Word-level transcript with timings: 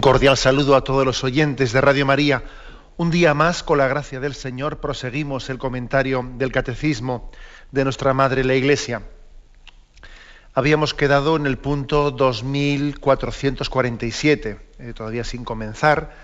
Un 0.00 0.12
cordial 0.12 0.38
saludo 0.38 0.76
a 0.76 0.82
todos 0.82 1.04
los 1.04 1.22
oyentes 1.24 1.72
de 1.72 1.80
Radio 1.82 2.06
María. 2.06 2.42
Un 2.96 3.10
día 3.10 3.34
más, 3.34 3.62
con 3.62 3.76
la 3.76 3.86
gracia 3.86 4.18
del 4.18 4.34
Señor, 4.34 4.78
proseguimos 4.78 5.50
el 5.50 5.58
comentario 5.58 6.26
del 6.38 6.52
Catecismo 6.52 7.30
de 7.70 7.84
nuestra 7.84 8.14
Madre 8.14 8.42
la 8.42 8.54
Iglesia. 8.54 9.02
Habíamos 10.54 10.94
quedado 10.94 11.36
en 11.36 11.44
el 11.44 11.58
punto 11.58 12.12
2447, 12.12 14.58
eh, 14.78 14.94
todavía 14.96 15.22
sin 15.22 15.44
comenzar, 15.44 16.16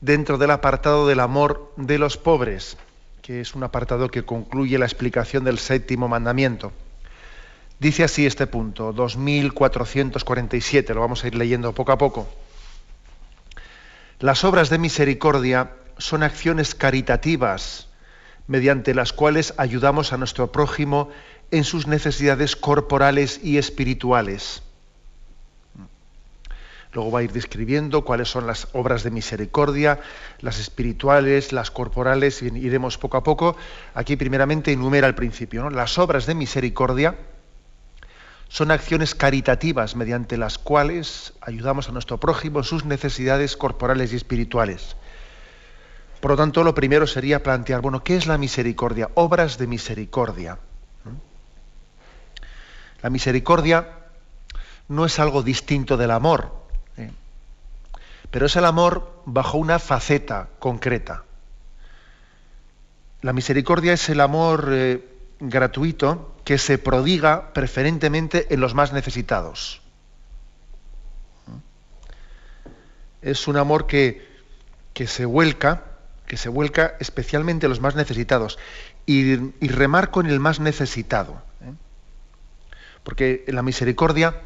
dentro 0.00 0.38
del 0.38 0.52
apartado 0.52 1.06
del 1.06 1.20
amor 1.20 1.74
de 1.76 1.98
los 1.98 2.16
pobres, 2.16 2.78
que 3.20 3.42
es 3.42 3.54
un 3.54 3.62
apartado 3.62 4.08
que 4.08 4.24
concluye 4.24 4.78
la 4.78 4.86
explicación 4.86 5.44
del 5.44 5.58
séptimo 5.58 6.08
mandamiento. 6.08 6.72
Dice 7.78 8.04
así 8.04 8.24
este 8.24 8.46
punto, 8.46 8.94
2447, 8.94 10.94
lo 10.94 11.02
vamos 11.02 11.24
a 11.24 11.26
ir 11.26 11.34
leyendo 11.34 11.74
poco 11.74 11.92
a 11.92 11.98
poco. 11.98 12.26
Las 14.18 14.44
obras 14.44 14.70
de 14.70 14.78
misericordia 14.78 15.72
son 15.98 16.22
acciones 16.22 16.74
caritativas 16.74 17.88
mediante 18.46 18.94
las 18.94 19.12
cuales 19.12 19.52
ayudamos 19.58 20.14
a 20.14 20.16
nuestro 20.16 20.52
prójimo 20.52 21.10
en 21.50 21.64
sus 21.64 21.86
necesidades 21.86 22.56
corporales 22.56 23.40
y 23.42 23.58
espirituales. 23.58 24.62
Luego 26.94 27.10
va 27.10 27.18
a 27.18 27.22
ir 27.24 27.32
describiendo 27.32 28.06
cuáles 28.06 28.28
son 28.28 28.46
las 28.46 28.68
obras 28.72 29.02
de 29.02 29.10
misericordia, 29.10 30.00
las 30.40 30.58
espirituales, 30.58 31.52
las 31.52 31.70
corporales, 31.70 32.40
y 32.40 32.46
iremos 32.46 32.96
poco 32.96 33.18
a 33.18 33.22
poco. 33.22 33.54
Aquí 33.92 34.16
primeramente 34.16 34.72
enumera 34.72 35.06
al 35.06 35.14
principio. 35.14 35.68
Las 35.68 35.98
obras 35.98 36.24
de 36.24 36.34
misericordia 36.34 37.16
son 38.48 38.70
acciones 38.70 39.14
caritativas 39.14 39.96
mediante 39.96 40.36
las 40.36 40.58
cuales 40.58 41.32
ayudamos 41.40 41.88
a 41.88 41.92
nuestro 41.92 42.18
prójimo 42.18 42.60
en 42.60 42.64
sus 42.64 42.84
necesidades 42.84 43.56
corporales 43.56 44.12
y 44.12 44.16
espirituales. 44.16 44.96
Por 46.20 46.30
lo 46.32 46.36
tanto, 46.36 46.64
lo 46.64 46.74
primero 46.74 47.06
sería 47.06 47.42
plantear, 47.42 47.80
bueno, 47.80 48.02
¿qué 48.02 48.16
es 48.16 48.26
la 48.26 48.38
misericordia? 48.38 49.10
Obras 49.14 49.58
de 49.58 49.66
misericordia. 49.66 50.58
La 53.02 53.10
misericordia 53.10 53.88
no 54.88 55.04
es 55.04 55.18
algo 55.18 55.42
distinto 55.42 55.96
del 55.96 56.10
amor, 56.10 56.52
¿eh? 56.96 57.10
pero 58.30 58.46
es 58.46 58.56
el 58.56 58.64
amor 58.64 59.22
bajo 59.26 59.58
una 59.58 59.78
faceta 59.78 60.48
concreta. 60.58 61.24
La 63.22 63.32
misericordia 63.32 63.92
es 63.92 64.08
el 64.08 64.20
amor 64.20 64.68
eh, 64.72 65.04
gratuito 65.40 66.35
que 66.46 66.58
se 66.58 66.78
prodiga 66.78 67.52
preferentemente 67.52 68.54
en 68.54 68.60
los 68.60 68.72
más 68.72 68.92
necesitados. 68.92 69.82
Es 73.20 73.48
un 73.48 73.56
amor 73.56 73.88
que, 73.88 74.24
que 74.94 75.08
se 75.08 75.24
vuelca, 75.24 75.82
que 76.24 76.36
se 76.36 76.48
vuelca 76.48 76.94
especialmente 77.00 77.66
en 77.66 77.70
los 77.70 77.80
más 77.80 77.96
necesitados. 77.96 78.60
Y, 79.06 79.34
remarco 79.66 80.20
en 80.20 80.28
el 80.28 80.38
más 80.38 80.60
necesitado. 80.60 81.42
¿eh? 81.62 81.72
Porque 83.02 83.44
la 83.48 83.62
misericordia 83.64 84.40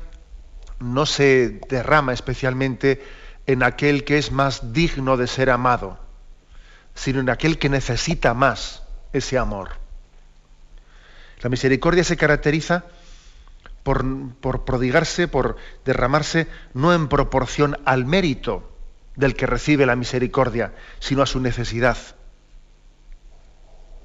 no 0.79 1.05
se 1.05 1.61
derrama 1.69 2.15
especialmente 2.15 3.05
en 3.47 3.63
aquel 3.63 4.05
que 4.05 4.17
es 4.17 4.33
más 4.33 4.73
digno 4.73 5.19
de 5.19 5.27
ser 5.27 5.51
amado, 5.51 5.99
sino 6.95 7.21
en 7.21 7.29
aquel 7.29 7.59
que 7.59 7.69
necesita 7.69 8.33
más 8.33 8.85
ese 9.13 9.37
amor. 9.37 9.80
La 11.43 11.49
misericordia 11.49 12.05
se 12.05 12.17
caracteriza 12.17 12.85
por, 13.83 14.65
prodigarse, 14.65 15.29
por 15.29 15.57
derramarse, 15.85 16.47
no 16.75 16.95
en 16.95 17.09
proporción 17.09 17.79
al 17.85 18.05
mérito 18.05 18.71
del 19.17 19.35
que 19.35 19.47
recibe 19.47 19.87
la 19.87 19.97
misericordia, 19.97 20.73
sino 20.99 21.23
a 21.23 21.27
su 21.27 21.41
necesidad. 21.41 21.97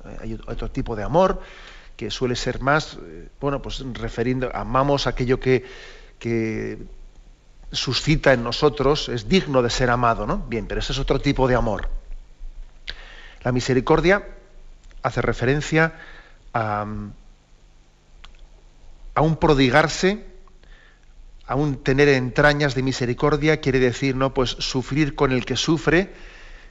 Eh, 0.05 0.17
hay 0.21 0.39
otro 0.47 0.71
tipo 0.71 0.95
de 0.95 1.03
amor 1.03 1.41
que 1.97 2.09
suele 2.09 2.35
ser 2.35 2.61
más, 2.61 2.97
eh, 3.01 3.29
bueno, 3.39 3.61
pues 3.61 3.83
referiendo, 3.93 4.49
amamos 4.53 5.07
aquello 5.07 5.39
que, 5.39 5.65
que 6.19 6.77
suscita 7.71 8.33
en 8.33 8.43
nosotros, 8.43 9.09
es 9.09 9.27
digno 9.27 9.61
de 9.61 9.69
ser 9.69 9.89
amado, 9.89 10.25
¿no? 10.25 10.39
Bien, 10.47 10.67
pero 10.67 10.79
ese 10.79 10.93
es 10.93 10.99
otro 10.99 11.19
tipo 11.19 11.47
de 11.47 11.55
amor. 11.55 11.89
La 13.43 13.51
misericordia 13.51 14.27
hace 15.03 15.21
referencia 15.21 15.93
a, 16.53 16.85
aún 19.15 19.37
prodigarse, 19.37 20.25
aún 21.47 21.81
tener 21.81 22.09
entrañas 22.09 22.75
de 22.75 22.83
misericordia, 22.83 23.61
quiere 23.61 23.79
decir, 23.79 24.15
¿no? 24.15 24.33
Pues 24.33 24.49
sufrir 24.49 25.15
con 25.15 25.31
el 25.31 25.45
que 25.45 25.55
sufre, 25.55 26.13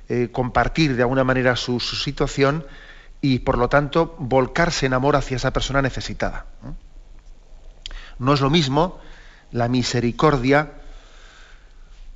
eh, 0.09 0.29
compartir 0.31 0.95
de 0.95 1.03
alguna 1.03 1.25
manera 1.25 1.57
su, 1.57 1.81
situación 1.81 2.67
y 3.23 3.41
por 3.41 3.57
lo 3.57 3.69
tanto 3.69 4.15
volcarse 4.19 4.85
en 4.85 4.93
amor 4.93 5.17
hacia 5.17 5.39
esa 5.39 5.53
persona 5.53 5.81
necesitada. 5.81 6.47
No, 8.19 8.35
es 8.35 8.41
lo 8.41 8.51
mismo 8.51 9.01
la 9.51 9.69
misericordia 9.69 10.73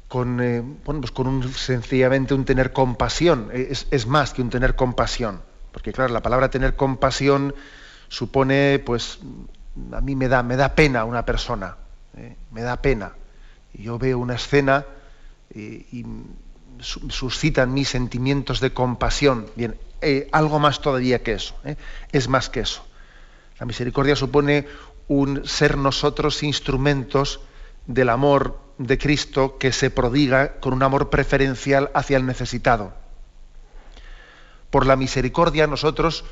con, 0.09 0.41
eh, 0.41 0.61
bueno, 0.85 1.01
pues 1.01 1.11
con 1.13 1.27
un, 1.27 1.53
sencillamente 1.55 2.35
un 2.35 2.45
tener 2.45 2.73
compasión. 2.73 3.51
Es, 3.53 3.87
es, 3.91 4.07
más 4.07 4.33
que 4.33 4.43
un 4.43 4.51
tener 4.51 4.75
compasión. 4.75 5.41
Porque 5.73 5.93
claro, 5.93 6.13
la 6.13 6.23
palabra 6.23 6.51
tener 6.51 6.77
compasión 6.77 7.55
supone 8.09 8.83
pues 8.85 9.19
a 9.93 10.01
mí 10.01 10.15
me 10.17 10.29
da, 10.29 10.43
me 10.43 10.57
da 10.57 10.75
pena 10.75 11.05
una 11.05 11.25
persona, 11.25 11.77
¿eh? 12.17 12.37
me 12.51 12.63
da 12.63 12.77
pena. 12.81 13.13
Yo 13.75 13.99
veo 13.99 14.19
una 14.19 14.35
escena 14.35 14.85
y, 15.55 16.05
suscitan 16.81 17.75
mis 17.75 17.89
sentimientos 17.89 18.61
de 18.61 18.73
compasión. 18.73 19.47
Bien, 19.57 19.77
eh, 20.01 20.29
algo 20.31 20.61
más 20.61 20.81
todavía 20.81 21.25
que 21.25 21.33
eso, 21.33 21.57
¿eh? 21.65 21.77
es 22.13 22.29
más 22.29 22.49
que 22.49 22.61
eso. 22.61 22.87
La 23.59 23.67
misericordia 23.67 24.15
supone 24.15 24.69
un 25.09 25.45
ser 25.45 25.77
nosotros 25.77 26.45
instrumentos 26.45 27.41
del 27.87 28.11
amor 28.11 28.61
de 28.79 28.97
Cristo 28.97 29.59
que 29.59 29.73
se 29.73 29.91
prodiga 29.91 30.61
con 30.61 30.73
un 30.73 30.85
amor 30.85 31.11
preferencial 31.11 31.91
hacia 31.95 32.17
el 32.17 32.27
necesitado. 32.27 32.95
Por 34.71 34.87
la 34.87 34.95
misericordia 34.95 35.67
nosotros 35.67 36.25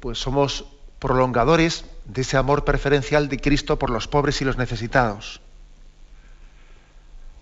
pues 0.00 0.18
somos 0.18 0.66
prolongadores 0.98 1.84
de 2.06 2.22
ese 2.22 2.36
amor 2.36 2.64
preferencial 2.64 3.28
de 3.28 3.38
Cristo 3.38 3.78
por 3.78 3.90
los 3.90 4.08
pobres 4.08 4.40
y 4.40 4.44
los 4.44 4.58
necesitados. 4.58 5.40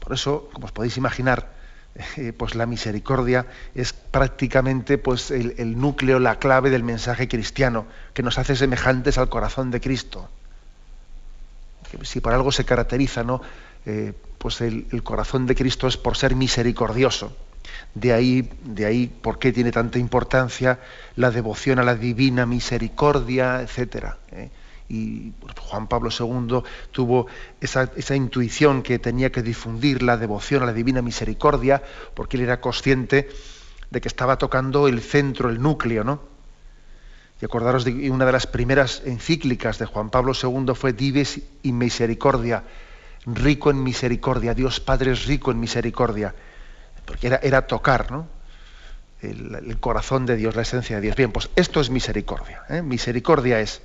Por 0.00 0.12
eso, 0.12 0.49
como 0.53 0.67
os 0.67 0.73
podéis 0.73 0.97
imaginar, 0.97 1.53
eh, 2.17 2.32
pues 2.37 2.55
la 2.55 2.67
misericordia 2.67 3.47
es 3.75 3.93
prácticamente 3.93 4.99
pues, 4.99 5.31
el, 5.31 5.79
núcleo, 5.81 6.19
la 6.19 6.38
clave 6.38 6.70
del 6.70 6.82
mensaje 6.82 7.29
cristiano, 7.29 7.87
que 8.14 8.23
nos 8.23 8.38
hace 8.38 8.56
semejantes 8.56 9.19
al 9.19 9.29
corazón 9.29 9.70
de 9.70 9.81
Cristo. 9.81 10.29
si 12.02 12.20
por 12.20 12.35
algo 12.35 12.52
se 12.52 12.64
caracteriza, 12.64 13.23
¿no? 13.23 13.41
Eh, 13.87 14.12
pues 14.38 14.61
el, 14.61 14.87
el 14.91 15.02
corazón 15.02 15.47
de 15.47 15.55
Cristo 15.55 15.87
es 15.87 15.97
por 15.97 16.17
ser 16.17 16.35
misericordioso. 16.35 17.35
De 17.94 18.12
ahí, 18.12 18.50
de 18.64 18.84
ahí 18.84 19.06
por 19.06 19.38
qué 19.38 19.52
tiene 19.52 19.72
tanta 19.72 19.98
importancia 19.98 20.78
la 21.16 21.30
devoción 21.30 21.78
a 21.78 21.82
la 21.82 21.94
divina 21.94 22.44
misericordia, 22.44 23.62
etc. 23.62 24.14
¿eh? 24.32 24.50
Y 24.88 25.32
Juan 25.58 25.88
Pablo 25.88 26.10
II 26.10 26.62
tuvo 26.92 27.26
esa, 27.60 27.90
intuición 28.14 28.82
que 28.82 28.98
tenía 28.98 29.32
que 29.32 29.42
difundir 29.42 30.02
la 30.02 30.16
devoción 30.16 30.62
a 30.62 30.66
la 30.66 30.72
divina 30.72 31.02
misericordia, 31.02 31.82
porque 32.14 32.36
él 32.36 32.44
era 32.44 32.60
consciente 32.60 33.28
de 33.90 34.00
que 34.00 34.08
estaba 34.08 34.38
tocando 34.38 34.86
el 34.88 35.00
centro, 35.00 35.48
el 35.48 35.60
núcleo, 35.60 36.04
¿no? 36.04 36.20
Y 37.40 37.44
acordaros 37.44 37.84
de 37.84 38.10
una 38.10 38.24
de 38.24 38.32
las 38.32 38.46
primeras 38.46 39.02
encíclicas 39.04 39.78
de 39.78 39.86
Juan 39.86 40.10
Pablo 40.10 40.32
II 40.40 40.74
fue 40.74 40.92
Dives 40.92 41.40
y 41.62 41.72
Misericordia, 41.72 42.64
rico 43.26 43.70
en 43.70 43.82
misericordia, 43.82 44.54
Dios 44.54 44.80
Padre 44.80 45.12
es 45.12 45.26
rico 45.26 45.50
en 45.50 45.60
misericordia 45.60 46.34
porque 47.06 47.38
era, 47.43 47.67
tocar 47.67 48.11
¿no? 48.11 48.29
el, 49.23 49.79
corazón 49.81 50.26
de 50.26 50.37
Dios, 50.37 50.56
la 50.56 50.62
esencia 50.62 50.97
de 50.97 51.03
Dios. 51.03 51.17
Bien, 51.17 51.32
pues 51.32 51.49
esto 51.56 51.81
es 51.81 51.91
misericordia. 51.91 52.64
¿eh? 52.69 52.82
Misericordia 52.82 53.61
es 53.61 53.81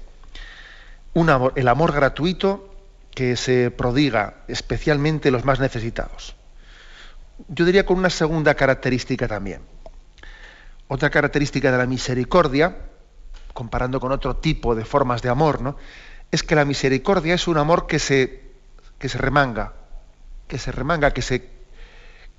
un 1.13 1.29
amor, 1.29 1.53
el 1.55 1.67
amor 1.67 1.93
gratuito 1.93 2.73
que 3.13 3.35
se 3.35 3.71
prodiga 3.71 4.35
especialmente 4.47 5.31
los 5.31 5.45
más 5.45 5.59
necesitados. 5.59 6.35
Yo 7.47 7.65
diría 7.65 7.85
con 7.85 7.97
una 7.97 8.09
segunda 8.09 8.55
característica 8.55 9.27
también. 9.27 9.61
Otra 10.87 11.09
característica 11.09 11.71
de 11.71 11.77
la 11.77 11.85
misericordia, 11.85 12.75
comparando 13.53 13.99
con 13.99 14.11
otro 14.11 14.35
tipo 14.35 14.75
de 14.75 14.85
formas 14.85 15.21
de 15.21 15.29
amor, 15.29 15.61
¿no? 15.61 15.77
es 16.31 16.43
que 16.43 16.55
la 16.55 16.65
misericordia 16.65 17.35
es 17.35 17.47
un 17.47 17.57
amor 17.57 17.87
que 17.87 17.99
se, 17.99 18.41
que 18.97 19.09
se 19.09 19.17
remanga, 19.17 19.73
que 20.47 20.57
se 20.57 20.71
remanga, 20.71 21.11
que, 21.11 21.21
se, 21.21 21.49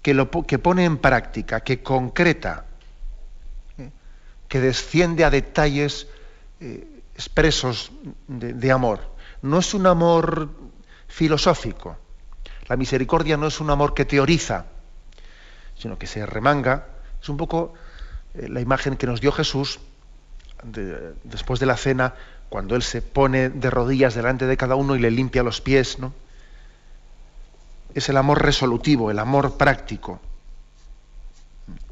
que, 0.02 0.14
lo, 0.14 0.31
que 0.31 0.58
pone 0.58 0.84
en 0.84 0.99
práctica, 0.99 1.60
que 1.60 1.82
concreta, 1.82 2.66
¿eh? 3.78 3.90
que 4.49 4.60
desciende 4.60 5.25
a 5.25 5.31
detalles 5.31 6.08
eh, 6.60 6.87
expresos 7.14 7.93
de 8.28 8.70
amor 8.70 9.12
no 9.43 9.58
es 9.58 9.75
un 9.75 9.87
amor 9.87 10.49
filosófico. 11.08 11.99
La 12.69 12.76
misericordia 12.76 13.37
no 13.37 13.49
es 13.49 13.60
un 13.60 13.70
amor 13.70 13.93
que 13.93 14.04
teoriza, 14.04 14.66
sino 15.76 15.99
que 15.99 16.06
se 16.06 16.25
remanga. 16.25 16.87
Es 17.20 17.28
un 17.28 17.37
poco 17.37 17.75
eh, 18.34 18.49
la 18.49 18.60
imagen 18.60 18.96
que 18.96 19.06
nos 19.06 19.20
dio 19.20 19.32
Jesús 19.32 19.81
después 21.25 21.58
de 21.58 21.66
la 21.66 21.76
cena, 21.76 22.14
cuando 22.49 22.76
Él 22.76 22.82
se 22.82 23.02
pone 23.02 23.50
de 23.50 23.69
rodillas 23.69 24.14
delante 24.14 24.46
de 24.46 24.56
cada 24.56 24.76
uno 24.76 24.94
y 24.94 25.00
le 25.00 25.10
limpia 25.10 25.43
los 25.43 25.60
pies. 25.60 25.99
¿no? 25.99 26.14
Es 27.94 28.08
el 28.08 28.16
amor 28.16 28.42
resolutivo, 28.42 29.10
el 29.10 29.18
amor 29.18 29.56
práctico. 29.56 30.20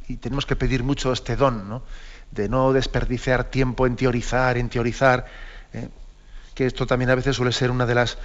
Y 0.09 0.17
tenemos 0.17 0.47
que 0.47 0.57
pedir 0.57 0.83
mucho 0.83 1.13
este 1.13 1.37
don, 1.37 1.69
¿no? 1.69 1.83
de 2.31 2.49
no 2.49 2.73
desperdiciar 2.73 3.45
tiempo 3.45 3.87
en 3.87 3.97
teorizar, 3.97 4.57
en 4.57 4.69
teorizar. 4.69 5.27
¿eh? 5.73 5.89
que 6.55 6.67
esto 6.67 6.87
también 6.87 7.11
a 7.11 7.15
veces 7.15 7.37
suele 7.37 7.53
ser 7.53 7.71
una 7.71 7.87
de 7.87 7.95
las 7.95 8.19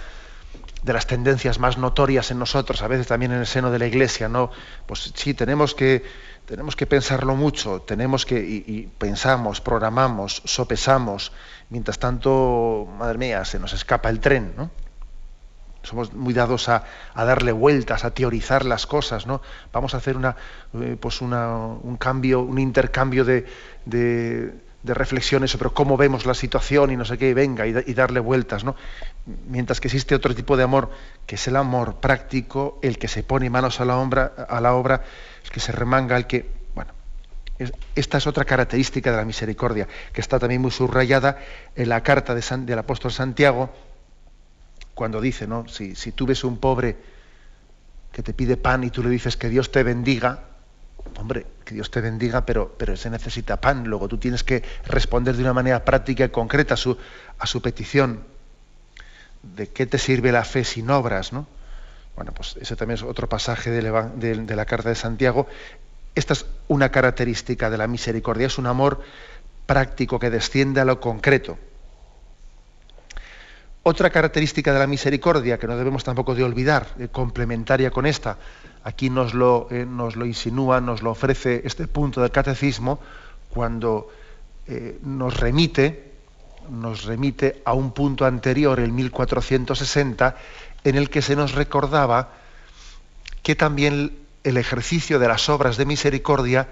de 0.84 0.94
las 0.94 1.08
tendencias 1.08 1.58
más 1.58 1.78
notorias 1.78 2.30
en 2.32 2.38
nosotros, 2.38 2.82
a 2.84 2.88
veces 2.88 3.08
también 3.08 3.32
en 3.32 3.40
el 3.40 3.48
seno 3.48 3.72
de 3.72 3.80
la 3.80 3.88
Iglesia, 3.88 4.30
¿no? 4.30 4.52
Pues 4.86 5.12
sí, 5.16 5.34
tenemos 5.34 5.74
que, 5.74 6.04
tenemos 6.46 6.76
que 6.76 6.86
pensarlo 6.86 7.36
mucho, 7.36 7.82
tenemos 7.82 8.26
que, 8.26 8.40
y, 8.40 8.88
pensamos, 8.98 9.62
programamos, 9.62 10.44
sopesamos, 10.46 11.32
mientras 11.70 11.98
tanto, 11.98 12.88
madre 13.00 13.18
mía, 13.18 13.46
se 13.46 13.58
nos 13.58 13.74
escapa 13.74 14.10
el 14.10 14.20
tren, 14.20 14.54
¿no? 14.56 14.70
Somos 15.86 16.14
muy 16.14 16.34
dados 16.34 16.70
a, 16.70 16.84
darle 17.16 17.52
vueltas, 17.52 18.06
a 18.06 18.12
teorizar 18.12 18.66
las 18.66 18.86
cosas, 18.88 19.28
¿no? 19.28 19.42
Vamos 19.72 19.94
a 19.94 19.98
hacer 19.98 20.18
una, 20.18 20.36
eh, 20.74 20.98
pues 21.00 21.22
un 21.22 21.98
cambio, 22.00 22.42
un 22.42 22.60
intercambio 22.60 23.24
de 23.24 23.46
de 24.86 24.94
reflexiones 24.94 25.50
sobre 25.50 25.72
cómo 25.72 25.98
vemos 25.98 26.28
la 26.28 26.36
situación 26.36 26.92
y 26.92 26.96
no 26.96 27.06
sé 27.06 27.18
qué, 27.18 27.34
venga, 27.34 27.66
y, 27.66 27.74
darle 27.74 28.20
vueltas, 28.20 28.64
¿no? 28.64 28.76
Mientras 29.48 29.82
que 29.82 29.88
existe 29.88 30.14
otro 30.14 30.36
tipo 30.36 30.56
de 30.56 30.64
amor, 30.64 30.92
que 31.26 31.36
es 31.36 31.48
el 31.48 31.56
amor 31.56 31.96
práctico, 31.96 32.80
el 32.84 33.00
que 33.00 33.08
se 33.08 33.24
pone 33.24 33.50
manos 33.50 33.82
a 33.82 33.86
la 33.86 33.98
obra, 33.98 34.34
a 34.48 34.62
la 34.62 34.76
obra 34.76 35.02
el 35.44 35.50
que 35.50 35.60
se 35.60 35.72
remanga, 35.72 36.16
el 36.18 36.28
que... 36.28 36.52
Bueno, 36.76 36.94
esta 37.96 38.20
es 38.20 38.28
otra 38.28 38.46
característica 38.46 39.10
de 39.10 39.18
la 39.18 39.26
misericordia, 39.26 39.88
que 40.14 40.22
está 40.22 40.38
también 40.38 40.62
muy 40.62 40.72
subrayada 40.72 41.40
en 41.76 41.90
la 41.90 42.04
carta 42.04 42.36
de 42.36 42.44
del 42.58 42.78
apóstol 42.78 43.12
Santiago, 43.12 43.74
cuando 44.96 45.22
dice, 45.22 45.46
¿no? 45.46 45.68
Si, 45.68 45.94
tú 46.14 46.26
ves 46.26 46.44
un 46.44 46.58
pobre 46.58 46.96
que 48.12 48.24
te 48.24 48.34
pide 48.34 48.58
pan 48.58 48.84
y 48.86 48.90
tú 48.90 49.04
le 49.04 49.10
dices 49.10 49.36
que 49.36 49.50
Dios 49.50 49.70
te 49.72 49.84
bendiga, 49.84 50.46
hombre, 51.18 51.46
que 51.66 51.76
Dios 51.76 51.92
te 51.92 52.00
bendiga, 52.00 52.46
pero, 52.46 52.74
pero 52.78 52.96
se 52.96 53.10
necesita 53.10 53.60
pan. 53.60 53.84
Luego 53.84 54.08
tú 54.08 54.18
tienes 54.18 54.44
que 54.44 54.64
responder 54.86 55.36
de 55.36 55.44
una 55.44 55.54
manera 55.54 55.84
práctica 55.84 56.24
y 56.24 56.30
concreta 56.30 56.76
a 56.76 56.78
su, 56.78 56.98
a 57.38 57.46
su 57.46 57.62
petición. 57.62 58.24
¿De 59.44 59.68
qué 59.68 59.86
te 59.86 59.98
sirve 59.98 60.32
la 60.32 60.46
fe 60.46 60.64
sin 60.64 60.90
obras? 60.90 61.34
¿no? 61.34 61.46
Bueno, 62.16 62.32
pues 62.32 62.56
ese 62.60 62.78
también 62.78 62.96
es 62.96 63.04
otro 63.04 63.28
pasaje 63.28 63.70
de, 63.70 64.36
de 64.46 64.56
la 64.56 64.66
carta 64.66 64.90
de 64.90 64.96
Santiago. 64.96 65.48
Esta 66.16 66.32
es 66.32 66.46
una 66.70 66.90
característica 66.90 67.70
de 67.70 67.78
la 67.78 67.88
misericordia, 67.88 68.48
es 68.48 68.58
un 68.58 68.68
amor 68.68 69.02
práctico 69.66 70.20
que 70.20 70.30
desciende 70.30 70.80
a 70.80 70.86
lo 70.86 71.02
concreto. 71.02 71.58
Otra 73.88 74.10
característica 74.10 74.74
de 74.74 74.80
la 74.80 74.88
misericordia 74.88 75.60
que 75.60 75.68
no 75.68 75.78
debemos 75.78 76.04
tampoco 76.04 76.34
de 76.34 76.44
olvidar, 76.44 76.88
eh, 76.98 77.10
complementaria 77.12 77.92
con 77.92 78.08
esta, 78.08 78.40
aquí 78.84 79.12
nos 79.12 79.36
lo, 79.36 79.68
eh, 79.70 79.86
nos 79.86 80.16
lo, 80.16 80.26
insinúa, 80.26 80.82
nos 80.82 81.04
lo 81.04 81.12
ofrece 81.12 81.62
este 81.66 81.88
punto 81.88 82.20
del 82.20 82.32
catecismo 82.32 83.00
cuando 83.48 84.10
eh, 84.66 84.98
nos 85.04 85.40
remite, 85.40 86.14
nos 86.72 87.04
remite 87.04 87.62
a 87.64 87.76
un 87.76 87.92
punto 87.92 88.26
anterior, 88.26 88.80
el 88.80 88.92
1460, 88.92 90.36
en 90.84 90.96
el 90.96 91.12
que 91.12 91.22
se 91.22 91.36
nos 91.36 91.54
recordaba 91.54 92.32
que 93.44 93.54
también 93.54 94.18
el 94.44 94.58
ejercicio 94.58 95.20
de 95.20 95.28
las 95.28 95.48
obras 95.48 95.78
de 95.78 95.86
misericordia 95.86 96.70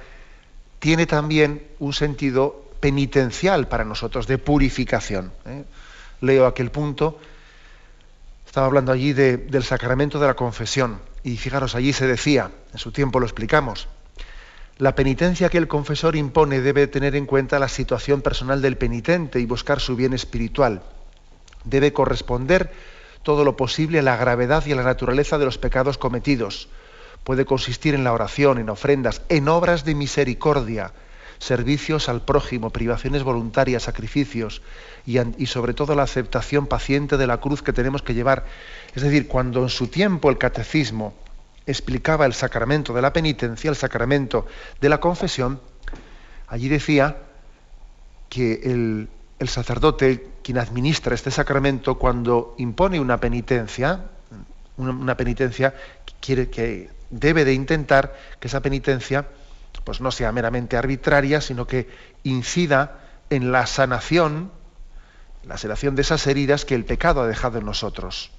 tiene 0.80 1.06
también 1.06 1.62
un 1.78 1.94
sentido 1.94 2.72
penitencial 2.80 3.68
para 3.68 3.86
nosotros, 3.86 4.26
de 4.26 4.40
purificación 4.40 5.32
leo 6.24 6.48
aquel 6.48 6.72
punto, 6.72 7.20
estaba 8.46 8.68
hablando 8.68 8.92
allí 8.92 9.14
del 9.14 9.64
sacramento 9.64 10.20
de 10.20 10.28
la 10.28 10.36
confesión. 10.36 11.00
Y 11.24 11.38
fijaros, 11.38 11.76
allí 11.76 11.94
se 11.94 12.08
decía, 12.08 12.52
en 12.72 12.80
su 12.80 12.92
tiempo 12.92 13.20
lo 13.20 13.26
explicamos, 13.26 13.88
la 14.78 14.96
penitencia 14.96 15.50
que 15.50 15.58
el 15.58 15.68
confesor 15.68 16.16
impone 16.16 16.62
debe 16.62 16.88
tener 16.88 17.16
en 17.16 17.26
cuenta 17.26 17.60
la 17.60 17.68
situación 17.68 18.22
personal 18.22 18.62
del 18.62 18.78
penitente 18.78 19.40
y 19.40 19.46
buscar 19.46 19.80
su 19.80 19.96
bien 19.96 20.14
espiritual. 20.14 20.82
Debe 21.64 21.94
corresponder 21.94 22.72
todo 23.22 23.46
lo 23.46 23.56
posible 23.56 24.00
a 24.00 24.04
la 24.04 24.18
gravedad 24.18 24.66
y 24.66 24.72
a 24.72 24.76
la 24.76 24.84
naturaleza 24.84 25.38
de 25.38 25.46
los 25.46 25.58
pecados 25.58 25.98
cometidos. 25.98 26.70
Puede 27.24 27.46
consistir 27.46 27.94
en 27.94 28.04
la 28.04 28.14
oración, 28.14 28.58
en 28.58 28.70
ofrendas, 28.70 29.22
en 29.30 29.48
obras 29.48 29.86
de 29.86 29.96
misericordia, 29.96 30.92
servicios 31.44 32.10
al 32.10 32.22
prójimo, 32.22 32.70
privaciones 32.70 33.24
voluntarias, 33.24 33.84
sacrificios 33.84 34.62
y, 35.06 35.46
sobre 35.46 35.74
todo 35.74 35.96
la 35.96 36.04
aceptación 36.04 36.68
paciente 36.68 37.18
de 37.18 37.28
la 37.28 37.38
cruz 37.38 37.62
que 37.62 37.74
tenemos 37.74 38.02
que 38.02 38.14
llevar. 38.14 38.46
Es 38.96 39.04
decir, 39.04 39.28
cuando 39.28 39.62
en 39.62 39.70
su 39.70 39.88
tiempo 39.88 40.30
el 40.30 40.38
catecismo 40.38 41.14
explicaba 41.66 42.26
el 42.26 42.34
sacramento 42.34 42.94
de 42.94 43.02
la 43.02 43.14
penitencia, 43.14 43.70
el 43.70 43.76
sacramento 43.76 44.46
de 44.80 44.90
la 44.90 45.00
confesión, 45.00 45.60
allí 46.48 46.70
decía 46.70 47.18
que 48.30 48.62
el, 48.64 49.10
sacerdote, 49.48 50.30
quien 50.42 50.58
administra 50.58 51.14
este 51.14 51.30
sacramento, 51.30 52.00
cuando 52.00 52.56
impone 52.58 53.02
una 53.02 53.20
penitencia, 53.20 54.06
una, 54.78 55.18
penitencia, 55.18 55.74
quiere 56.22 56.50
que 56.50 56.90
debe 57.10 57.44
de 57.44 57.54
intentar 57.54 58.16
que 58.40 58.48
esa 58.48 58.62
penitencia 58.62 59.28
pues 59.84 60.02
no 60.02 60.12
sea 60.12 60.32
meramente 60.32 60.78
arbitraria, 60.78 61.42
sino 61.42 61.68
que 61.68 61.90
incida 62.24 63.00
en 63.30 63.52
la 63.52 63.66
sanación, 63.66 64.52
la 65.44 65.58
sanación 65.58 65.96
de 65.96 66.04
esas 66.04 66.26
heridas 66.28 66.66
que 66.66 66.76
el 66.76 66.86
pecado 66.86 67.22
ha 67.22 67.28
dejado 67.28 67.60
en 67.60 67.66
nosotros. 67.66 68.32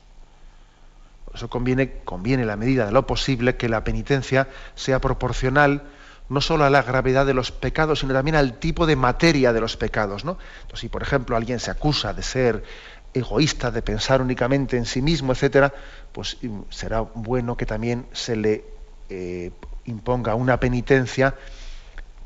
Por 1.25 1.37
eso 1.37 1.49
conviene, 1.49 2.01
conviene 2.05 2.45
la 2.45 2.57
medida 2.57 2.87
de 2.87 2.93
lo 2.93 3.07
posible 3.07 3.57
que 3.57 3.69
la 3.69 3.85
penitencia 3.85 4.49
sea 4.75 5.01
proporcional 5.01 5.83
no 6.29 6.41
solo 6.41 6.65
a 6.65 6.71
la 6.71 6.83
gravedad 6.83 7.27
de 7.27 7.35
los 7.35 7.53
pecados, 7.53 8.01
sino 8.01 8.15
también 8.15 8.37
al 8.37 8.59
tipo 8.59 8.87
de 8.87 8.97
materia 8.97 9.53
de 9.53 9.61
los 9.61 9.77
pecados. 9.77 10.25
¿no? 10.25 10.39
Entonces, 10.63 10.81
si 10.81 10.89
por 10.89 11.03
ejemplo 11.03 11.37
alguien 11.37 11.61
se 11.61 11.71
acusa 11.71 12.15
de 12.15 12.23
ser 12.23 12.65
egoísta, 13.13 13.71
de 13.71 13.83
pensar 13.83 14.23
únicamente 14.23 14.77
en 14.77 14.87
sí 14.87 15.03
mismo, 15.03 15.33
etcétera, 15.33 15.73
pues 16.13 16.39
mm, 16.43 16.63
será 16.71 17.01
bueno 17.01 17.57
que 17.57 17.67
también 17.67 18.07
se 18.13 18.37
le 18.37 18.65
eh, 19.09 19.53
imponga 19.87 20.35
una 20.35 20.61
penitencia 20.61 21.35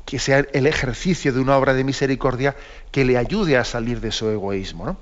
que 0.05 0.19
sea 0.19 0.39
el 0.39 0.65
ejercicio 0.65 1.31
de 1.33 1.39
una 1.39 1.57
obra 1.57 1.73
de 1.73 1.83
misericordia 1.83 2.55
que 2.91 3.05
le 3.05 3.17
ayude 3.17 3.57
a 3.57 3.63
salir 3.63 4.01
de 4.01 4.11
su 4.11 4.27
egoísmo. 4.29 4.97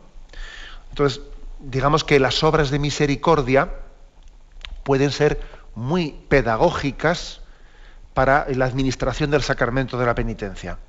Entonces, 0.89 1.21
digamos 1.59 2.03
que 2.03 2.19
las 2.19 2.43
obras 2.43 2.69
de 2.71 2.79
misericordia 2.79 3.71
pueden 4.83 5.11
ser 5.11 5.39
muy 5.75 6.11
pedagógicas 6.27 7.41
para 8.13 8.47
la 8.49 8.65
administración 8.65 9.29
del 9.31 9.43
sacramento 9.43 9.97
de 9.97 10.05
la 10.05 10.15
penitencia. 10.15 10.79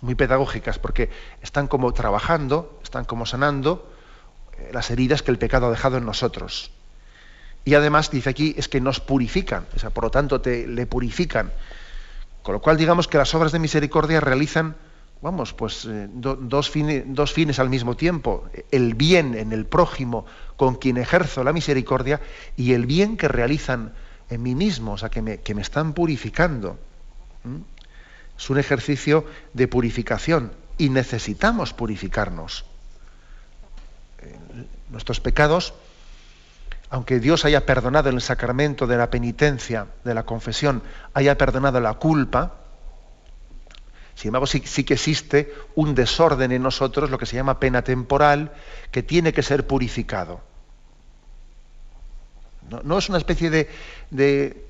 Muy 0.00 0.14
pedagógicas, 0.14 0.78
porque 0.78 1.08
están 1.40 1.68
como 1.68 1.92
trabajando, 1.92 2.80
están 2.82 3.04
como 3.04 3.26
sanando 3.26 3.90
eh, 4.58 4.70
las 4.72 4.90
heridas 4.90 5.22
que 5.22 5.30
el 5.30 5.38
pecado 5.38 5.66
ha 5.68 5.70
dejado 5.70 5.98
en 5.98 6.04
nosotros. 6.04 6.72
Y 7.66 7.74
además 7.74 8.12
dice 8.12 8.30
aquí 8.30 8.54
es 8.56 8.68
que 8.68 8.80
nos 8.80 9.00
purifican, 9.00 9.66
o 9.84 9.90
por 9.90 10.04
lo 10.04 10.10
tanto 10.10 10.40
te, 10.40 10.68
le 10.68 10.86
purifican. 10.86 11.50
Con 12.44 12.54
lo 12.54 12.60
cual 12.60 12.76
digamos 12.76 13.08
que 13.08 13.18
las 13.18 13.34
obras 13.34 13.50
de 13.50 13.58
misericordia 13.58 14.20
realizan, 14.20 14.76
vamos, 15.20 15.52
pues 15.52 15.84
eh, 15.84 16.08
dos, 16.08 16.70
fines, 16.70 17.02
dos 17.08 17.32
fines 17.32 17.58
al 17.58 17.68
mismo 17.68 17.96
tiempo. 17.96 18.48
El 18.70 18.94
bien 18.94 19.34
en 19.34 19.52
el 19.52 19.66
prójimo 19.66 20.26
con 20.56 20.76
quien 20.76 20.96
ejerzo 20.96 21.42
la 21.42 21.52
misericordia 21.52 22.20
y 22.56 22.72
el 22.72 22.86
bien 22.86 23.16
que 23.16 23.26
realizan 23.26 23.92
en 24.30 24.44
mí 24.44 24.54
mismo, 24.54 24.92
o 24.92 24.98
sea, 24.98 25.08
que 25.08 25.20
me, 25.20 25.38
que 25.38 25.56
me 25.56 25.62
están 25.62 25.92
purificando. 25.92 26.78
Es 28.38 28.48
un 28.48 28.58
ejercicio 28.60 29.24
de 29.54 29.66
purificación 29.66 30.52
y 30.78 30.88
necesitamos 30.88 31.72
purificarnos. 31.72 32.64
Eh, 34.20 34.36
nuestros 34.90 35.18
pecados 35.18 35.74
aunque 36.90 37.20
Dios 37.20 37.44
haya 37.44 37.66
perdonado 37.66 38.08
en 38.08 38.16
el 38.16 38.22
sacramento 38.22 38.86
de 38.86 38.96
la 38.96 39.10
penitencia, 39.10 39.88
de 40.04 40.14
la 40.14 40.24
confesión, 40.24 40.82
haya 41.14 41.36
perdonado 41.36 41.80
la 41.80 41.94
culpa, 41.94 42.54
sin 44.14 44.28
embargo 44.28 44.46
sí, 44.46 44.60
que 44.60 44.94
existe 44.94 45.52
un 45.74 45.94
desorden 45.94 46.52
en 46.52 46.62
nosotros, 46.62 47.10
lo 47.10 47.18
que 47.18 47.26
se 47.26 47.36
llama 47.36 47.60
pena 47.60 47.82
temporal, 47.82 48.52
que 48.90 49.02
tiene 49.02 49.32
que 49.32 49.42
ser 49.42 49.66
purificado. 49.66 50.40
No, 52.82 52.98
es 52.98 53.08
una 53.08 53.18
especie 53.18 53.68
de, 54.10 54.66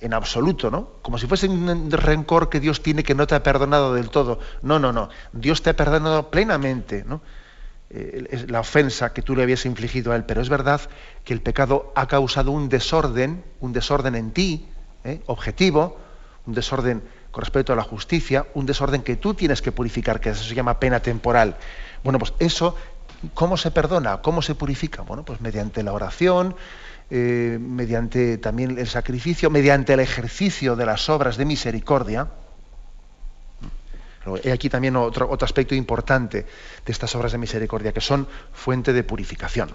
en 0.00 0.14
absoluto, 0.14 0.70
¿no? 0.70 0.88
Como 1.02 1.18
si 1.18 1.28
fuese 1.28 1.48
un 1.48 1.90
rencor 1.90 2.48
que 2.48 2.58
Dios 2.58 2.82
tiene 2.82 3.04
que 3.04 3.14
no 3.14 3.28
te 3.28 3.36
ha 3.36 3.42
perdonado 3.44 3.94
del 3.94 4.10
todo. 4.10 4.40
No, 4.62 4.80
no, 4.80 4.92
no. 4.92 5.08
Dios 5.32 5.62
te 5.62 5.70
ha 5.70 5.76
perdonado 5.76 6.30
plenamente, 6.30 7.04
¿no? 7.06 7.20
Eh, 7.94 8.46
la 8.48 8.60
ofensa 8.60 9.12
que 9.12 9.20
tú 9.20 9.36
le 9.36 9.42
habías 9.42 9.66
infligido 9.66 10.12
a 10.12 10.16
él, 10.16 10.24
pero 10.24 10.40
es 10.40 10.48
verdad 10.48 10.80
que 11.24 11.34
el 11.34 11.42
pecado 11.42 11.92
ha 11.94 12.06
causado 12.06 12.50
un 12.50 12.70
desorden, 12.70 13.44
un 13.60 13.74
desorden 13.74 14.14
en 14.14 14.30
ti, 14.30 14.66
¿eh? 15.04 15.20
objetivo, 15.26 15.98
un 16.46 16.54
desorden 16.54 17.02
con 17.30 17.42
respecto 17.42 17.74
a 17.74 17.76
la 17.76 17.82
justicia, 17.82 18.46
un 18.54 18.64
desorden 18.64 19.02
que 19.02 19.16
tú 19.16 19.34
tienes 19.34 19.60
que 19.60 19.72
purificar, 19.72 20.20
que 20.20 20.30
eso 20.30 20.42
se 20.42 20.54
llama 20.54 20.80
pena 20.80 21.00
temporal. 21.00 21.56
Bueno, 22.02 22.18
pues 22.18 22.32
eso, 22.38 22.76
¿cómo 23.34 23.58
se 23.58 23.70
perdona? 23.70 24.22
¿Cómo 24.22 24.40
se 24.40 24.54
purifica? 24.54 25.02
Bueno, 25.02 25.22
pues 25.22 25.42
mediante 25.42 25.82
la 25.82 25.92
oración, 25.92 26.56
eh, 27.10 27.58
mediante 27.60 28.38
también 28.38 28.78
el 28.78 28.86
sacrificio, 28.86 29.50
mediante 29.50 29.92
el 29.92 30.00
ejercicio 30.00 30.76
de 30.76 30.86
las 30.86 31.10
obras 31.10 31.36
de 31.36 31.44
misericordia. 31.44 32.28
He 34.42 34.52
aquí 34.52 34.68
también 34.68 34.96
otro, 34.96 35.36
aspecto 35.42 35.74
importante 35.74 36.46
de 36.84 36.92
estas 36.92 37.14
obras 37.14 37.32
de 37.32 37.38
misericordia, 37.38 37.92
que 37.92 38.00
son 38.00 38.28
fuente 38.52 38.92
de 38.92 39.02
purificación. 39.02 39.70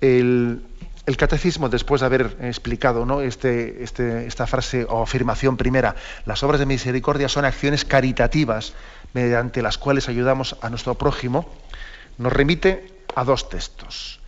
el, 0.00 0.62
catecismo, 1.16 1.68
después 1.68 2.00
de 2.00 2.06
haber 2.06 2.36
explicado 2.40 3.20
este, 3.22 3.82
este, 3.82 4.26
esta 4.26 4.46
frase 4.46 4.86
o 4.88 5.02
afirmación 5.02 5.56
primera, 5.56 5.96
las 6.26 6.42
obras 6.42 6.60
de 6.60 6.66
misericordia 6.66 7.28
son 7.28 7.44
acciones 7.44 7.84
caritativas 7.84 8.74
mediante 9.14 9.62
las 9.62 9.78
cuales 9.78 10.08
ayudamos 10.08 10.56
a 10.60 10.68
nuestro 10.68 10.94
prójimo, 10.96 11.48
nos 12.18 12.32
remite 12.32 12.92
a 13.14 13.24
dos 13.24 13.48
textos. 13.48 14.20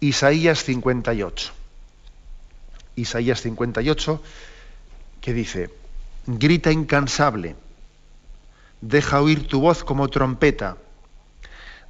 Isaías 0.00 0.64
58. 0.64 1.52
Isaías 2.96 3.42
58, 3.42 4.22
que 5.20 5.32
dice, 5.32 5.70
grita 6.26 6.70
incansable, 6.70 7.56
deja 8.80 9.20
oír 9.20 9.46
tu 9.46 9.60
voz 9.60 9.84
como 9.84 10.08
trompeta, 10.08 10.78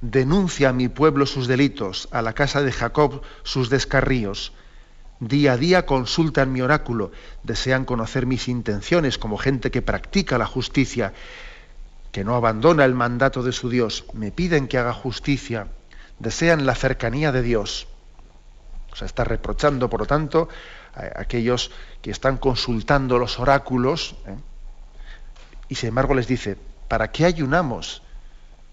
denuncia 0.01 0.69
a 0.69 0.73
mi 0.73 0.87
pueblo 0.87 1.25
sus 1.25 1.47
delitos, 1.47 2.07
a 2.11 2.21
la 2.21 2.33
casa 2.33 2.61
de 2.61 2.71
Jacob 2.71 3.21
sus 3.43 3.69
descarríos. 3.69 4.53
Día 5.19 5.53
a 5.53 5.57
día 5.57 5.85
consultan 5.85 6.53
mi 6.53 6.61
oráculo, 6.61 7.11
desean 7.43 7.83
conocer 7.83 8.25
mis 8.25 8.47
intenciones 8.47 9.17
como 9.17 9.37
gente 9.37 9.69
que 9.69 9.81
practica 9.81 10.37
la 10.37 10.45
justicia, 10.45 11.13
que 12.13 12.23
no 12.23 12.35
abandona 12.35 12.85
el 12.85 12.95
mandato 12.95 13.43
de 13.43 13.51
su 13.51 13.69
Dios. 13.69 14.05
Me 14.13 14.31
piden 14.31 14.67
que 14.67 14.77
haga 14.77 14.93
justicia, 14.93 15.67
desean 16.19 16.65
la 16.65 16.75
cercanía 16.75 17.33
de 17.33 17.41
Dios. 17.41 17.87
O 18.93 18.95
sea, 18.95 19.05
está 19.05 19.25
reprochando, 19.25 19.89
por 19.89 19.99
lo 19.99 20.05
tanto, 20.05 20.47
a 20.95 21.21
aquellos 21.21 21.71
que 22.01 22.11
están 22.11 22.37
consultando 22.37 23.19
los 23.19 23.39
oráculos, 23.39 24.15
¿eh? 24.25 24.35
y 25.67 25.75
sin 25.75 25.89
embargo 25.89 26.15
les 26.15 26.27
dice, 26.27 26.57
¿para 26.89 27.11
qué 27.11 27.23
ayunamos? 27.23 28.01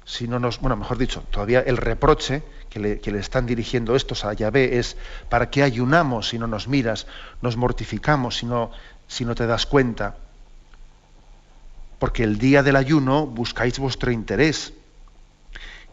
Si 0.04 0.26
no 0.26 0.40
nos, 0.40 0.61
bueno, 0.61 0.76
mejor 0.76 0.99
dicho, 0.99 1.23
todavía 1.30 1.61
el 1.61 1.76
reproche 1.76 2.42
que 2.70 2.80
le, 2.80 3.18
están 3.18 3.46
dirigiendo 3.46 3.94
estos 3.94 4.25
a 4.25 4.32
Yahvé 4.32 4.78
es, 4.78 4.96
¿para 5.28 5.50
qué 5.50 5.62
ayunamos 5.62 6.28
si 6.30 6.38
no 6.38 6.46
nos 6.46 6.66
miras? 6.66 7.06
Nos 7.40 7.56
mortificamos 7.56 8.38
si 8.38 8.46
no, 8.46 8.70
si 9.06 9.25
no 9.25 9.35
te 9.35 9.46
das 9.46 9.66
cuenta. 9.66 10.16
Porque 11.99 12.25
el 12.25 12.38
día 12.38 12.62
del 12.62 12.76
ayuno 12.76 13.26
buscáis 13.26 13.78
vuestro 13.78 14.11
interés 14.11 14.73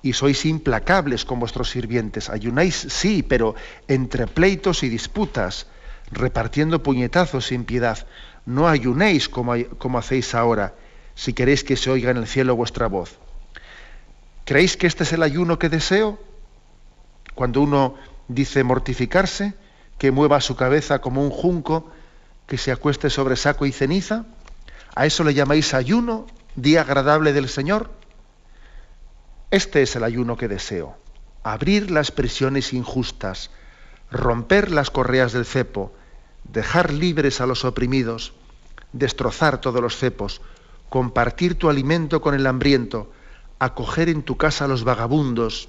y 0.01 0.13
sois 0.13 0.45
implacables 0.45 1.25
con 1.25 1.39
vuestros 1.39 1.69
sirvientes. 1.69 2.29
Ayunáis, 2.29 2.75
sí, 2.89 3.23
pero 3.23 3.55
entre 3.87 4.27
pleitos 4.27 4.83
y 4.83 4.89
disputas, 4.89 5.67
repartiendo 6.11 6.83
puñetazos 6.83 7.47
sin 7.47 7.63
piedad. 7.63 8.05
No 8.45 8.67
ayunéis 8.67 9.29
como, 9.29 9.53
como 9.77 9.97
hacéis 9.97 10.35
ahora, 10.35 10.75
si 11.15 11.33
queréis 11.33 11.63
que 11.63 11.77
se 11.77 11.89
oiga 11.89 12.11
en 12.11 12.17
el 12.17 12.27
cielo 12.27 12.55
vuestra 12.55 12.87
voz. 12.87 13.17
¿Creéis 14.45 14.77
que 14.77 14.87
este 14.87 15.03
es 15.03 15.13
el 15.13 15.23
ayuno 15.23 15.59
que 15.59 15.69
deseo? 15.69 16.19
Cuando 17.35 17.61
uno 17.61 17.95
dice 18.27 18.63
mortificarse, 18.63 19.53
que 19.97 20.11
mueva 20.11 20.41
su 20.41 20.55
cabeza 20.55 20.99
como 20.99 21.23
un 21.23 21.29
junco, 21.29 21.89
que 22.47 22.57
se 22.57 22.71
acueste 22.71 23.09
sobre 23.09 23.35
saco 23.35 23.65
y 23.65 23.71
ceniza. 23.71 24.25
¿A 24.95 25.05
eso 25.05 25.23
le 25.23 25.33
llamáis 25.33 25.73
ayuno, 25.73 26.27
día 26.55 26.81
agradable 26.81 27.33
del 27.33 27.49
Señor? 27.49 27.89
Este 29.49 29.81
es 29.81 29.95
el 29.95 30.03
ayuno 30.03 30.35
que 30.35 30.47
deseo. 30.47 30.97
Abrir 31.43 31.91
las 31.91 32.11
prisiones 32.11 32.73
injustas, 32.73 33.49
romper 34.11 34.71
las 34.71 34.89
correas 34.89 35.31
del 35.31 35.45
cepo, 35.45 35.93
dejar 36.43 36.91
libres 36.91 37.41
a 37.41 37.45
los 37.45 37.65
oprimidos, 37.65 38.33
destrozar 38.91 39.61
todos 39.61 39.81
los 39.81 39.97
cepos, 39.97 40.41
compartir 40.93 41.57
tu 41.57 41.71
alimento 41.71 42.21
con 42.21 42.35
el 42.35 42.45
hambriento, 42.45 43.11
acoger 43.57 44.09
en 44.09 44.21
tu 44.21 44.37
casa 44.37 44.65
a 44.65 44.67
los 44.67 44.83
vagabundos, 44.83 45.67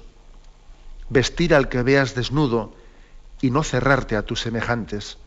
vestir 1.09 1.55
al 1.55 1.67
que 1.67 1.81
veas 1.81 2.13
desnudo 2.13 2.75
y 3.41 3.49
no 3.49 3.63
cerrarte 3.63 4.17
a 4.17 4.21
tus 4.21 4.41
semejantes. 4.41 5.17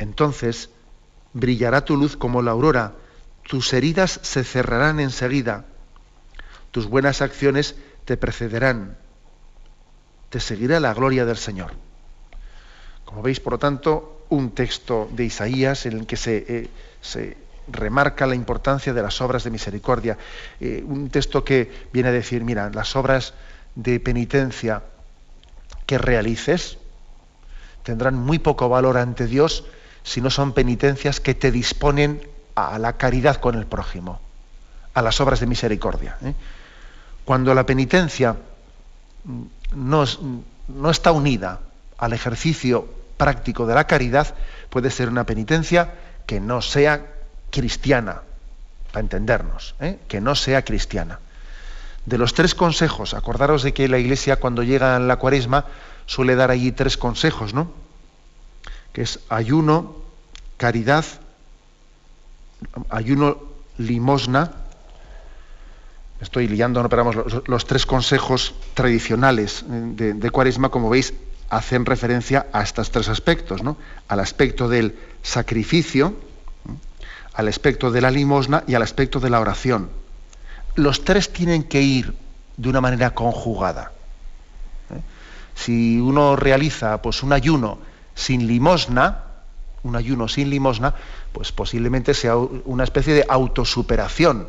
Entonces 0.00 0.70
brillará 1.34 1.84
tu 1.84 1.96
luz 1.96 2.16
como 2.16 2.42
la 2.42 2.50
aurora, 2.50 2.94
tus 3.44 3.72
heridas 3.74 4.18
se 4.24 4.42
cerrarán 4.42 4.98
enseguida 4.98 5.66
tus 6.72 6.88
buenas 6.88 7.22
acciones 7.22 7.76
te 8.06 8.16
precederán, 8.16 8.98
te 10.30 10.40
seguirá 10.40 10.80
la 10.80 10.92
gloria 10.94 11.24
del 11.24 11.36
Señor. 11.36 11.74
Como 13.04 13.22
veis, 13.22 13.38
por 13.38 13.52
lo 13.52 13.58
tanto, 13.60 14.26
un 14.30 14.50
texto 14.50 15.08
de 15.12 15.26
Isaías 15.26 15.86
en 15.86 15.92
el 16.00 16.06
que 16.06 16.16
se, 16.16 16.44
eh, 16.48 16.70
se 17.00 17.45
remarca 17.68 18.26
la 18.26 18.34
importancia 18.34 18.92
de 18.92 19.02
las 19.02 19.20
obras 19.20 19.44
de 19.44 19.50
misericordia. 19.50 20.18
Eh, 20.60 20.84
un 20.86 21.10
texto 21.10 21.44
que 21.44 21.88
viene 21.92 22.10
a 22.10 22.12
decir, 22.12 22.44
mira, 22.44 22.70
las 22.70 22.96
obras 22.96 23.34
de 23.74 24.00
penitencia 24.00 24.82
que 25.86 25.98
realices 25.98 26.78
tendrán 27.82 28.16
muy 28.16 28.38
poco 28.38 28.68
valor 28.68 28.98
ante 28.98 29.26
Dios 29.26 29.64
si 30.02 30.20
no 30.20 30.30
son 30.30 30.52
penitencias 30.52 31.20
que 31.20 31.34
te 31.34 31.50
disponen 31.50 32.20
a 32.54 32.78
la 32.78 32.94
caridad 32.94 33.36
con 33.36 33.54
el 33.54 33.66
prójimo, 33.66 34.20
a 34.94 35.02
las 35.02 35.20
obras 35.20 35.40
de 35.40 35.46
misericordia. 35.46 36.16
¿eh? 36.22 36.34
Cuando 37.24 37.54
la 37.54 37.66
penitencia 37.66 38.36
no, 39.74 40.04
no 40.68 40.90
está 40.90 41.12
unida 41.12 41.60
al 41.98 42.12
ejercicio 42.12 42.88
práctico 43.16 43.66
de 43.66 43.74
la 43.74 43.86
caridad, 43.86 44.34
puede 44.70 44.90
ser 44.90 45.08
una 45.08 45.24
penitencia 45.24 45.94
que 46.26 46.40
no 46.40 46.62
sea 46.62 47.15
cristiana, 47.56 48.20
para 48.92 49.00
entendernos, 49.00 49.74
¿eh? 49.80 49.98
que 50.08 50.20
no 50.20 50.34
sea 50.34 50.62
cristiana. 50.62 51.20
De 52.04 52.18
los 52.18 52.34
tres 52.34 52.54
consejos, 52.54 53.14
acordaros 53.14 53.62
de 53.62 53.72
que 53.72 53.88
la 53.88 53.96
Iglesia 53.96 54.36
cuando 54.36 54.62
llega 54.62 54.96
a 54.96 54.98
la 54.98 55.16
cuaresma 55.16 55.64
suele 56.04 56.36
dar 56.36 56.50
allí 56.50 56.70
tres 56.72 56.98
consejos, 56.98 57.54
¿no? 57.54 57.72
Que 58.92 59.00
es 59.00 59.20
ayuno, 59.30 59.96
caridad, 60.58 61.06
ayuno, 62.90 63.38
limosna 63.78 64.52
estoy 66.20 66.48
liando, 66.48 66.82
no, 66.82 66.90
pero 66.90 67.42
los, 67.46 67.66
tres 67.66 67.86
consejos 67.86 68.54
tradicionales 68.74 69.64
de, 69.66 70.30
Cuaresma, 70.30 70.68
como 70.68 70.90
veis, 70.90 71.14
hacen 71.48 71.86
referencia 71.86 72.46
a 72.52 72.62
estos 72.62 72.90
tres 72.90 73.08
aspectos, 73.08 73.62
¿no? 73.62 73.76
Al 74.08 74.20
aspecto 74.20 74.68
del 74.68 74.98
sacrificio, 75.22 76.16
al 77.36 77.48
aspecto 77.48 77.90
de 77.90 78.00
la 78.00 78.10
limosna 78.10 78.64
y 78.66 78.74
al 78.74 78.82
aspecto 78.82 79.20
de 79.20 79.30
la 79.30 79.40
oración. 79.40 79.90
Los 80.74 81.04
tres 81.04 81.32
tienen 81.32 81.62
que 81.62 81.82
ir 81.82 82.14
de 82.56 82.68
una 82.68 82.80
manera 82.80 83.14
conjugada. 83.14 83.92
¿eh? 84.90 85.00
Si 85.54 86.00
uno 86.00 86.36
realiza 86.36 87.00
pues, 87.02 87.22
un 87.22 87.32
ayuno 87.32 87.78
sin 88.14 88.46
limosna, 88.46 89.22
un 89.82 89.96
ayuno 89.96 90.28
sin 90.28 90.50
limosna, 90.50 90.94
pues 91.32 91.52
posiblemente 91.52 92.14
sea 92.14 92.36
una 92.36 92.84
especie 92.84 93.14
de 93.14 93.24
autosuperación 93.28 94.48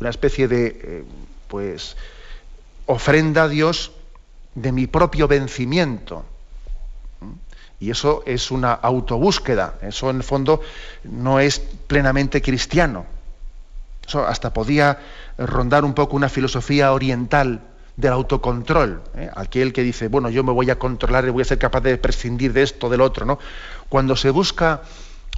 una 0.00 0.10
especie 0.10 0.48
de 0.48 0.80
eh, 0.82 1.04
pues 1.48 1.96
ofrenda 2.86 3.44
a 3.44 3.48
Dios 3.48 3.92
de 4.54 4.72
mi 4.72 4.86
propio 4.86 5.28
vencimiento. 5.28 6.24
Y 7.80 7.90
eso 7.90 8.22
es 8.26 8.50
una 8.50 8.72
autobúsqueda, 8.72 9.74
eso 9.82 10.10
en 10.10 10.16
el 10.16 10.22
fondo 10.24 10.60
no 11.04 11.38
es 11.38 11.60
plenamente 11.60 12.42
cristiano. 12.42 13.06
Eso 14.06 14.26
hasta 14.26 14.52
podía 14.52 14.98
rondar 15.36 15.84
un 15.84 15.94
poco 15.94 16.16
una 16.16 16.28
filosofía 16.28 16.92
oriental 16.92 17.60
del 17.96 18.12
autocontrol, 18.12 19.02
¿eh? 19.16 19.28
aquel 19.34 19.72
que 19.72 19.82
dice, 19.82 20.08
bueno, 20.08 20.30
yo 20.30 20.44
me 20.44 20.52
voy 20.52 20.70
a 20.70 20.78
controlar 20.78 21.26
y 21.26 21.30
voy 21.30 21.42
a 21.42 21.44
ser 21.44 21.58
capaz 21.58 21.80
de 21.80 21.98
prescindir 21.98 22.52
de 22.52 22.62
esto, 22.62 22.88
del 22.88 23.00
otro, 23.00 23.26
¿no? 23.26 23.38
Cuando 23.88 24.14
se 24.14 24.30
busca 24.30 24.82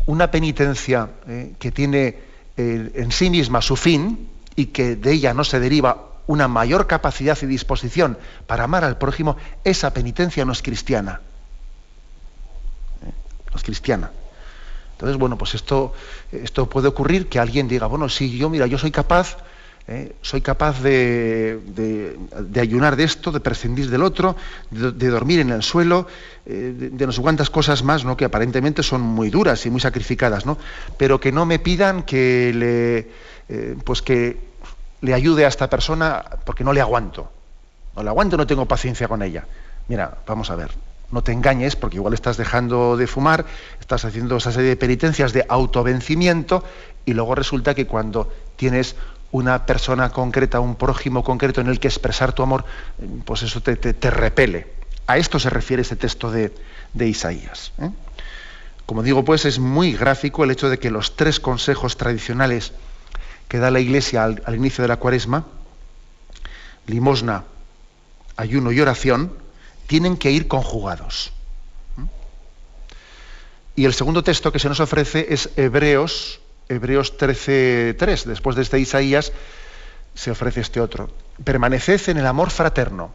una 0.06 0.30
penitencia 0.30 1.08
¿eh? 1.26 1.54
que 1.58 1.72
tiene 1.72 2.18
eh, 2.56 2.90
en 2.94 3.12
sí 3.12 3.30
misma 3.30 3.62
su 3.62 3.76
fin 3.76 4.28
y 4.56 4.66
que 4.66 4.96
de 4.96 5.12
ella 5.12 5.32
no 5.32 5.44
se 5.44 5.58
deriva 5.58 6.10
una 6.26 6.48
mayor 6.48 6.86
capacidad 6.86 7.38
y 7.42 7.46
disposición 7.46 8.18
para 8.46 8.64
amar 8.64 8.84
al 8.84 8.98
prójimo, 8.98 9.36
esa 9.64 9.92
penitencia 9.92 10.44
no 10.44 10.52
es 10.52 10.62
cristiana. 10.62 11.20
No 13.50 13.56
es 13.56 13.62
cristiana. 13.62 14.10
Entonces, 14.92 15.18
bueno, 15.18 15.38
pues 15.38 15.54
esto, 15.54 15.94
esto 16.30 16.68
puede 16.68 16.88
ocurrir 16.88 17.28
que 17.28 17.38
alguien 17.38 17.68
diga, 17.68 17.86
bueno, 17.86 18.08
sí, 18.08 18.36
yo, 18.36 18.50
mira, 18.50 18.66
yo 18.66 18.78
soy 18.78 18.90
capaz 18.90 19.38
¿eh? 19.90 20.14
soy 20.22 20.40
capaz 20.40 20.80
de, 20.82 21.58
ayunar 22.58 22.96
de 22.96 23.04
esto, 23.04 23.32
de 23.32 23.40
prescindir 23.40 23.90
del 23.90 24.02
otro, 24.02 24.36
de, 24.70 25.08
dormir 25.08 25.40
en 25.40 25.50
el 25.50 25.62
suelo, 25.62 26.06
eh, 26.46 26.90
de, 26.92 27.06
no 27.06 27.12
sé 27.12 27.20
cuántas 27.20 27.50
cosas 27.50 27.82
más, 27.82 28.04
¿no? 28.04 28.16
que 28.16 28.24
aparentemente 28.24 28.82
son 28.82 29.02
muy 29.02 29.30
duras 29.30 29.66
y 29.66 29.70
muy 29.70 29.80
sacrificadas, 29.80 30.46
¿no? 30.46 30.56
pero 30.96 31.20
que 31.20 31.32
no 31.32 31.44
me 31.44 31.58
pidan 31.58 32.04
que 32.04 32.52
le, 32.54 33.10
eh, 33.48 33.76
pues 33.84 34.00
que 34.00 34.38
le 35.00 35.14
ayude 35.14 35.44
a 35.44 35.48
esta 35.48 35.68
persona 35.68 36.24
porque 36.44 36.64
no 36.64 36.72
le 36.72 36.80
aguanto. 36.80 37.30
No 37.96 38.04
le 38.04 38.08
aguanto, 38.08 38.36
no 38.36 38.46
tengo 38.46 38.66
paciencia 38.66 39.08
con 39.08 39.22
ella. 39.22 39.44
Mira, 39.88 40.18
vamos 40.24 40.50
a 40.50 40.54
ver, 40.54 40.70
no 41.12 41.22
te 41.22 41.32
engañes 41.32 41.76
porque 41.76 41.96
igual 41.96 42.14
estás 42.14 42.36
dejando 42.36 42.96
de 42.96 43.06
fumar, 43.06 43.46
estás 43.80 44.04
haciendo 44.04 44.36
esa 44.36 44.52
serie 44.52 44.70
de 44.70 44.76
penitencias 44.76 45.32
de 45.32 45.44
autovencimiento 45.48 46.64
y 47.04 47.14
luego 47.14 47.34
resulta 47.34 47.74
que 47.74 47.86
cuando 47.86 48.32
tienes 48.56 48.96
una 49.32 49.66
persona 49.66 50.10
concreta, 50.10 50.60
un 50.60 50.74
prójimo 50.74 51.22
concreto 51.22 51.60
en 51.60 51.68
el 51.68 51.78
que 51.78 51.88
expresar 51.88 52.32
tu 52.32 52.42
amor, 52.42 52.64
pues 53.24 53.42
eso 53.42 53.60
te, 53.60 54.10
repele. 54.10 54.66
A 55.06 55.18
esto 55.18 55.38
se 55.38 55.50
refiere 55.50 55.82
ese 55.82 55.96
texto 55.96 56.30
de, 56.30 56.52
Isaías. 56.94 57.72
¿eh? 57.78 57.90
Como 58.86 59.02
digo, 59.02 59.24
pues 59.24 59.44
es 59.44 59.58
muy 59.58 59.92
gráfico 59.92 60.42
el 60.42 60.50
hecho 60.50 60.68
de 60.68 60.78
que 60.78 60.90
los 60.90 61.16
tres 61.16 61.38
consejos 61.38 61.96
tradicionales 61.96 62.72
que 63.48 63.58
da 63.58 63.70
la 63.70 63.80
Iglesia 63.80 64.24
al, 64.24 64.54
inicio 64.54 64.82
de 64.82 64.88
la 64.88 64.96
cuaresma, 64.96 65.46
limosna, 66.86 67.44
ayuno 68.36 68.72
y 68.72 68.80
oración, 68.80 69.32
tienen 69.90 70.16
que 70.16 70.30
ir 70.30 70.46
conjugados. 70.46 71.32
Y 73.74 73.86
el 73.86 73.92
segundo 73.92 74.22
texto 74.22 74.52
que 74.52 74.60
se 74.60 74.68
nos 74.68 74.78
ofrece 74.78 75.26
es 75.34 75.50
Hebreos 75.56 76.40
Hebreos 76.68 77.18
13.3, 77.18 78.22
después 78.22 78.54
de 78.54 78.62
este 78.62 78.78
Isaías, 78.78 79.32
se 80.14 80.30
ofrece 80.30 80.60
este 80.60 80.80
otro. 80.80 81.10
Permaneced 81.42 82.08
en 82.08 82.18
el 82.18 82.26
amor 82.28 82.50
fraterno. 82.50 83.10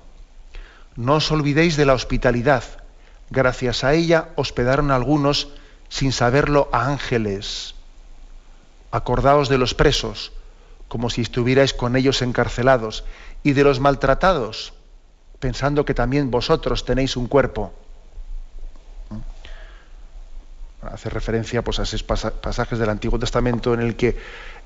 No 0.98 1.14
os 1.16 1.32
olvidéis 1.32 1.78
de 1.78 1.86
la 1.86 1.94
hospitalidad. 1.94 2.66
Gracias 3.30 3.86
a 3.86 3.94
ella 3.94 4.32
hospedaron 4.36 4.92
algunos, 4.92 5.48
sin 5.88 6.12
saberlo, 6.12 6.68
a 6.74 6.88
ángeles. 6.88 7.76
Acordaos 8.92 9.48
de 9.48 9.58
los 9.58 9.74
presos, 9.76 10.34
como 10.90 11.10
si 11.10 11.22
estuvierais 11.22 11.74
con 11.74 11.96
ellos 11.96 12.22
encarcelados, 12.22 13.06
y 13.44 13.54
de 13.54 13.64
los 13.64 13.80
maltratados, 13.80 14.74
pensando 15.40 15.86
que 15.86 15.94
también 15.94 16.32
vosotros 16.32 16.86
tenéis 16.86 17.18
un 17.18 17.28
cuerpo 17.28 17.74
hace 20.92 21.10
referencia 21.10 21.64
pues, 21.64 21.80
a 21.80 21.84
esos 21.84 22.04
pasajes 22.04 22.80
del 22.80 22.90
Antiguo 22.90 23.20
Testamento 23.20 23.74
en 23.74 23.82
el 23.82 23.96
que, 23.96 24.18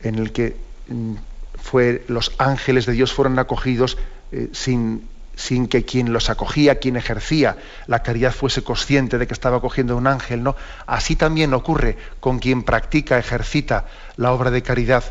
en 0.02 0.16
el 0.16 0.32
que 0.32 0.56
mm, 0.88 1.16
fue, 1.62 2.04
los 2.08 2.34
ángeles 2.38 2.86
de 2.86 2.94
Dios 2.94 3.14
fueron 3.14 3.40
acogidos 3.40 3.98
eh, 4.32 4.50
sin, 4.52 5.08
sin 5.36 5.68
que 5.68 5.86
quien 5.86 6.14
los 6.14 6.30
acogía, 6.30 6.80
quien 6.80 6.98
ejercía 6.98 7.58
la 7.88 8.04
caridad 8.04 8.34
fuese 8.34 8.64
consciente 8.64 9.18
de 9.18 9.28
que 9.28 9.34
estaba 9.34 9.58
acogiendo 9.58 9.96
un 9.98 10.08
ángel, 10.08 10.44
¿no? 10.44 10.56
Así 10.86 11.16
también 11.16 11.54
ocurre 11.54 11.98
con 12.20 12.40
quien 12.40 12.64
practica, 12.64 13.18
ejercita 13.18 13.86
la 14.18 14.32
obra 14.34 14.52
de 14.52 14.62
caridad. 14.62 15.04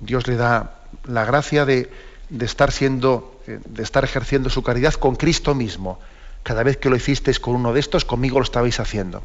Dios 0.00 0.26
le 0.26 0.36
da 0.36 0.80
la 1.06 1.24
gracia 1.24 1.64
de, 1.64 1.90
de 2.28 2.44
estar 2.44 2.70
siendo, 2.70 3.35
de 3.46 3.82
estar 3.82 4.04
ejerciendo 4.04 4.50
su 4.50 4.62
caridad 4.62 4.94
con 4.94 5.16
Cristo 5.16 5.54
mismo. 5.54 5.98
Cada 6.42 6.62
vez 6.62 6.76
que 6.76 6.90
lo 6.90 6.96
hicisteis 6.96 7.40
con 7.40 7.54
uno 7.54 7.72
de 7.72 7.80
estos, 7.80 8.04
conmigo 8.04 8.38
lo 8.38 8.44
estabais 8.44 8.78
haciendo. 8.80 9.22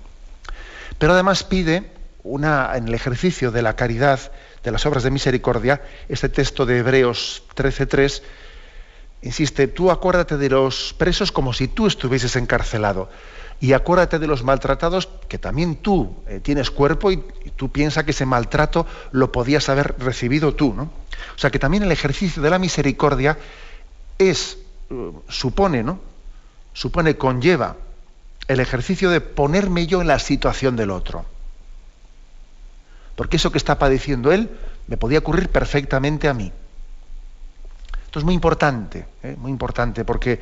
Pero 0.97 1.13
además 1.13 1.43
pide 1.43 1.91
una, 2.23 2.75
en 2.75 2.87
el 2.87 2.93
ejercicio 2.93 3.51
de 3.51 3.61
la 3.61 3.75
caridad, 3.75 4.31
de 4.63 4.71
las 4.71 4.85
obras 4.85 5.03
de 5.03 5.11
misericordia, 5.11 5.81
este 6.09 6.29
texto 6.29 6.65
de 6.65 6.79
Hebreos 6.79 7.43
13.3, 7.55 8.21
insiste, 9.23 9.67
tú 9.67 9.91
acuérdate 9.91 10.37
de 10.37 10.49
los 10.49 10.93
presos 10.97 11.31
como 11.31 11.53
si 11.53 11.67
tú 11.67 11.87
estuvieses 11.87 12.35
encarcelado. 12.35 13.09
Y 13.59 13.73
acuérdate 13.73 14.17
de 14.17 14.25
los 14.25 14.43
maltratados, 14.43 15.07
que 15.27 15.37
también 15.37 15.75
tú 15.75 16.15
eh, 16.27 16.39
tienes 16.41 16.71
cuerpo 16.71 17.11
y, 17.11 17.23
tú 17.55 17.71
piensas 17.71 18.03
que 18.03 18.11
ese 18.11 18.25
maltrato 18.25 18.87
lo 19.11 19.31
podías 19.31 19.69
haber 19.69 19.95
recibido 19.99 20.55
tú. 20.55 20.73
¿no? 20.73 20.83
O 20.83 21.37
sea 21.37 21.51
que 21.51 21.59
también 21.59 21.83
el 21.83 21.91
ejercicio 21.91 22.41
de 22.41 22.49
la 22.49 22.57
misericordia 22.57 23.37
es, 24.29 24.57
eh, 24.89 25.11
supone, 25.27 25.83
¿no? 25.83 25.99
Supone, 26.73 27.17
conlleva 27.17 27.75
el 28.47 28.59
ejercicio 28.59 29.09
de 29.09 29.21
ponerme 29.21 29.87
yo 29.87 30.01
en 30.01 30.07
la 30.07 30.19
situación 30.19 30.75
del 30.75 30.91
otro. 30.91 31.25
Porque 33.15 33.37
eso 33.37 33.51
que 33.51 33.57
está 33.57 33.77
padeciendo 33.77 34.31
él 34.31 34.49
me 34.87 34.97
podía 34.97 35.19
ocurrir 35.19 35.49
perfectamente 35.49 36.27
a 36.27 36.33
mí. 36.33 36.51
Esto 38.05 38.19
es 38.19 38.25
muy 38.25 38.33
importante, 38.33 39.05
¿eh? 39.23 39.35
muy 39.37 39.51
importante, 39.51 40.03
porque 40.03 40.39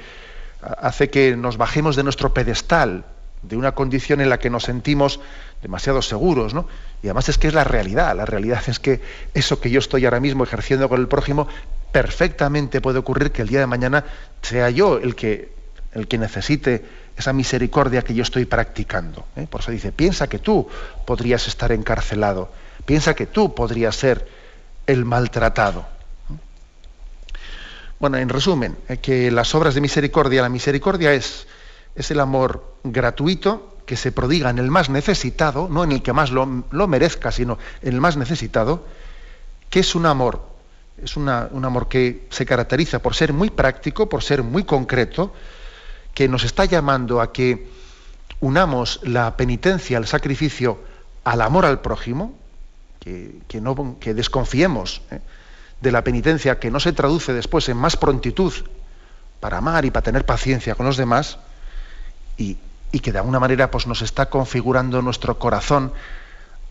hace 0.62 1.10
que 1.10 1.36
nos 1.36 1.58
bajemos 1.58 1.96
de 1.96 2.04
nuestro 2.04 2.34
pedestal, 2.34 3.06
de 3.42 3.56
una 3.56 3.74
condición 3.74 4.22
en 4.22 4.30
la 4.30 4.40
que 4.40 4.50
nos 4.50 4.64
sentimos 4.64 5.20
demasiado 5.62 6.02
seguros, 6.02 6.54
¿no? 6.54 6.68
Y 7.02 7.08
además 7.08 7.30
es 7.30 7.38
que 7.38 7.48
es 7.48 7.54
la 7.54 7.64
realidad, 7.64 8.16
la 8.16 8.26
realidad 8.26 8.62
es 8.68 8.80
que 8.80 9.02
eso 9.34 9.62
que 9.62 9.70
yo 9.70 9.80
estoy 9.80 10.06
ahora 10.06 10.20
mismo 10.20 10.44
ejerciendo 10.44 10.90
con 10.90 11.00
el 11.00 11.08
prójimo, 11.08 11.48
perfectamente 11.92 12.82
puede 12.82 13.00
ocurrir 13.00 13.32
que 13.32 13.42
el 13.42 13.48
día 13.48 13.60
de 13.60 13.68
mañana 13.68 14.06
sea 14.42 14.70
yo 14.70 14.98
el 14.98 15.16
que, 15.16 15.54
el 15.94 16.08
que 16.08 16.18
necesite 16.18 16.86
esa 17.18 17.34
misericordia 17.34 18.02
que 18.02 18.14
yo 18.14 18.24
estoy 18.24 18.46
practicando. 18.46 19.26
¿eh? 19.36 19.48
Por 19.50 19.62
eso 19.62 19.72
dice, 19.72 19.92
piensa 19.92 20.28
que 20.28 20.40
tú 20.40 20.68
podrías 21.06 21.48
estar 21.48 21.72
encarcelado, 21.72 22.52
piensa 22.86 23.14
que 23.14 23.26
tú 23.26 23.54
podrías 23.54 23.96
ser 23.96 24.28
el 24.88 25.06
maltratado. 25.06 25.86
Bueno, 28.00 28.18
en 28.18 28.30
resumen, 28.30 28.78
eh, 28.88 28.98
que 28.98 29.30
las 29.32 29.54
obras 29.54 29.76
de 29.76 29.82
misericordia, 29.82 30.42
la 30.42 30.50
misericordia 30.50 31.14
es, 31.14 31.48
es 31.96 32.10
el 32.12 32.22
amor 32.22 32.76
gratuito 32.86 33.78
que 33.86 33.98
se 33.98 34.14
prodiga 34.14 34.50
en 34.50 34.60
el 34.60 34.72
más 34.72 34.90
necesitado, 34.90 35.68
no 35.70 35.84
en 35.84 35.92
el 35.92 36.02
que 36.02 36.14
más 36.14 36.32
lo, 36.32 36.64
lo 36.72 36.88
merezca, 36.88 37.32
sino 37.32 37.58
en 37.82 37.94
el 37.94 38.00
más 38.00 38.16
necesitado, 38.16 38.86
que 39.70 39.82
es 39.82 39.96
un 39.96 40.06
amor, 40.06 40.49
es 41.04 41.18
un 41.18 41.30
amor 41.30 41.88
que 41.88 42.28
se 42.30 42.46
caracteriza 42.46 43.00
por 43.00 43.16
ser 43.16 43.34
muy 43.34 43.50
práctico, 43.50 44.10
por 44.10 44.24
ser 44.24 44.44
muy 44.44 44.64
concreto, 44.64 45.34
que 46.14 46.28
nos 46.28 46.44
está 46.44 46.66
llamando 46.66 47.22
a 47.22 47.32
que 47.32 47.70
unamos 48.40 49.00
la 49.04 49.36
penitencia, 49.38 49.98
el 49.98 50.08
sacrificio, 50.08 50.80
al 51.24 51.42
amor 51.42 51.66
al 51.66 51.82
prójimo, 51.82 52.34
que, 53.00 53.62
no, 53.62 53.98
que 54.00 54.14
desconfiemos 54.14 55.02
¿eh? 55.12 55.20
de 55.82 55.92
la 55.92 56.04
penitencia 56.04 56.60
que 56.60 56.70
no 56.70 56.80
se 56.80 56.94
traduce 56.94 57.34
después 57.34 57.70
en 57.70 57.78
más 57.78 57.98
prontitud 57.98 58.54
para 59.40 59.58
amar 59.58 59.86
y 59.86 59.92
para 59.92 60.04
tener 60.04 60.26
paciencia 60.26 60.76
con 60.76 60.86
los 60.86 60.98
demás, 60.98 61.40
y, 62.38 62.58
que 63.02 63.12
de 63.12 63.20
alguna 63.20 63.40
manera 63.40 63.72
pues, 63.72 63.88
nos 63.88 64.02
está 64.02 64.30
configurando 64.30 65.02
nuestro 65.02 65.38
corazón 65.40 65.94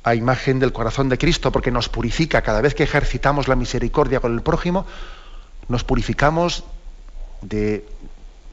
a 0.05 0.15
imagen 0.15 0.59
del 0.59 0.73
corazón 0.73 1.09
de 1.09 1.19
Cristo, 1.19 1.53
porque 1.53 1.71
nos 1.71 1.89
purifica 1.89 2.43
cada 2.43 2.61
vez 2.61 2.75
que 2.75 2.85
ejercitamos 2.85 3.49
la 3.49 3.57
misericordia 3.57 4.21
con 4.21 4.35
el 4.35 4.43
prójimo, 4.43 4.87
nos 5.69 5.85
purificamos 5.85 6.65
de, 7.43 7.87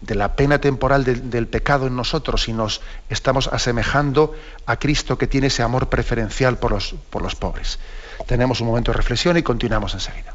de 0.02 0.16
la 0.16 0.36
pena 0.36 0.60
temporal 0.60 1.04
del 1.04 1.48
pecado 1.48 1.88
en 1.88 1.96
nosotros 1.96 2.48
y 2.48 2.54
nos 2.54 2.82
estamos 3.10 3.48
asemejando 3.48 4.36
a 4.66 4.78
Cristo 4.78 5.18
que 5.18 5.28
tiene 5.28 5.48
ese 5.48 5.64
amor 5.64 5.90
preferencial 5.90 6.58
por 6.58 6.72
los, 6.72 6.96
por 7.10 7.22
los 7.22 7.36
pobres. 7.36 7.80
Tenemos 8.28 8.62
un 8.62 8.68
momento 8.68 8.92
de 8.92 8.98
reflexión 8.98 9.38
y 9.38 9.44
continuamos 9.44 9.94
enseguida. 9.94 10.35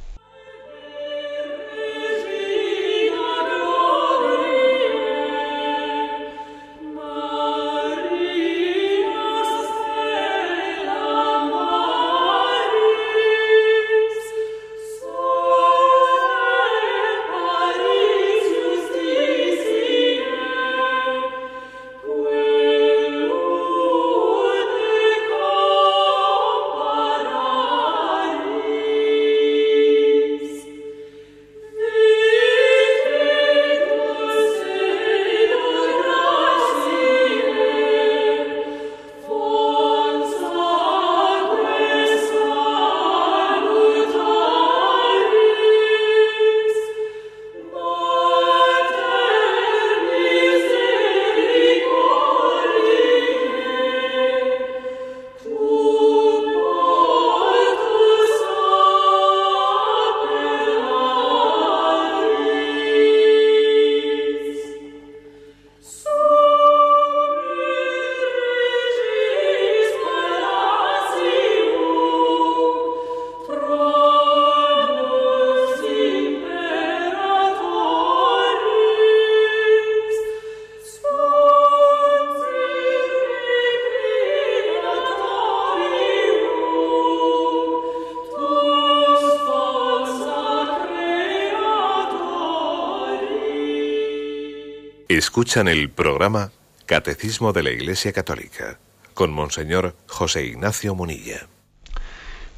Escuchan 95.30 95.68
el 95.68 95.90
programa 95.90 96.50
Catecismo 96.86 97.52
de 97.52 97.62
la 97.62 97.70
Iglesia 97.70 98.12
Católica 98.12 98.80
con 99.14 99.30
Monseñor 99.30 99.94
José 100.08 100.44
Ignacio 100.44 100.96
Munilla. 100.96 101.46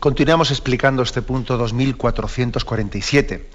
Continuamos 0.01 0.51
explicando 0.51 1.03
este 1.03 1.21
punto 1.21 1.59
2447, 1.59 3.51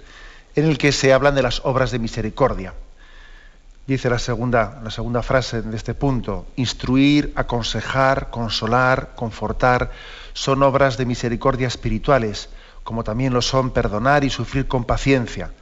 en 0.56 0.66
el 0.66 0.78
que 0.78 0.92
se 0.92 1.14
hablan 1.14 1.34
de 1.34 1.42
las 1.42 1.66
obras 1.66 1.90
de 1.90 1.98
misericordia. 1.98 2.76
Dice 3.88 4.08
la 4.12 4.20
segunda, 4.20 4.80
la 4.84 4.92
segunda 4.92 5.24
frase 5.24 5.64
de 5.64 5.76
este 5.76 5.96
punto, 5.96 6.46
instruir, 6.56 7.34
aconsejar, 7.36 8.30
consolar, 8.30 9.16
confortar, 9.16 9.90
son 10.34 10.62
obras 10.62 10.96
de 10.96 11.08
misericordia 11.08 11.68
espirituales, 11.68 12.50
como 12.84 13.04
también 13.04 13.34
lo 13.34 13.42
son 13.42 13.72
perdonar 13.72 14.24
y 14.24 14.30
sufrir 14.30 14.68
con 14.68 14.86
paciencia 14.86 15.54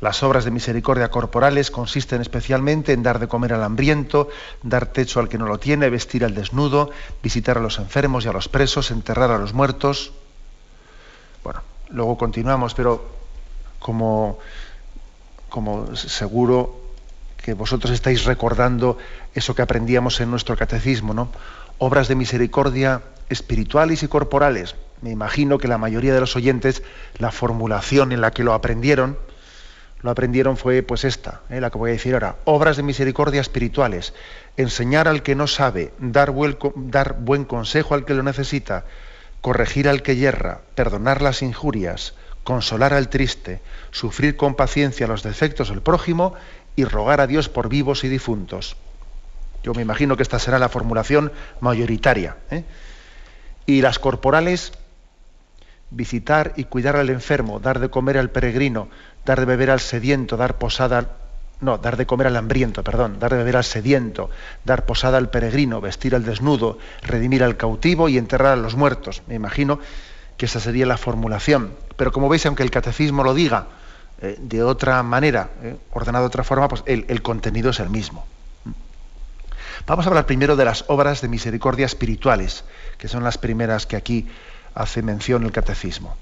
las 0.00 0.22
obras 0.22 0.44
de 0.44 0.50
misericordia 0.50 1.10
corporales 1.10 1.70
consisten 1.70 2.20
especialmente 2.20 2.92
en 2.92 3.02
dar 3.02 3.18
de 3.18 3.28
comer 3.28 3.52
al 3.52 3.62
hambriento, 3.62 4.28
dar 4.62 4.86
techo 4.86 5.20
al 5.20 5.28
que 5.28 5.38
no 5.38 5.46
lo 5.46 5.58
tiene, 5.58 5.90
vestir 5.90 6.24
al 6.24 6.34
desnudo, 6.34 6.90
visitar 7.22 7.58
a 7.58 7.60
los 7.60 7.78
enfermos 7.78 8.24
y 8.24 8.28
a 8.28 8.32
los 8.32 8.48
presos, 8.48 8.90
enterrar 8.90 9.30
a 9.30 9.38
los 9.38 9.52
muertos. 9.52 10.12
Bueno, 11.42 11.62
luego 11.90 12.16
continuamos, 12.16 12.74
pero 12.74 13.04
como, 13.78 14.38
como 15.48 15.94
seguro 15.96 16.80
que 17.44 17.52
vosotros 17.52 17.92
estáis 17.92 18.24
recordando 18.24 18.96
eso 19.34 19.54
que 19.54 19.62
aprendíamos 19.62 20.20
en 20.20 20.30
nuestro 20.30 20.56
catecismo, 20.56 21.12
¿no? 21.12 21.28
Obras 21.78 22.08
de 22.08 22.14
misericordia 22.14 23.02
espirituales 23.28 24.02
y 24.02 24.08
corporales. 24.08 24.76
Me 25.02 25.10
imagino 25.10 25.58
que 25.58 25.68
la 25.68 25.76
mayoría 25.76 26.14
de 26.14 26.20
los 26.20 26.36
oyentes, 26.36 26.82
la 27.18 27.30
formulación 27.30 28.12
en 28.12 28.22
la 28.22 28.30
que 28.30 28.44
lo 28.44 28.54
aprendieron, 28.54 29.18
lo 30.04 30.10
aprendieron 30.10 30.58
fue 30.58 30.82
pues 30.82 31.02
esta, 31.04 31.40
eh, 31.48 31.62
la 31.62 31.70
que 31.70 31.78
voy 31.78 31.88
a 31.88 31.94
decir 31.94 32.12
ahora, 32.12 32.36
obras 32.44 32.76
de 32.76 32.82
misericordia 32.82 33.40
espirituales, 33.40 34.12
enseñar 34.58 35.08
al 35.08 35.22
que 35.22 35.34
no 35.34 35.46
sabe, 35.46 35.94
dar 35.98 36.30
buen, 36.30 37.44
consejo 37.46 37.94
al 37.94 38.04
que 38.04 38.12
lo 38.12 38.22
necesita, 38.22 38.84
corregir 39.40 39.88
al 39.88 40.02
que 40.02 40.16
yerra, 40.16 40.60
perdonar 40.74 41.22
las 41.22 41.40
injurias, 41.40 42.12
consolar 42.42 42.92
al 42.92 43.08
triste, 43.08 43.62
sufrir 43.92 44.36
con 44.36 44.56
paciencia 44.56 45.06
los 45.06 45.22
defectos 45.22 45.70
del 45.70 45.80
prójimo 45.80 46.34
y 46.76 46.84
rogar 46.84 47.22
a 47.22 47.26
Dios 47.26 47.48
por 47.48 47.70
vivos 47.70 48.04
y 48.04 48.10
difuntos. 48.10 48.76
Yo 49.62 49.72
me 49.72 49.80
imagino 49.80 50.18
que 50.18 50.22
esta 50.22 50.38
será 50.38 50.58
la 50.58 50.68
formulación 50.68 51.32
mayoritaria. 51.60 52.36
¿eh? 52.50 52.64
Y 53.64 53.80
las 53.80 53.98
corporales, 53.98 54.74
visitar 55.90 56.52
y 56.56 56.64
cuidar 56.64 56.96
al 56.96 57.08
enfermo, 57.08 57.58
dar 57.58 57.78
de 57.78 57.88
comer 57.88 58.18
al 58.18 58.28
peregrino, 58.28 58.88
dar 59.24 59.40
de 59.40 59.46
beber 59.46 59.70
al 59.70 59.80
sediento, 59.80 60.36
dar 60.36 60.58
posada, 60.58 61.16
no, 61.60 61.78
dar 61.78 61.96
de 61.96 62.06
comer 62.06 62.26
al 62.26 62.36
hambriento, 62.36 62.82
perdón, 62.82 63.18
dar 63.18 63.30
de 63.30 63.38
beber 63.38 63.56
al 63.56 63.64
sediento, 63.64 64.30
dar 64.64 64.84
posada 64.84 65.18
al 65.18 65.30
peregrino, 65.30 65.80
vestir 65.80 66.14
al 66.14 66.24
desnudo, 66.24 66.78
redimir 67.02 67.42
al 67.42 67.56
cautivo 67.56 68.08
y 68.08 68.18
enterrar 68.18 68.52
a 68.52 68.56
los 68.56 68.76
muertos. 68.76 69.22
Me 69.26 69.34
imagino 69.34 69.78
que 70.36 70.46
esa 70.46 70.60
sería 70.60 70.86
la 70.86 70.96
formulación. 70.96 71.72
Pero 71.96 72.12
como 72.12 72.28
veis, 72.28 72.44
aunque 72.46 72.62
el 72.62 72.70
catecismo 72.70 73.22
lo 73.22 73.34
diga 73.34 73.66
eh, 74.20 74.36
de 74.40 74.62
otra 74.62 75.02
manera, 75.02 75.50
eh, 75.62 75.76
ordenado 75.92 76.24
de 76.24 76.28
otra 76.28 76.44
forma, 76.44 76.68
pues 76.68 76.82
el, 76.86 77.06
el 77.08 77.22
contenido 77.22 77.70
es 77.70 77.80
el 77.80 77.90
mismo. 77.90 78.26
Vamos 79.86 80.06
a 80.06 80.08
hablar 80.08 80.26
primero 80.26 80.56
de 80.56 80.64
las 80.64 80.84
obras 80.88 81.20
de 81.20 81.28
misericordia 81.28 81.86
espirituales, 81.86 82.64
que 82.96 83.08
son 83.08 83.22
las 83.22 83.38
primeras 83.38 83.86
que 83.86 83.96
aquí 83.96 84.28
hace 84.74 85.02
mención 85.02 85.44
el 85.44 85.52
catecismo. 85.52 86.16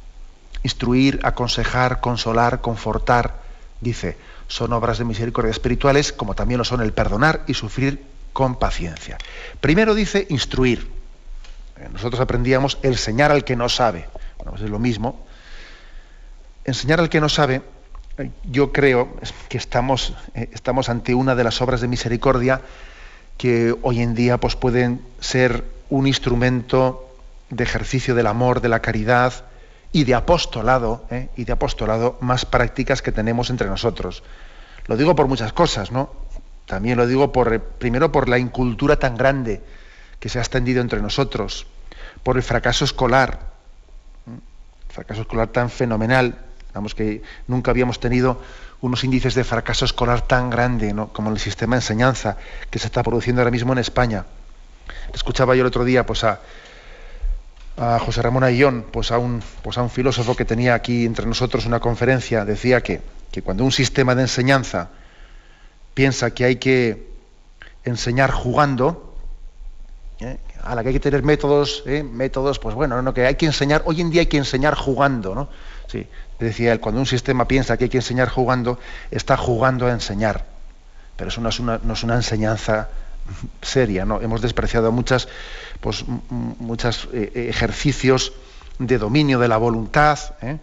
Instruir, 0.63 1.21
aconsejar, 1.23 2.01
consolar, 2.01 2.61
confortar, 2.61 3.43
dice, 3.81 4.17
son 4.49 4.73
obras 4.73 4.99
de 4.99 5.05
misericordia 5.05 5.51
espirituales, 5.51 6.13
como 6.13 6.35
también 6.35 6.59
lo 6.59 6.65
son 6.65 6.81
el 6.83 6.93
perdonar 6.93 7.43
y 7.47 7.55
sufrir 7.55 8.03
con 8.33 8.57
paciencia. 8.57 9.19
Primero 9.61 9.95
dice 9.95 10.27
instruir. 10.31 10.89
Eh, 11.79 11.89
nosotros 11.93 12.21
aprendíamos 12.21 12.79
enseñar 12.83 13.33
al 13.33 13.45
que 13.45 13.57
no 13.57 13.69
sabe. 13.69 14.09
Bueno, 14.37 14.53
pues 14.53 14.63
es 14.63 14.71
lo 14.71 14.79
mismo. 14.79 15.25
Enseñar 16.65 17.01
al 17.01 17.09
que 17.09 17.21
no 17.21 17.29
sabe, 17.29 17.63
eh, 18.19 18.31
yo 18.45 18.73
creo 18.73 19.17
que 19.49 19.59
estamos, 19.59 20.15
eh, 20.35 20.51
estamos 20.53 20.89
ante 20.89 21.15
una 21.15 21.35
de 21.35 21.45
las 21.45 21.61
obras 21.61 21.81
de 21.81 21.89
misericordia 21.89 22.61
que 23.39 23.75
hoy 23.83 24.01
en 24.01 24.15
día 24.15 24.39
pues, 24.39 24.55
pueden 24.55 25.01
ser 25.21 25.65
un 25.91 26.07
instrumento 26.07 27.09
de 27.51 27.65
ejercicio 27.65 28.15
del 28.15 28.27
amor, 28.27 28.61
de 28.61 28.69
la 28.69 28.81
caridad, 28.81 29.45
y 29.93 30.05
de 30.05 30.15
apostolado, 30.15 31.05
¿eh? 31.11 31.29
y 31.37 31.45
de 31.45 31.53
apostolado 31.53 32.17
más 32.21 32.47
prácticas 32.47 33.03
que 33.03 33.13
tenemos 33.13 33.51
entre 33.51 33.69
nosotros. 33.69 34.23
Lo 34.87 34.97
digo 34.97 35.15
por 35.15 35.29
muchas 35.29 35.53
cosas, 35.53 35.93
¿no? 35.93 36.11
También 36.67 36.97
lo 36.97 37.07
digo 37.07 37.31
por, 37.33 37.61
primero 37.61 38.11
por 38.11 38.29
la 38.29 38.39
incultura 38.39 38.97
tan 38.97 39.17
grande 39.17 39.63
que 40.19 40.29
se 40.29 40.39
ha 40.39 40.43
extendido 40.43 40.81
entre 40.81 41.03
nosotros, 41.03 41.67
por 42.23 42.37
el 42.37 42.43
fracaso 42.43 42.85
escolar, 42.85 43.53
el 44.27 44.93
fracaso 44.95 45.23
escolar 45.23 45.49
tan 45.49 45.69
fenomenal, 45.69 46.39
digamos 46.69 46.95
que 46.95 47.23
nunca 47.47 47.71
habíamos 47.71 48.01
tenido 48.01 48.41
unos 48.81 49.05
índices 49.05 49.35
de 49.35 49.45
fracaso 49.45 49.85
escolar 49.85 50.23
tan 50.23 50.49
grande 50.49 50.93
¿no? 50.93 51.09
como 51.13 51.31
el 51.31 51.39
sistema 51.39 51.77
de 51.77 51.81
enseñanza 51.81 52.37
que 52.71 52.79
se 52.79 52.87
está 52.87 53.03
produciendo 53.03 53.43
ahora 53.43 53.51
mismo 53.51 53.73
en 53.73 53.79
España. 53.79 54.25
Escuchaba 55.13 55.55
yo 55.55 55.61
el 55.61 55.67
otro 55.67 55.85
día 55.85 56.07
pues, 56.07 56.25
a, 56.25 56.41
a 57.77 57.99
José 57.99 58.23
Ramón 58.23 58.45
Ayllón, 58.45 58.85
pues 58.91 59.11
a, 59.11 59.19
un, 59.19 59.43
pues 59.63 59.79
a 59.79 59.83
un 59.83 59.91
filósofo 59.91 60.37
que 60.37 60.45
tenía 60.45 60.75
aquí 60.75 61.05
entre 61.05 61.27
nosotros 61.27 61.67
una 61.67 61.81
conferencia, 61.81 62.45
decía 62.45 62.83
que, 62.83 63.01
cuando 63.43 63.65
un 63.65 63.73
sistema 63.73 64.15
de 64.15 64.23
enseñanza 64.23 64.91
piensa 65.95 66.33
que 66.33 66.45
hay 66.45 66.57
que 66.57 67.11
enseñar 67.85 68.31
jugando, 68.31 69.15
¿eh? 70.21 70.39
a 70.63 70.75
la 70.75 70.83
que 70.83 70.89
hay 70.89 70.95
que 70.95 71.01
tener 71.01 71.23
métodos, 71.23 71.83
¿eh? 71.87 72.03
métodos, 72.03 72.59
pues 72.59 72.75
bueno, 72.75 73.01
no, 73.01 73.15
que 73.15 73.27
hay 73.27 73.37
que 73.37 73.47
enseñar, 73.47 73.83
hoy 73.87 74.01
en 74.01 74.11
día 74.11 74.21
hay 74.21 74.27
que 74.27 74.37
enseñar 74.37 74.75
jugando, 74.75 75.35
¿no? 75.35 75.49
Sí, 75.87 76.07
decía 76.39 76.73
él, 76.73 76.81
cuando 76.81 77.01
un 77.01 77.07
sistema 77.07 77.49
piensa 77.49 77.77
que 77.77 77.85
hay 77.85 77.91
que 77.91 77.99
enseñar 77.99 78.29
jugando, 78.29 78.79
está 79.11 79.37
jugando 79.37 79.87
a 79.87 79.93
enseñar. 79.93 80.45
Pero 81.17 81.29
eso 81.29 81.41
no 81.41 81.49
es 81.49 81.59
una, 81.59 81.81
no 81.83 81.95
es 81.95 82.03
una 82.03 82.15
enseñanza 82.15 82.89
seria, 83.61 84.05
¿no? 84.05 84.21
Hemos 84.21 84.41
despreciado 84.41 84.93
muchas, 84.93 85.29
pues, 85.83 86.05
muchos 86.09 87.09
eh, 87.13 87.49
ejercicios 87.51 88.33
de 88.79 88.99
dominio 88.99 89.41
de 89.41 89.49
la 89.49 89.57
voluntad 89.57 90.19
¿eh? 90.41 90.59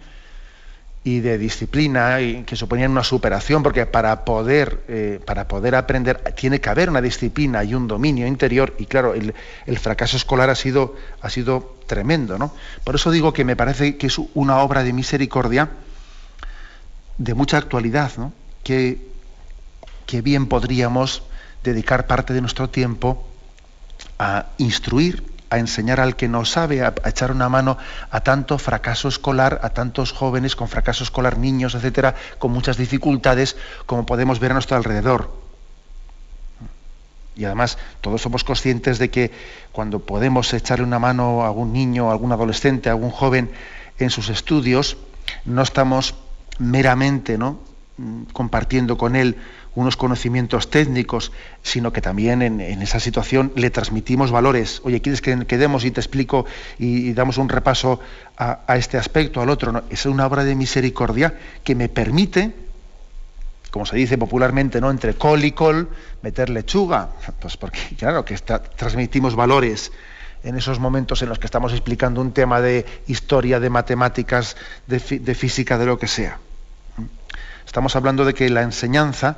y 1.04 1.20
de 1.20 1.38
disciplina 1.38 2.22
y 2.22 2.44
que 2.44 2.56
suponían 2.56 2.92
una 2.92 3.04
superación, 3.04 3.62
porque 3.62 3.86
para 3.86 4.24
poder, 4.24 4.82
eh, 4.88 5.20
para 5.26 5.48
poder 5.48 5.76
aprender 5.76 6.18
tiene 6.36 6.62
que 6.62 6.70
haber 6.70 6.90
una 6.90 7.02
disciplina 7.02 7.66
y 7.66 7.76
un 7.76 7.88
dominio 7.88 8.28
interior, 8.28 8.74
y 8.80 8.86
claro, 8.86 9.14
el, 9.14 9.34
fracaso 9.78 10.16
escolar 10.16 10.50
ha 10.50 10.56
sido, 10.56 10.96
ha 11.22 11.30
sido 11.30 11.76
tremendo. 11.86 12.38
¿no? 12.38 12.54
Por 12.86 12.96
eso 12.96 13.12
digo 13.12 13.34
que 13.34 13.44
me 13.44 13.58
parece 13.58 13.98
que 13.98 14.08
es 14.08 14.20
una 14.34 14.60
obra 14.60 14.84
de 14.84 14.94
misericordia 14.94 15.70
de 17.18 17.34
mucha 17.34 17.58
actualidad, 17.58 18.14
¿no? 18.18 18.32
que, 18.64 19.06
que 20.06 20.22
bien 20.22 20.48
podríamos 20.48 21.24
dedicar 21.62 22.08
parte 22.08 22.34
de 22.34 22.40
nuestro 22.40 22.70
tiempo 22.70 23.29
a 24.20 24.48
instruir, 24.58 25.24
a 25.50 25.58
enseñar 25.58 26.00
al 26.00 26.16
que 26.16 26.28
no 26.28 26.46
sabe, 26.46 26.84
a, 26.84 26.94
echar 27.06 27.32
una 27.32 27.50
mano 27.50 27.78
a 28.12 28.22
tanto 28.22 28.58
fracaso 28.58 29.08
escolar, 29.08 29.62
a 29.64 29.70
tantos 29.70 30.12
jóvenes 30.12 30.56
con 30.56 30.68
fracaso 30.68 31.04
escolar, 31.04 31.38
niños, 31.38 31.74
etcétera, 31.74 32.14
con 32.38 32.52
muchas 32.52 32.78
dificultades, 32.78 33.56
como 33.86 34.06
podemos 34.06 34.40
ver 34.40 34.52
a 34.52 34.54
nuestro 34.56 34.78
alrededor. 34.78 35.32
Y 37.36 37.46
además, 37.46 37.78
todos 38.02 38.22
somos 38.22 38.44
conscientes 38.44 39.00
de 39.00 39.10
que 39.10 39.32
cuando 39.72 40.00
podemos 40.00 40.54
echarle 40.54 40.84
una 40.84 41.00
mano 41.00 41.44
a 41.44 41.48
algún 41.48 41.72
niño, 41.72 42.10
a 42.10 42.12
algún 42.12 42.34
adolescente, 42.34 42.90
a 42.90 42.92
algún 42.92 43.12
joven 43.12 43.50
en 43.98 44.10
sus 44.10 44.30
estudios, 44.30 44.98
no 45.46 45.62
estamos 45.62 46.16
meramente 46.60 47.38
¿no? 47.38 47.60
Mm, 47.98 48.24
compartiendo 48.34 48.98
con 48.98 49.16
él 49.16 49.38
unos 49.80 49.96
conocimientos 49.96 50.70
técnicos, 50.70 51.32
sino 51.64 51.94
que 51.94 52.02
también 52.02 52.42
en, 52.42 52.60
esa 52.82 53.00
situación 53.00 53.54
le 53.56 53.70
transmitimos 53.70 54.30
valores. 54.32 54.82
Oye, 54.84 55.02
¿quieres 55.02 55.22
que 55.22 55.46
quedemos 55.46 55.86
y 55.86 55.92
te 55.92 56.02
explico 56.02 56.46
y, 56.78 57.14
damos 57.14 57.38
un 57.38 57.48
repaso 57.48 58.00
a, 58.38 58.76
este 58.76 58.98
aspecto, 58.98 59.42
al 59.42 59.50
otro? 59.50 59.84
Es 59.90 60.06
una 60.06 60.26
obra 60.28 60.44
de 60.44 60.56
misericordia 60.56 61.34
que 61.64 61.76
me 61.76 61.88
permite, 61.88 62.54
como 63.72 63.86
se 63.86 63.96
dice 63.96 64.18
popularmente, 64.18 64.82
¿no? 64.82 64.92
entre 64.92 65.14
col 65.14 65.44
y 65.46 65.54
col, 65.54 65.90
meter 66.22 66.50
lechuga. 66.50 67.10
Pues 67.40 67.56
porque, 67.56 67.80
claro, 67.98 68.26
que 68.26 68.36
transmitimos 68.76 69.36
valores 69.36 69.92
en 70.44 70.58
esos 70.58 70.80
momentos 70.80 71.22
en 71.22 71.30
los 71.30 71.40
que 71.40 71.48
estamos 71.48 71.72
explicando 71.72 72.20
un 72.20 72.34
tema 72.34 72.60
de 72.60 72.86
historia, 73.08 73.60
de 73.60 73.70
matemáticas, 73.70 74.58
de, 74.88 75.00
física, 75.00 75.78
de 75.78 75.86
lo 75.86 75.98
que 75.98 76.08
sea. 76.08 76.40
Estamos 77.66 77.96
hablando 77.96 78.26
de 78.26 78.34
que 78.34 78.50
la 78.50 78.64
enseñanza 78.64 79.38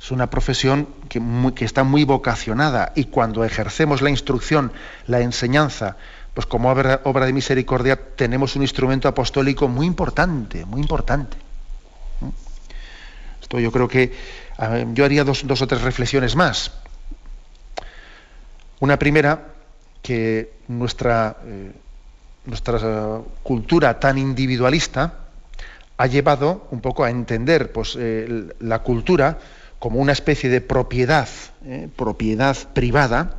es 0.00 0.10
una 0.10 0.30
profesión 0.30 0.88
que, 1.08 1.64
está 1.64 1.84
muy 1.84 2.04
vocacionada 2.04 2.92
y 2.94 3.04
cuando 3.04 3.44
ejercemos 3.44 4.00
la 4.00 4.08
instrucción, 4.08 4.72
la 5.06 5.20
enseñanza, 5.20 5.96
pues 6.32 6.46
como 6.46 6.70
obra, 6.70 7.26
de 7.26 7.32
misericordia 7.34 7.96
tenemos 8.16 8.56
un 8.56 8.62
instrumento 8.62 9.08
apostólico 9.08 9.68
muy 9.68 9.86
importante, 9.86 10.64
muy 10.64 10.80
importante. 10.80 11.36
Esto 13.42 13.60
yo 13.60 13.70
creo 13.70 13.88
que 13.88 14.12
yo 14.94 15.04
haría 15.04 15.22
dos, 15.22 15.44
o 15.44 15.66
tres 15.66 15.82
reflexiones 15.82 16.34
más. 16.34 16.72
Una 18.78 18.98
primera, 18.98 19.48
que 20.00 20.54
nuestra, 20.68 21.36
eh, 21.44 21.72
nuestra 22.46 23.20
cultura 23.42 24.00
tan 24.00 24.16
individualista 24.16 25.12
ha 25.98 26.06
llevado 26.06 26.66
un 26.70 26.80
poco 26.80 27.04
a 27.04 27.10
entender 27.10 27.70
pues, 27.70 27.94
eh, 28.00 28.54
la 28.60 28.78
cultura 28.78 29.38
como 29.80 29.98
una 29.98 30.12
especie 30.12 30.48
de 30.48 30.60
propiedad, 30.60 31.28
eh, 31.64 31.88
propiedad 31.96 32.56
privada, 32.72 33.34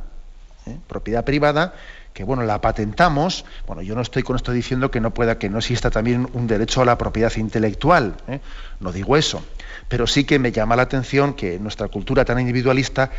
propiedad 0.86 1.24
privada 1.24 1.72
que 2.12 2.24
bueno, 2.24 2.42
la 2.42 2.60
patentamos, 2.60 3.44
bueno, 3.66 3.82
yo 3.82 3.94
no 3.94 4.02
estoy 4.02 4.22
con 4.22 4.36
esto 4.36 4.52
diciendo 4.52 4.90
que 4.90 5.00
no 5.00 5.14
pueda, 5.14 5.38
que 5.38 5.48
no 5.48 5.58
exista 5.58 5.90
también 5.90 6.28
un 6.34 6.46
derecho 6.46 6.82
a 6.82 6.84
la 6.84 6.98
propiedad 6.98 7.32
intelectual, 7.36 8.16
¿eh? 8.28 8.40
no 8.80 8.92
digo 8.92 9.16
eso, 9.16 9.42
pero 9.88 10.06
sí 10.06 10.24
que 10.24 10.38
me 10.38 10.52
llama 10.52 10.76
la 10.76 10.82
atención 10.82 11.34
que 11.34 11.58
nuestra 11.58 11.88
cultura 11.88 12.24
tan 12.24 12.38
individualista 12.38 13.10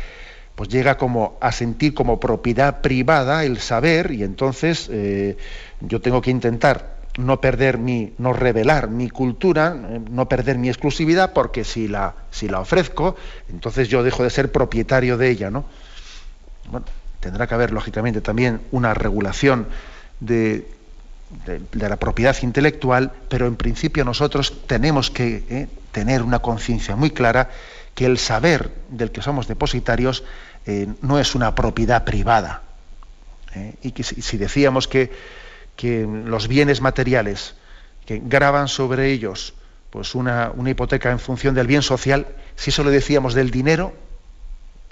pues 0.54 0.68
llega 0.68 0.96
como 0.96 1.36
a 1.40 1.50
sentir 1.50 1.94
como 1.94 2.20
propiedad 2.20 2.80
privada 2.80 3.44
el 3.44 3.58
saber 3.58 4.12
y 4.12 4.22
entonces 4.22 4.88
eh, 4.92 5.36
yo 5.80 6.00
tengo 6.00 6.22
que 6.22 6.30
intentar 6.30 6.93
no 7.16 7.40
perder 7.40 7.78
mi, 7.78 8.12
no 8.18 8.32
revelar 8.32 8.88
mi 8.88 9.08
cultura, 9.08 9.76
eh, 9.76 10.00
no 10.10 10.28
perder 10.28 10.58
mi 10.58 10.68
exclusividad, 10.68 11.32
porque 11.32 11.64
si 11.64 11.88
la, 11.88 12.14
si 12.30 12.48
la 12.48 12.60
ofrezco, 12.60 13.16
entonces 13.48 13.88
yo 13.88 14.02
dejo 14.02 14.22
de 14.22 14.30
ser 14.30 14.50
propietario 14.50 15.16
de 15.16 15.30
ella, 15.30 15.50
¿no? 15.50 15.64
Bueno, 16.70 16.86
tendrá 17.20 17.46
que 17.46 17.54
haber, 17.54 17.72
lógicamente, 17.72 18.20
también 18.20 18.60
una 18.72 18.94
regulación 18.94 19.68
de, 20.20 20.66
la 21.72 21.96
propiedad 21.96 22.36
intelectual, 22.42 23.12
pero 23.28 23.46
en 23.46 23.56
principio 23.56 24.04
nosotros 24.04 24.66
tenemos 24.66 25.10
que 25.10 25.42
eh, 25.48 25.68
tener 25.90 26.22
una 26.22 26.38
conciencia 26.40 26.94
muy 26.94 27.10
clara 27.10 27.50
que 27.94 28.06
el 28.06 28.18
saber 28.18 28.70
del 28.88 29.10
que 29.10 29.22
somos 29.22 29.48
depositarios 29.48 30.22
eh, 30.66 30.86
no 31.02 31.18
es 31.18 31.34
una 31.34 31.54
propiedad 31.54 32.04
privada. 32.04 32.62
Y 33.82 33.92
que 33.92 34.02
si, 34.02 34.36
decíamos 34.36 34.88
que, 34.88 35.12
que, 35.76 36.06
los 36.06 36.48
bienes 36.48 36.80
materiales 36.80 37.54
que 38.06 38.20
graban 38.24 38.68
sobre 38.68 39.10
ellos 39.10 39.54
pues 39.90 40.14
una, 40.14 40.50
una 40.54 40.70
hipoteca 40.70 41.10
en 41.10 41.20
función 41.20 41.54
del 41.54 41.68
bien 41.68 41.82
social, 41.82 42.26
si 42.56 42.70
eso 42.70 42.82
lo 42.82 42.90
decíamos 42.90 43.32
del 43.32 43.50
dinero, 43.50 43.94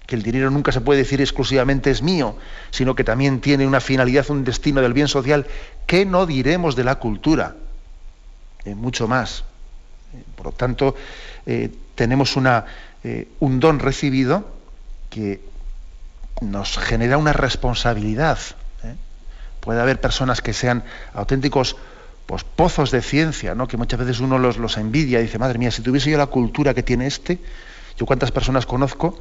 que 0.06 0.14
el 0.14 0.22
dinero 0.22 0.50
nunca 0.50 0.72
se 0.72 0.80
puede 0.80 1.00
decir 1.00 1.20
exclusivamente 1.20 1.90
es 1.90 2.02
mío, 2.02 2.36
sino 2.70 2.94
que 2.94 3.02
también 3.02 3.40
tiene 3.40 3.66
una 3.66 3.80
finalidad, 3.80 4.30
un 4.30 4.44
destino 4.44 4.80
del 4.80 4.92
bien 4.92 5.08
social, 5.08 5.46
¿qué 5.86 6.04
no 6.04 6.26
diremos 6.26 6.76
de 6.76 6.84
la 6.84 6.96
cultura? 6.96 7.56
Eh, 8.64 8.74
mucho 8.74 9.08
más. 9.08 9.44
Eh, 10.14 10.22
por 10.36 10.46
lo 10.46 10.52
tanto, 10.52 10.94
eh, 11.46 11.70
tenemos 11.94 12.36
una, 12.36 12.64
un 13.40 13.58
don 13.58 13.80
recibido 13.80 14.46
que 15.10 15.40
nos 16.40 16.78
genera 16.78 17.18
una 17.18 17.32
responsabilidad. 17.32 18.38
Puede 19.62 19.80
haber 19.80 20.00
personas 20.00 20.42
que 20.42 20.52
sean 20.52 20.82
auténticos 21.14 21.76
pues, 22.26 22.42
pozos 22.42 22.90
de 22.90 23.00
ciencia, 23.00 23.54
¿no? 23.54 23.68
que 23.68 23.76
muchas 23.76 24.00
veces 24.00 24.18
uno 24.18 24.36
los, 24.38 24.76
envidia 24.76 25.20
y 25.20 25.22
dice, 25.22 25.38
madre 25.38 25.58
mía, 25.58 25.70
si 25.70 25.82
tuviese 25.82 26.10
yo 26.10 26.18
la 26.18 26.26
cultura 26.26 26.74
que 26.74 26.82
tiene 26.82 27.06
este, 27.06 27.38
yo 27.96 28.04
cuántas 28.04 28.32
personas 28.32 28.66
conozco 28.66 29.20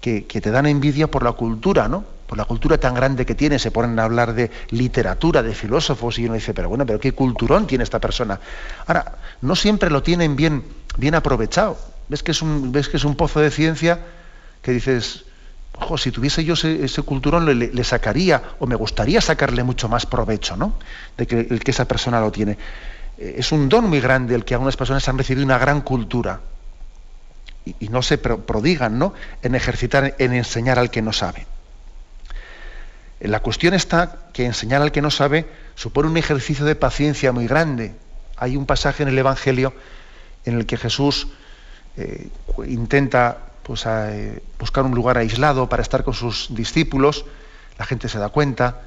que, 0.00 0.22
te 0.22 0.50
dan 0.50 0.64
envidia 0.64 1.10
por 1.10 1.22
la 1.22 1.32
cultura, 1.32 1.86
¿no? 1.86 2.04
Por 2.26 2.38
la 2.38 2.46
cultura 2.46 2.78
tan 2.78 2.94
grande 2.94 3.26
que 3.26 3.34
tiene, 3.34 3.58
se 3.58 3.70
ponen 3.70 3.98
a 3.98 4.04
hablar 4.04 4.32
de 4.32 4.50
literatura, 4.70 5.42
de 5.42 5.54
filósofos, 5.54 6.18
y 6.18 6.24
uno 6.24 6.34
dice, 6.34 6.54
pero 6.54 6.68
bueno, 6.68 6.86
pero 6.86 7.00
qué 7.00 7.12
culturón 7.12 7.66
tiene 7.66 7.84
esta 7.84 7.98
persona. 7.98 8.40
Ahora, 8.86 9.18
no 9.42 9.56
siempre 9.56 9.90
lo 9.90 10.02
tienen 10.02 10.36
bien, 10.36 10.64
bien 10.96 11.14
aprovechado. 11.14 11.76
¿Ves 12.08 12.22
que, 12.22 12.30
es 12.30 12.40
un, 12.40 12.72
ves 12.72 12.88
que 12.88 12.96
es 12.96 13.04
un 13.04 13.16
pozo 13.16 13.40
de 13.40 13.50
ciencia 13.50 14.00
que 14.62 14.72
dices, 14.72 15.24
ojo, 15.80 15.98
si 15.98 16.10
tuviese 16.10 16.44
yo 16.44 16.54
ese, 16.54 17.02
culturón 17.02 17.46
le, 17.58 17.84
sacaría, 17.84 18.42
o 18.58 18.66
me 18.66 18.74
gustaría 18.74 19.20
sacarle 19.20 19.62
mucho 19.62 19.88
más 19.88 20.06
provecho, 20.06 20.56
¿no? 20.56 20.74
De 21.16 21.26
que, 21.26 21.40
el 21.40 21.60
que 21.60 21.70
esa 21.70 21.86
persona 21.86 22.20
lo 22.20 22.32
tiene. 22.32 22.58
Eh, 23.18 23.36
es 23.38 23.52
un 23.52 23.68
don 23.68 23.88
muy 23.88 24.00
grande 24.00 24.34
el 24.34 24.44
que 24.44 24.54
algunas 24.54 24.76
personas 24.76 25.08
han 25.08 25.18
recibido 25.18 25.44
una 25.44 25.58
gran 25.58 25.80
cultura 25.80 26.40
y, 27.64 27.88
no 27.88 28.02
se 28.02 28.18
prodigan 28.18 28.98
¿no? 28.98 29.14
en 29.42 29.54
ejercitar, 29.54 30.14
en 30.18 30.32
enseñar 30.32 30.78
al 30.78 30.90
que 30.90 31.02
no 31.02 31.12
sabe. 31.12 31.46
La 33.20 33.40
cuestión 33.40 33.74
está 33.74 34.16
que 34.32 34.46
enseñar 34.46 34.80
al 34.80 34.92
que 34.92 35.02
no 35.02 35.10
sabe 35.10 35.46
supone 35.74 36.08
un 36.08 36.16
ejercicio 36.16 36.64
de 36.64 36.76
paciencia 36.76 37.32
muy 37.32 37.46
grande. 37.46 37.94
Hay 38.36 38.56
un 38.56 38.64
pasaje 38.64 39.02
en 39.02 39.08
el 39.08 39.18
Evangelio 39.18 39.74
en 40.44 40.56
el 40.56 40.66
que 40.66 40.76
Jesús 40.76 41.28
eh, 41.96 42.28
intenta 42.66 43.47
pues, 43.68 43.84
eh, 43.86 44.42
buscar 44.58 44.86
un 44.86 44.94
lugar 44.94 45.18
aislado 45.18 45.68
para 45.68 45.82
estar 45.82 46.02
con 46.02 46.14
sus 46.14 46.46
discípulos. 46.48 47.26
La 47.78 47.84
gente 47.84 48.08
se 48.08 48.18
da 48.18 48.30
cuenta, 48.30 48.80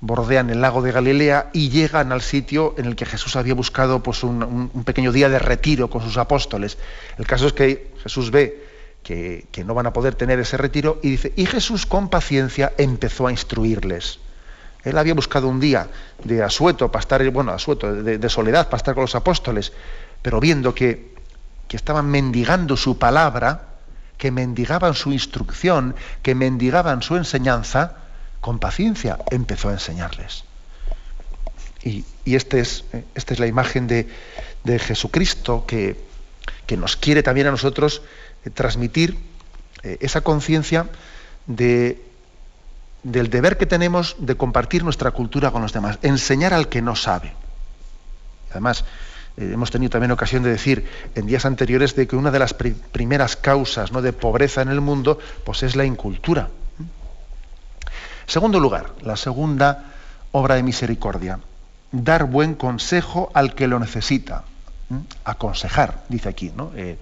bordean 0.00 0.48
el 0.48 0.62
lago 0.62 0.80
de 0.80 0.92
Galilea 0.92 1.50
y 1.52 1.68
llegan 1.68 2.10
al 2.10 2.22
sitio 2.22 2.74
en 2.78 2.86
el 2.86 2.96
que 2.96 3.04
Jesús 3.04 3.36
había 3.36 3.52
buscado 3.52 4.02
pues, 4.02 4.24
un, 4.24 4.70
pequeño 4.86 5.12
día 5.12 5.28
de 5.28 5.38
retiro 5.38 5.90
con 5.90 6.00
sus 6.00 6.16
apóstoles. 6.16 6.78
El 7.18 7.26
caso 7.26 7.48
es 7.48 7.52
que 7.52 7.92
Jesús 8.02 8.30
ve 8.30 8.66
que, 9.02 9.46
no 9.66 9.74
van 9.74 9.86
a 9.86 9.92
poder 9.92 10.14
tener 10.14 10.40
ese 10.40 10.56
retiro 10.56 11.00
y 11.02 11.10
dice, 11.10 11.34
y 11.36 11.44
Jesús 11.44 11.84
con 11.84 12.08
paciencia 12.08 12.72
empezó 12.78 13.26
a 13.26 13.30
instruirles. 13.30 14.20
Él 14.84 14.96
había 14.96 15.12
buscado 15.12 15.48
un 15.48 15.60
día 15.60 15.86
de 16.24 16.42
asueto 16.42 16.90
para 16.90 17.02
estar, 17.02 17.30
bueno, 17.30 17.52
asueto, 17.52 17.92
de, 17.92 18.28
soledad 18.30 18.68
para 18.68 18.78
estar 18.78 18.94
con 18.94 19.02
los 19.02 19.14
apóstoles, 19.14 19.70
pero 20.22 20.40
viendo 20.40 20.74
que 20.74 21.14
estaban 21.68 22.06
mendigando 22.06 22.74
su 22.74 22.96
palabra, 22.96 23.68
que 24.18 24.30
mendigaban 24.30 24.94
su 24.94 25.12
instrucción, 25.12 25.94
que 26.22 26.34
mendigaban 26.34 27.02
su 27.02 27.16
enseñanza, 27.16 27.96
con 28.40 28.58
paciencia 28.58 29.18
empezó 29.30 29.70
a 29.70 29.72
enseñarles. 29.72 30.44
Y, 31.82 32.04
este 32.24 32.60
es, 32.60 32.84
eh, 32.92 33.04
esta 33.14 33.32
es 33.32 33.40
la 33.40 33.46
imagen 33.46 33.86
de, 33.86 34.08
Jesucristo 34.78 35.64
que, 35.66 35.96
nos 36.76 36.96
quiere 36.96 37.22
también 37.22 37.46
a 37.46 37.50
nosotros 37.50 38.02
eh, 38.44 38.50
transmitir 38.50 39.16
eh, 39.82 39.96
esa 40.00 40.20
conciencia 40.20 40.90
de, 41.46 42.02
del 43.02 43.30
deber 43.30 43.56
que 43.56 43.64
tenemos 43.64 44.16
de 44.18 44.36
compartir 44.36 44.84
nuestra 44.84 45.12
cultura 45.12 45.50
con 45.50 45.62
los 45.62 45.72
demás, 45.72 45.98
enseñar 46.02 46.52
al 46.52 46.68
que 46.68 46.82
no 46.82 46.96
sabe. 46.96 47.32
Además, 48.50 48.84
hemos 49.38 49.70
tenido 49.70 49.90
también 49.90 50.10
ocasión 50.10 50.42
de 50.42 50.50
decir 50.50 50.86
en 51.14 51.26
días 51.26 51.44
anteriores 51.44 51.94
de 51.94 52.06
que 52.06 52.16
una 52.16 52.30
de 52.30 52.38
las 52.38 52.54
primeras 52.54 53.36
causas 53.36 53.92
¿no? 53.92 54.02
de 54.02 54.12
pobreza 54.12 54.62
en 54.62 54.68
el 54.68 54.80
mundo 54.80 55.18
pues 55.44 55.62
es 55.62 55.76
la 55.76 55.84
incultura. 55.84 56.48
Segundo 58.26 58.60
lugar, 58.60 58.92
la 59.02 59.16
segunda 59.16 59.92
obra 60.32 60.56
de 60.56 60.62
misericordia, 60.62 61.40
dar 61.92 62.24
buen 62.24 62.54
consejo 62.54 63.30
al 63.34 63.54
que 63.54 63.66
lo 63.66 63.78
necesita. 63.78 64.44
Aconsejar, 65.24 66.02
dice 66.08 66.28
aquí, 66.28 66.52
¿no? 66.54 66.72
Eh, 66.74 66.98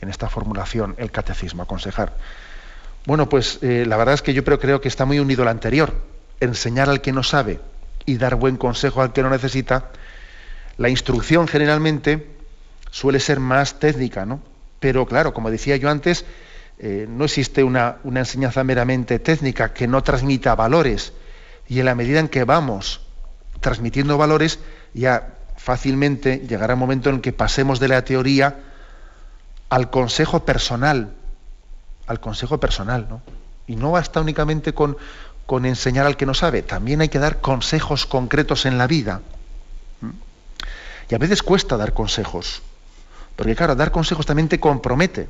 en 0.00 0.08
esta 0.08 0.28
formulación, 0.28 0.94
el 0.98 1.10
catecismo, 1.10 1.62
aconsejar. 1.62 2.12
Bueno, 3.06 3.28
pues 3.28 3.58
eh, 3.62 3.84
la 3.86 3.96
verdad 3.96 4.14
es 4.14 4.22
que 4.22 4.34
yo 4.34 4.44
creo 4.44 4.80
que 4.80 4.88
está 4.88 5.04
muy 5.04 5.18
unido 5.18 5.42
al 5.42 5.48
anterior. 5.48 5.94
Enseñar 6.40 6.88
al 6.88 7.00
que 7.00 7.12
no 7.12 7.22
sabe 7.22 7.60
y 8.06 8.16
dar 8.16 8.34
buen 8.36 8.56
consejo 8.56 9.02
al 9.02 9.12
que 9.12 9.22
lo 9.22 9.30
necesita. 9.30 9.90
La 10.76 10.88
instrucción 10.88 11.48
generalmente 11.48 12.34
suele 12.90 13.20
ser 13.20 13.40
más 13.40 13.78
técnica, 13.78 14.24
¿no? 14.24 14.40
Pero 14.80 15.06
claro, 15.06 15.32
como 15.32 15.50
decía 15.50 15.76
yo 15.76 15.90
antes, 15.90 16.24
eh, 16.78 17.06
no 17.08 17.24
existe 17.24 17.62
una, 17.62 17.96
enseñanza 18.04 18.64
meramente 18.64 19.18
técnica 19.18 19.72
que 19.72 19.86
no 19.86 20.02
transmita 20.02 20.54
valores. 20.54 21.12
Y 21.68 21.78
en 21.78 21.86
la 21.86 21.94
medida 21.94 22.20
en 22.20 22.28
que 22.28 22.44
vamos 22.44 23.00
transmitiendo 23.60 24.18
valores, 24.18 24.58
ya 24.92 25.34
fácilmente 25.56 26.44
llegará 26.46 26.74
un 26.74 26.80
momento 26.80 27.10
en 27.10 27.20
que 27.20 27.32
pasemos 27.32 27.80
de 27.80 27.88
la 27.88 28.04
teoría 28.04 28.60
al 29.70 29.90
consejo 29.90 30.44
personal, 30.44 31.14
al 32.06 32.20
consejo 32.20 32.58
personal, 32.58 33.06
¿no? 33.08 33.22
Y 33.66 33.76
no 33.76 33.92
basta 33.92 34.20
únicamente 34.20 34.74
con, 34.74 34.98
con 35.46 35.64
enseñar 35.64 36.04
al 36.04 36.16
que 36.16 36.26
no 36.26 36.34
sabe, 36.34 36.62
también 36.62 37.00
hay 37.00 37.08
que 37.08 37.18
dar 37.18 37.40
consejos 37.40 38.04
concretos 38.04 38.66
en 38.66 38.76
la 38.76 38.86
vida. 38.86 39.22
Y 41.08 41.14
a 41.14 41.18
veces 41.18 41.42
cuesta 41.42 41.76
dar 41.76 41.92
consejos, 41.92 42.62
porque 43.36 43.54
claro, 43.54 43.74
dar 43.74 43.90
consejos 43.90 44.26
también 44.26 44.48
te 44.48 44.60
compromete. 44.60 45.28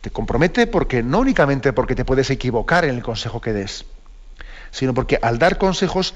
Te 0.00 0.10
compromete 0.10 0.66
porque 0.66 1.02
no 1.02 1.18
únicamente 1.18 1.72
porque 1.72 1.94
te 1.94 2.04
puedes 2.04 2.30
equivocar 2.30 2.84
en 2.84 2.94
el 2.94 3.02
consejo 3.02 3.40
que 3.40 3.52
des, 3.52 3.86
sino 4.70 4.94
porque 4.94 5.18
al 5.20 5.38
dar 5.38 5.58
consejos 5.58 6.14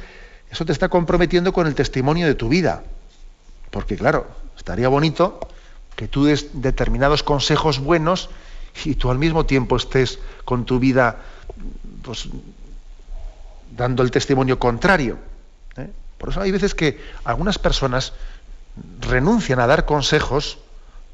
eso 0.51 0.65
te 0.65 0.73
está 0.73 0.89
comprometiendo 0.89 1.53
con 1.53 1.67
el 1.67 1.75
testimonio 1.75 2.27
de 2.27 2.35
tu 2.35 2.49
vida. 2.49 2.83
Porque 3.71 3.97
claro, 3.97 4.27
estaría 4.57 4.89
bonito 4.89 5.41
que 5.97 6.09
tú 6.09 6.25
des 6.25 6.49
determinados 6.53 7.23
consejos 7.23 7.79
buenos 7.79 8.31
y 8.85 8.95
tú 8.95 9.11
al 9.11 9.19
mismo 9.19 9.47
tiempo 9.47 9.77
estés 9.77 10.19
con 10.45 10.65
tu 10.65 10.79
vida 10.79 11.23
pues, 12.03 12.29
dando 13.77 14.03
el 14.03 14.11
testimonio 14.11 14.59
contrario. 14.59 15.19
Por 16.21 16.29
eso 16.29 16.43
hay 16.43 16.51
veces 16.51 16.75
que 16.75 17.01
algunas 17.25 17.59
personas 17.59 18.13
renuncian 19.01 19.59
a 19.59 19.67
dar 19.67 19.87
consejos 19.87 20.59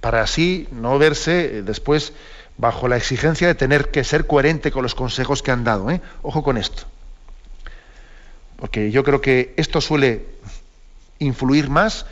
para 0.01 0.21
así 0.21 0.67
no 0.73 0.99
verse 0.99 1.59
eh, 1.59 1.63
después 1.63 2.13
bajo 2.59 2.89
la 2.89 2.97
exigencia 2.97 3.47
de 3.47 3.55
tener 3.55 3.93
que 3.93 4.03
ser 4.03 4.27
coherente 4.27 4.73
con 4.73 4.83
los 4.83 4.97
consejos 4.97 5.45
que 5.45 5.53
han 5.53 5.63
dado. 5.63 5.93
¿eh? 5.93 6.03
Ojo 6.23 6.43
con 6.43 6.59
esto. 6.59 6.83
Porque 8.57 8.91
yo 8.91 9.05
creo 9.05 9.21
que 9.21 9.55
esto 9.57 9.81
suele 9.81 10.27
influir 11.21 11.71
más 11.71 12.07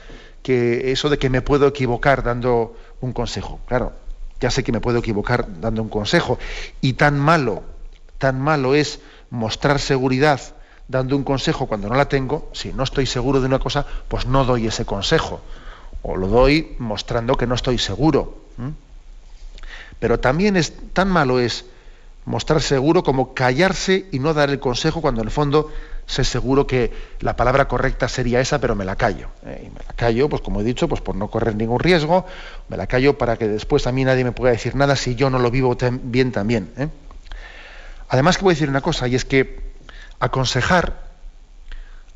que 0.45 0.93
eso 0.93 1.09
de 1.09 1.19
que 1.19 1.31
me 1.31 1.43
puedo 1.43 1.67
equivocar 1.67 2.23
dando 2.23 2.77
un 3.01 3.13
consejo. 3.13 3.59
Claro, 3.67 3.93
ya 4.39 4.53
sé 4.53 4.63
que 4.63 4.71
me 4.71 4.81
puedo 4.81 5.01
equivocar 5.01 5.61
dando 5.61 5.83
un 5.83 5.89
consejo. 5.89 6.39
Y 6.81 6.93
tan 6.93 7.19
malo, 7.19 7.65
tan 8.19 8.41
malo 8.41 8.77
es 8.77 9.01
mostrar 9.31 9.81
seguridad 9.81 10.41
dando 10.89 11.17
un 11.17 11.25
consejo 11.25 11.67
cuando 11.67 11.89
no 11.89 11.95
la 11.95 12.09
tengo, 12.09 12.51
si 12.53 12.73
no 12.73 12.83
estoy 12.83 13.07
seguro 13.07 13.41
de 13.41 13.47
una 13.47 13.59
cosa, 13.59 13.87
pues 14.09 14.27
no 14.27 14.45
doy 14.45 14.67
ese 14.67 14.85
consejo. 14.85 15.41
O 16.03 16.17
lo 16.17 16.29
doy 16.29 16.77
mostrando 16.79 17.37
que 17.37 17.47
no 17.47 17.55
estoy 17.55 17.79
seguro. 17.79 18.45
Pero 19.99 20.21
también 20.21 20.57
es 20.57 20.73
tan 20.93 21.09
malo 21.09 21.41
es 21.41 21.65
mostrar 22.27 22.61
seguro 22.63 23.03
como 23.03 23.35
callarse 23.35 24.07
y 24.13 24.19
no 24.19 24.35
dar 24.35 24.51
el 24.51 24.59
consejo 24.59 25.01
cuando 25.01 25.21
en 25.21 25.29
el 25.29 25.33
fondo 25.33 25.71
sé 26.07 26.25
seguro 26.25 26.67
que 26.67 26.93
la 27.21 27.37
palabra 27.37 27.67
correcta 27.69 28.09
sería 28.09 28.41
esa, 28.41 28.61
pero 28.61 28.75
me 28.75 28.85
la 28.85 28.97
callo. 28.97 29.29
¿eh? 29.47 29.65
Y 29.67 29.71
me 29.71 29.81
la 29.87 29.95
callo, 29.95 30.29
pues 30.29 30.43
como 30.43 30.61
he 30.61 30.65
dicho, 30.65 30.89
pues 30.89 31.01
por 31.01 31.17
no 31.17 31.29
correr 31.29 31.57
ningún 31.57 31.81
riesgo, 31.81 32.27
me 32.69 32.77
la 32.77 32.87
callo 32.87 33.17
para 33.17 33.37
que 33.37 33.49
después 33.49 33.87
a 33.87 33.93
mí 33.93 34.05
nadie 34.05 34.25
me 34.25 34.33
pueda 34.33 34.53
decir 34.53 34.75
nada 34.75 34.97
si 34.97 35.15
yo 35.15 35.31
no 35.31 35.39
lo 35.39 35.51
vivo 35.51 35.77
bien 36.03 36.33
también. 36.33 36.71
¿eh? 36.77 36.89
Además 38.09 38.37
que 38.37 38.45
voy 38.45 38.53
a 38.53 38.55
decir 38.55 38.69
una 38.69 38.83
cosa, 38.83 39.09
y 39.09 39.15
es 39.15 39.25
que 39.25 39.74
aconsejar, 40.21 41.03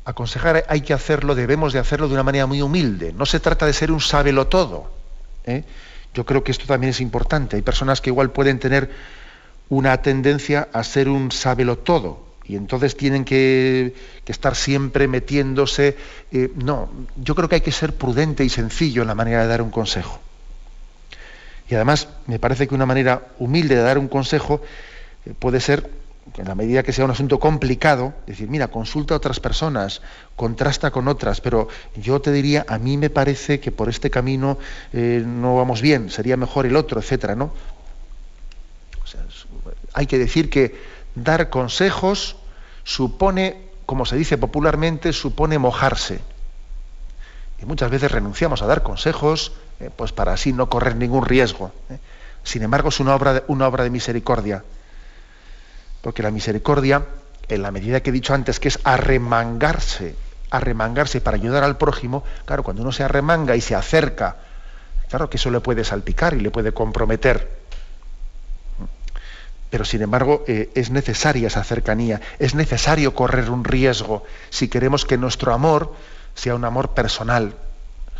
aconsejar 0.05 0.65
hay 0.67 0.81
que 0.81 0.93
hacerlo, 0.93 1.35
debemos 1.35 1.73
de 1.73 1.79
hacerlo 1.79 2.07
de 2.07 2.13
una 2.13 2.23
manera 2.23 2.45
muy 2.45 2.61
humilde. 2.61 3.13
No 3.13 3.25
se 3.25 3.39
trata 3.39 3.65
de 3.65 3.73
ser 3.73 3.91
un 3.91 4.01
sábelo 4.01 4.47
todo. 4.47 4.91
¿eh? 5.45 5.63
Yo 6.13 6.25
creo 6.25 6.43
que 6.43 6.51
esto 6.51 6.65
también 6.65 6.91
es 6.91 7.01
importante. 7.01 7.55
Hay 7.55 7.61
personas 7.61 8.01
que 8.01 8.09
igual 8.09 8.31
pueden 8.31 8.59
tener 8.59 8.89
una 9.69 10.01
tendencia 10.01 10.67
a 10.73 10.83
ser 10.83 11.09
un 11.09 11.31
sábelo 11.31 11.77
todo 11.77 12.29
y 12.49 12.55
entonces 12.55 12.97
tienen 12.97 13.25
que, 13.25 13.93
estar 14.25 14.55
siempre 14.55 15.07
metiéndose. 15.07 15.95
Eh, 16.31 16.51
no, 16.55 16.89
yo 17.15 17.35
creo 17.35 17.47
que 17.47 17.55
hay 17.55 17.61
que 17.61 17.71
ser 17.71 17.93
prudente 17.93 18.43
y 18.43 18.49
sencillo 18.49 19.03
en 19.03 19.07
la 19.07 19.13
manera 19.13 19.43
de 19.43 19.47
dar 19.47 19.61
un 19.61 19.69
consejo. 19.69 20.19
Y 21.69 21.75
además 21.75 22.07
me 22.25 22.39
parece 22.39 22.67
que 22.67 22.73
una 22.73 22.87
manera 22.87 23.27
humilde 23.37 23.75
de 23.75 23.81
dar 23.81 23.99
un 23.99 24.07
consejo 24.07 24.61
eh, 25.27 25.33
puede 25.37 25.61
ser, 25.61 25.91
en 26.37 26.47
la 26.47 26.55
medida 26.55 26.83
que 26.83 26.93
sea 26.93 27.05
un 27.05 27.11
asunto 27.11 27.39
complicado, 27.39 28.13
decir, 28.25 28.49
mira, 28.49 28.69
consulta 28.69 29.13
a 29.13 29.17
otras 29.17 29.39
personas, 29.39 30.01
contrasta 30.35 30.91
con 30.91 31.07
otras, 31.07 31.41
pero 31.41 31.67
yo 31.95 32.21
te 32.21 32.31
diría, 32.31 32.65
a 32.67 32.77
mí 32.77 32.97
me 32.97 33.09
parece 33.09 33.59
que 33.59 33.71
por 33.71 33.89
este 33.89 34.09
camino 34.09 34.57
eh, 34.93 35.23
no 35.25 35.55
vamos 35.55 35.81
bien, 35.81 36.09
sería 36.09 36.37
mejor 36.37 36.65
el 36.65 36.75
otro, 36.75 36.99
etcétera, 36.99 37.35
¿no? 37.35 37.51
hay 39.93 40.07
que 40.07 40.17
decir 40.17 40.49
que 40.49 40.79
dar 41.15 41.49
consejos 41.49 42.37
supone, 42.83 43.69
como 43.85 44.05
se 44.05 44.15
dice 44.15 44.37
popularmente, 44.37 45.13
supone 45.13 45.57
mojarse. 45.57 46.21
Y 47.61 47.65
muchas 47.65 47.91
veces 47.91 48.11
renunciamos 48.11 48.61
a 48.61 48.67
dar 48.67 48.83
consejos, 48.83 49.51
eh, 49.79 49.89
pues 49.95 50.11
para 50.11 50.33
así 50.33 50.53
no 50.53 50.69
correr 50.69 50.95
ningún 50.95 51.25
riesgo. 51.25 51.71
¿eh? 51.89 51.97
Sin 52.43 52.63
embargo, 52.63 52.89
es 52.89 52.99
una 52.99 53.15
obra, 53.15 53.33
de, 53.33 53.43
una 53.47 53.67
obra 53.67 53.83
de 53.83 53.89
misericordia. 53.89 54.63
Porque 56.01 56.23
la 56.23 56.31
misericordia, 56.31 57.05
en 57.47 57.61
la 57.61 57.71
medida 57.71 58.01
que 58.01 58.09
he 58.09 58.13
dicho 58.13 58.33
antes, 58.33 58.59
que 58.59 58.69
es 58.69 58.79
arremangarse, 58.83 60.15
arremangarse 60.49 61.21
para 61.21 61.35
ayudar 61.37 61.63
al 61.63 61.77
prójimo, 61.77 62.23
claro, 62.45 62.63
cuando 62.63 62.81
uno 62.81 62.91
se 62.91 63.03
arremanga 63.03 63.55
y 63.55 63.61
se 63.61 63.75
acerca, 63.75 64.37
claro 65.09 65.29
que 65.29 65.37
eso 65.37 65.51
le 65.51 65.59
puede 65.59 65.83
salpicar 65.83 66.33
y 66.33 66.39
le 66.39 66.51
puede 66.51 66.71
comprometer. 66.71 67.59
Pero 69.69 69.85
sin 69.85 70.01
embargo 70.01 70.43
eh, 70.47 70.71
es 70.73 70.89
necesaria 70.89 71.47
esa 71.47 71.63
cercanía, 71.63 72.21
es 72.39 72.55
necesario 72.55 73.13
correr 73.13 73.51
un 73.51 73.63
riesgo 73.63 74.23
si 74.49 74.67
queremos 74.67 75.05
que 75.05 75.17
nuestro 75.17 75.53
amor 75.53 75.93
sea 76.33 76.55
un 76.55 76.65
amor 76.65 76.93
personal. 76.93 77.53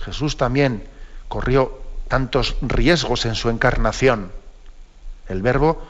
Jesús 0.01 0.37
también 0.37 0.83
corrió 1.27 1.81
tantos 2.07 2.55
riesgos 2.61 3.25
en 3.25 3.35
su 3.35 3.49
encarnación. 3.49 4.31
El 5.27 5.41
verbo 5.41 5.81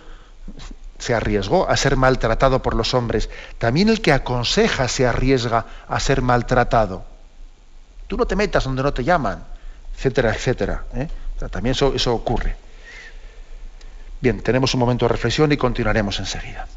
se 0.99 1.15
arriesgó 1.15 1.67
a 1.69 1.75
ser 1.75 1.95
maltratado 1.95 2.61
por 2.61 2.75
los 2.75 2.93
hombres. 2.93 3.29
También 3.57 3.89
el 3.89 4.01
que 4.01 4.11
aconseja 4.11 4.87
se 4.87 5.07
arriesga 5.07 5.65
a 5.87 5.99
ser 5.99 6.21
maltratado. 6.21 7.03
Tú 8.07 8.17
no 8.17 8.25
te 8.25 8.35
metas 8.35 8.63
donde 8.63 8.83
no 8.83 8.93
te 8.93 9.03
llaman, 9.03 9.43
etcétera, 9.95 10.33
etcétera. 10.33 10.83
¿eh? 10.93 11.07
también 11.49 11.73
eso 11.73 12.13
ocurre. 12.13 12.55
Bien, 14.21 14.41
tenemos 14.41 14.73
un 14.73 14.81
momento 14.81 15.05
de 15.05 15.09
reflexión 15.09 15.51
y 15.51 15.57
continuaremos 15.57 16.19
enseguida. 16.19 16.67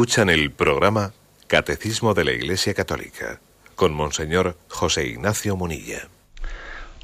Escuchan 0.00 0.30
el 0.30 0.50
programa 0.50 1.12
Catecismo 1.46 2.14
de 2.14 2.24
la 2.24 2.32
Iglesia 2.32 2.72
Católica 2.72 3.38
con 3.74 3.92
Monseñor 3.92 4.56
José 4.66 5.04
Ignacio 5.06 5.56
Munilla. 5.56 6.08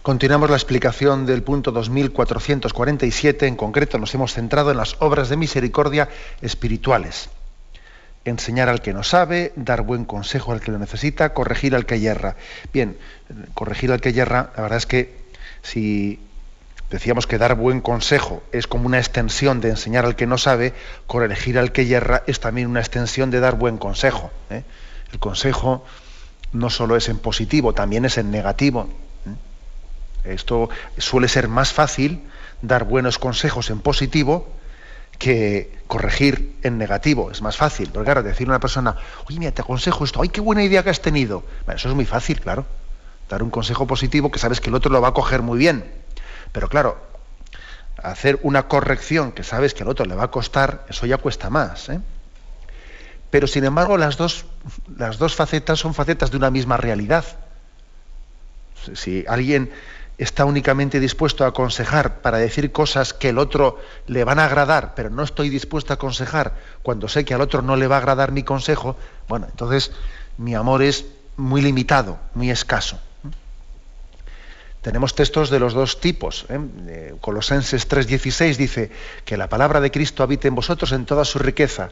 Continuamos 0.01 0.49
la 0.49 0.57
explicación 0.57 1.27
del 1.27 1.43
punto 1.43 1.73
2447. 1.73 3.49
En 3.49 3.57
concreto 3.57 3.99
nos 3.99 4.15
hemos 4.15 4.33
centrado 4.33 4.71
en 4.71 4.79
las 4.79 4.97
obras 5.01 5.29
de 5.29 5.37
misericordia 5.37 6.09
espirituales. 6.41 7.29
Enseñar 8.25 8.71
al 8.71 8.81
que 8.81 8.95
no 8.95 9.03
sabe, 9.03 9.53
dar 9.57 9.83
buen 9.83 10.07
consejo 10.07 10.53
al 10.53 10.63
que 10.63 10.73
lo 10.73 10.79
necesita, 10.79 11.35
corregir 11.35 11.75
al 11.75 11.85
que 11.85 12.01
yerra. 12.01 12.37
Bien, 12.73 12.97
corregir 13.53 13.93
al 13.93 14.01
que 14.01 14.15
yerra, 14.15 14.55
la 14.57 14.63
verdad 14.63 14.79
es 14.79 14.87
que 14.87 15.15
si 15.61 16.19
Decíamos 16.91 17.27
que 17.27 17.39
dar 17.39 17.57
buen 17.57 17.81
consejo 17.81 18.45
es 18.53 18.69
como 18.69 18.87
una 18.87 18.99
extensión 18.99 19.61
de 19.61 19.71
enseñar 19.71 20.05
al 20.05 20.15
que 20.15 20.27
no 20.27 20.39
sabe, 20.39 20.73
corregir 21.09 21.59
al 21.59 21.73
que 21.73 21.87
yerra 21.87 22.23
es 22.29 22.39
también 22.39 22.69
una 22.69 22.81
extensión 22.81 23.31
de 23.33 23.41
dar 23.41 23.57
buen 23.57 23.77
consejo. 23.77 24.31
¿eh? 24.51 24.63
El 25.13 25.19
consejo 25.19 25.85
no 26.53 26.71
solo 26.71 26.97
es 26.97 27.09
en 27.09 27.19
positivo, 27.19 27.75
también 27.75 28.05
es 28.05 28.19
en 28.19 28.31
negativo. 28.31 28.89
¿eh? 30.25 30.33
Esto 30.35 30.69
suele 30.97 31.27
ser 31.27 31.49
más 31.49 31.73
fácil 31.73 32.23
dar 32.63 32.85
buenos 32.85 33.19
consejos 33.19 33.71
en 33.71 33.81
positivo 33.81 34.49
que 35.19 35.77
corregir 35.89 36.57
en 36.63 36.79
negativo. 36.79 37.33
Es 37.33 37.43
más 37.43 37.57
fácil. 37.57 37.91
Porque 37.91 38.05
claro, 38.05 38.23
decirle 38.23 38.53
a 38.53 38.57
una 38.57 38.61
persona, 38.61 38.97
oye, 39.29 39.41
mira, 39.41 39.51
te 39.51 39.63
aconsejo 39.63 40.05
esto, 40.05 40.23
ay, 40.23 40.29
qué 40.29 40.41
buena 40.41 40.63
idea 40.63 40.85
que 40.85 40.91
has 40.91 41.01
tenido. 41.01 41.43
eso 41.67 41.89
es 41.89 41.95
muy 41.97 42.05
fácil, 42.05 42.41
claro. 42.41 42.65
Dar 43.29 43.43
un 43.43 43.51
consejo 43.51 43.89
positivo 43.89 44.31
que 44.31 44.39
sabes 44.39 44.61
que 44.61 44.71
el 44.71 44.77
otro 44.77 44.93
lo 44.93 45.01
va 45.01 45.09
a 45.09 45.15
coger 45.15 45.43
muy 45.43 45.59
bien 45.59 46.06
pero 46.57 46.71
claro, 46.71 46.97
hacer 48.03 48.41
una 48.43 48.67
corrección 48.67 49.33
que 49.33 49.45
sabes 49.45 49.75
que 49.75 49.83
al 49.83 49.91
otro 49.91 50.07
le 50.07 50.15
va 50.15 50.25
a 50.25 50.31
costar, 50.31 50.87
eso 50.89 51.05
ya 51.05 51.19
cuesta 51.19 51.51
más. 51.51 51.91
¿eh? 51.91 52.01
Pero 53.29 53.47
sin 53.47 53.65
embargo, 53.65 53.99
las 53.99 54.17
dos, 54.17 54.47
las 54.97 55.19
dos 55.19 55.35
facetas 55.35 55.79
son 55.79 55.93
facetas 55.93 56.31
de 56.31 56.39
una 56.39 56.51
misma 56.51 56.79
realidad. 56.79 57.27
Si 58.95 59.23
alguien 59.29 59.71
está 60.17 60.47
únicamente 60.47 60.99
dispuesto 60.99 61.45
a 61.45 61.49
aconsejar 61.49 62.23
para 62.23 62.39
decir 62.39 62.73
cosas 62.73 63.13
que 63.13 63.29
el 63.29 63.37
otro 63.37 63.79
le 64.07 64.25
van 64.25 64.39
a 64.39 64.47
agradar, 64.47 64.95
pero 64.95 65.11
no 65.11 65.25
estoy 65.25 65.51
dispuesto 65.51 65.93
a 65.93 65.97
aconsejar 65.97 66.55
cuando 66.83 67.07
sé 67.07 67.27
que 67.27 67.35
al 67.35 67.43
otro 67.43 67.61
no 67.61 67.77
le 67.77 67.87
va 67.87 67.97
a 67.97 67.99
agradar 67.99 68.33
mi 68.33 68.45
consejo, 68.45 68.97
bueno, 69.29 69.47
entonces 69.51 69.93
mi 70.39 70.55
amor 70.55 70.81
es 70.81 71.05
muy 71.37 71.61
limitado, 71.61 72.19
muy 72.33 72.51
escaso 72.51 72.99
tenemos 74.87 75.17
textos 75.17 75.51
de 75.51 75.59
los 75.59 75.75
dos 75.75 75.99
tipos. 75.99 76.47
¿eh? 76.49 77.17
Colosenses 77.21 77.89
3:16 77.89 78.55
dice 78.55 78.93
que 79.25 79.37
la 79.37 79.49
palabra 79.49 79.81
de 79.81 79.91
Cristo 79.91 80.23
habite 80.23 80.47
en 80.47 80.55
vosotros 80.55 80.93
en 80.93 81.07
toda 81.07 81.25
su 81.25 81.41
riqueza. 81.41 81.91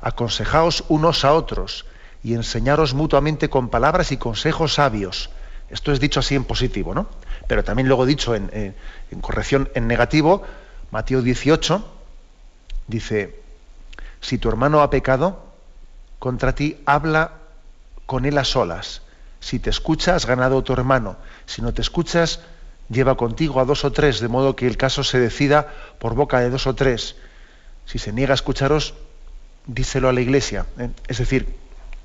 Aconsejaos 0.00 0.82
unos 0.88 1.24
a 1.24 1.32
otros 1.32 1.86
y 2.24 2.34
enseñaros 2.34 2.92
mutuamente 2.92 3.48
con 3.48 3.68
palabras 3.68 4.10
y 4.10 4.16
consejos 4.16 4.74
sabios. 4.74 5.30
Esto 5.70 5.92
es 5.92 6.00
dicho 6.00 6.18
así 6.18 6.34
en 6.34 6.42
positivo, 6.42 6.92
¿no? 6.92 7.06
Pero 7.46 7.62
también 7.62 7.86
luego 7.86 8.04
dicho 8.04 8.34
en, 8.34 8.50
en 8.52 9.20
corrección 9.20 9.70
en 9.76 9.86
negativo, 9.86 10.42
Mateo 10.90 11.22
18 11.22 11.86
dice, 12.88 13.40
si 14.20 14.38
tu 14.38 14.48
hermano 14.48 14.82
ha 14.82 14.90
pecado 14.90 15.38
contra 16.18 16.52
ti, 16.52 16.78
habla 16.84 17.30
con 18.06 18.24
él 18.24 18.36
a 18.38 18.44
solas 18.44 19.03
si 19.44 19.58
te 19.58 19.68
escucha, 19.68 20.14
has 20.14 20.24
ganado 20.24 20.56
a 20.56 20.64
tu 20.64 20.72
hermano. 20.72 21.18
Si 21.44 21.60
no 21.60 21.74
te 21.74 21.82
escuchas, 21.82 22.40
lleva 22.88 23.18
contigo 23.18 23.60
a 23.60 23.66
dos 23.66 23.84
o 23.84 23.92
tres, 23.92 24.20
de 24.20 24.28
modo 24.28 24.56
que 24.56 24.66
el 24.66 24.78
caso 24.78 25.04
se 25.04 25.20
decida 25.20 25.68
por 25.98 26.14
boca 26.14 26.40
de 26.40 26.48
dos 26.48 26.66
o 26.66 26.74
tres. 26.74 27.16
Si 27.84 27.98
se 27.98 28.10
niega 28.10 28.32
a 28.32 28.36
escucharos, 28.36 28.94
díselo 29.66 30.08
a 30.08 30.14
la 30.14 30.22
iglesia. 30.22 30.64
¿eh? 30.78 30.88
Es 31.08 31.18
decir, 31.18 31.54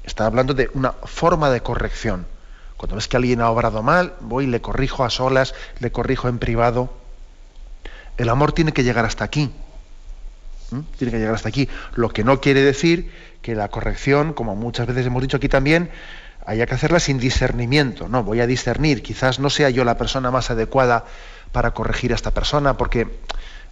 está 0.04 0.26
hablando 0.26 0.54
de 0.54 0.70
una 0.74 0.92
forma 0.92 1.50
de 1.50 1.62
corrección. 1.62 2.28
Cuando 2.76 2.98
ves 2.98 3.08
que 3.08 3.16
alguien 3.16 3.40
ha 3.40 3.50
obrado 3.50 3.84
mal, 3.84 4.16
voy 4.20 4.44
y 4.44 4.48
le 4.48 4.60
corrijo 4.60 5.06
a 5.06 5.10
solas, 5.10 5.56
le 5.80 5.94
corrijo 5.94 6.28
en 6.28 6.40
privado. 6.40 6.94
El 8.18 8.28
amor 8.28 8.52
tiene 8.52 8.74
que 8.74 8.84
llegar 8.84 9.06
hasta 9.06 9.24
aquí. 9.24 9.50
Tiene 10.98 11.14
que 11.14 11.20
llegar 11.20 11.36
hasta 11.36 11.48
aquí. 11.48 11.70
Lo 11.96 12.10
que 12.10 12.26
no 12.26 12.42
quiere 12.42 12.64
decir 12.64 13.14
que 13.42 13.56
la 13.56 13.70
corrección, 13.70 14.34
como 14.34 14.58
muchas 14.58 14.88
veces 14.88 15.06
hemos 15.06 15.22
dicho 15.22 15.38
aquí 15.38 15.48
también, 15.48 15.90
haya 16.46 16.66
que 16.66 16.76
hacerla 16.76 17.00
sin 17.00 17.20
discernimiento. 17.20 18.08
No, 18.08 18.24
voy 18.24 18.42
a 18.42 18.48
discernir. 18.48 19.02
Quizás 19.04 19.40
no 19.40 19.50
sea 19.50 19.70
yo 19.70 19.84
la 19.84 19.98
persona 19.98 20.32
más 20.32 20.50
adecuada 20.50 21.06
para 21.52 21.72
corregir 21.72 22.12
a 22.12 22.16
esta 22.16 22.32
persona 22.32 22.78
porque 22.78 23.08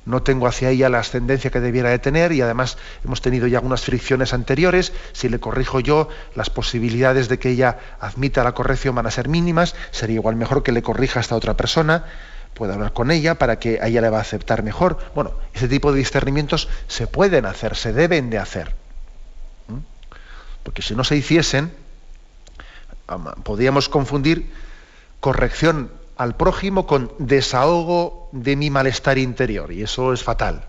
no 0.07 0.23
tengo 0.23 0.47
hacia 0.47 0.69
ella 0.69 0.87
la 0.87 0.99
ascendencia 0.99 1.51
que 1.51 1.59
debiera 1.59 1.89
de 1.89 1.99
tener 1.99 2.31
y 2.31 2.41
además 2.41 2.77
hemos 3.03 3.21
tenido 3.21 3.45
ya 3.45 3.57
algunas 3.57 3.81
fricciones 3.81 4.33
anteriores. 4.33 4.93
Si 5.11 5.27
le 5.27 5.39
corrijo 5.39 5.81
yo, 5.81 6.07
las 6.33 6.49
posibilidades 6.49 7.27
de 7.27 7.39
que 7.39 7.49
ella 7.49 7.77
admita 7.99 8.43
la 8.43 8.53
corrección 8.53 8.95
van 8.95 9.05
a 9.05 9.11
ser 9.11 9.27
mínimas. 9.27 9.75
Sería 9.91 10.15
igual 10.15 10.37
mejor 10.37 10.63
que 10.63 10.71
le 10.71 10.81
corrija 10.81 11.19
a 11.19 11.21
esta 11.21 11.35
otra 11.35 11.55
persona. 11.55 12.05
Puedo 12.53 12.73
hablar 12.73 12.93
con 12.93 13.11
ella 13.11 13.35
para 13.35 13.59
que 13.59 13.79
a 13.81 13.87
ella 13.87 13.99
le 13.99 14.09
va 14.09 14.19
a 14.19 14.21
aceptar 14.21 14.63
mejor. 14.63 14.97
Bueno, 15.13 15.33
ese 15.53 15.67
tipo 15.67 15.91
de 15.91 15.99
discernimientos 15.99 16.69
se 16.87 17.07
pueden 17.07 17.45
hacer, 17.45 17.75
se 17.75 17.91
deben 17.91 18.29
de 18.29 18.37
hacer. 18.37 18.75
Porque 20.63 20.81
si 20.81 20.95
no 20.95 21.03
se 21.03 21.17
hiciesen, 21.17 21.71
podríamos 23.43 23.89
confundir 23.89 24.51
corrección 25.19 25.91
al 26.17 26.35
prójimo 26.35 26.87
con 26.87 27.11
desahogo 27.19 28.29
de 28.31 28.55
mi 28.55 28.69
malestar 28.69 29.17
interior, 29.17 29.71
y 29.71 29.83
eso 29.83 30.13
es 30.13 30.23
fatal, 30.23 30.65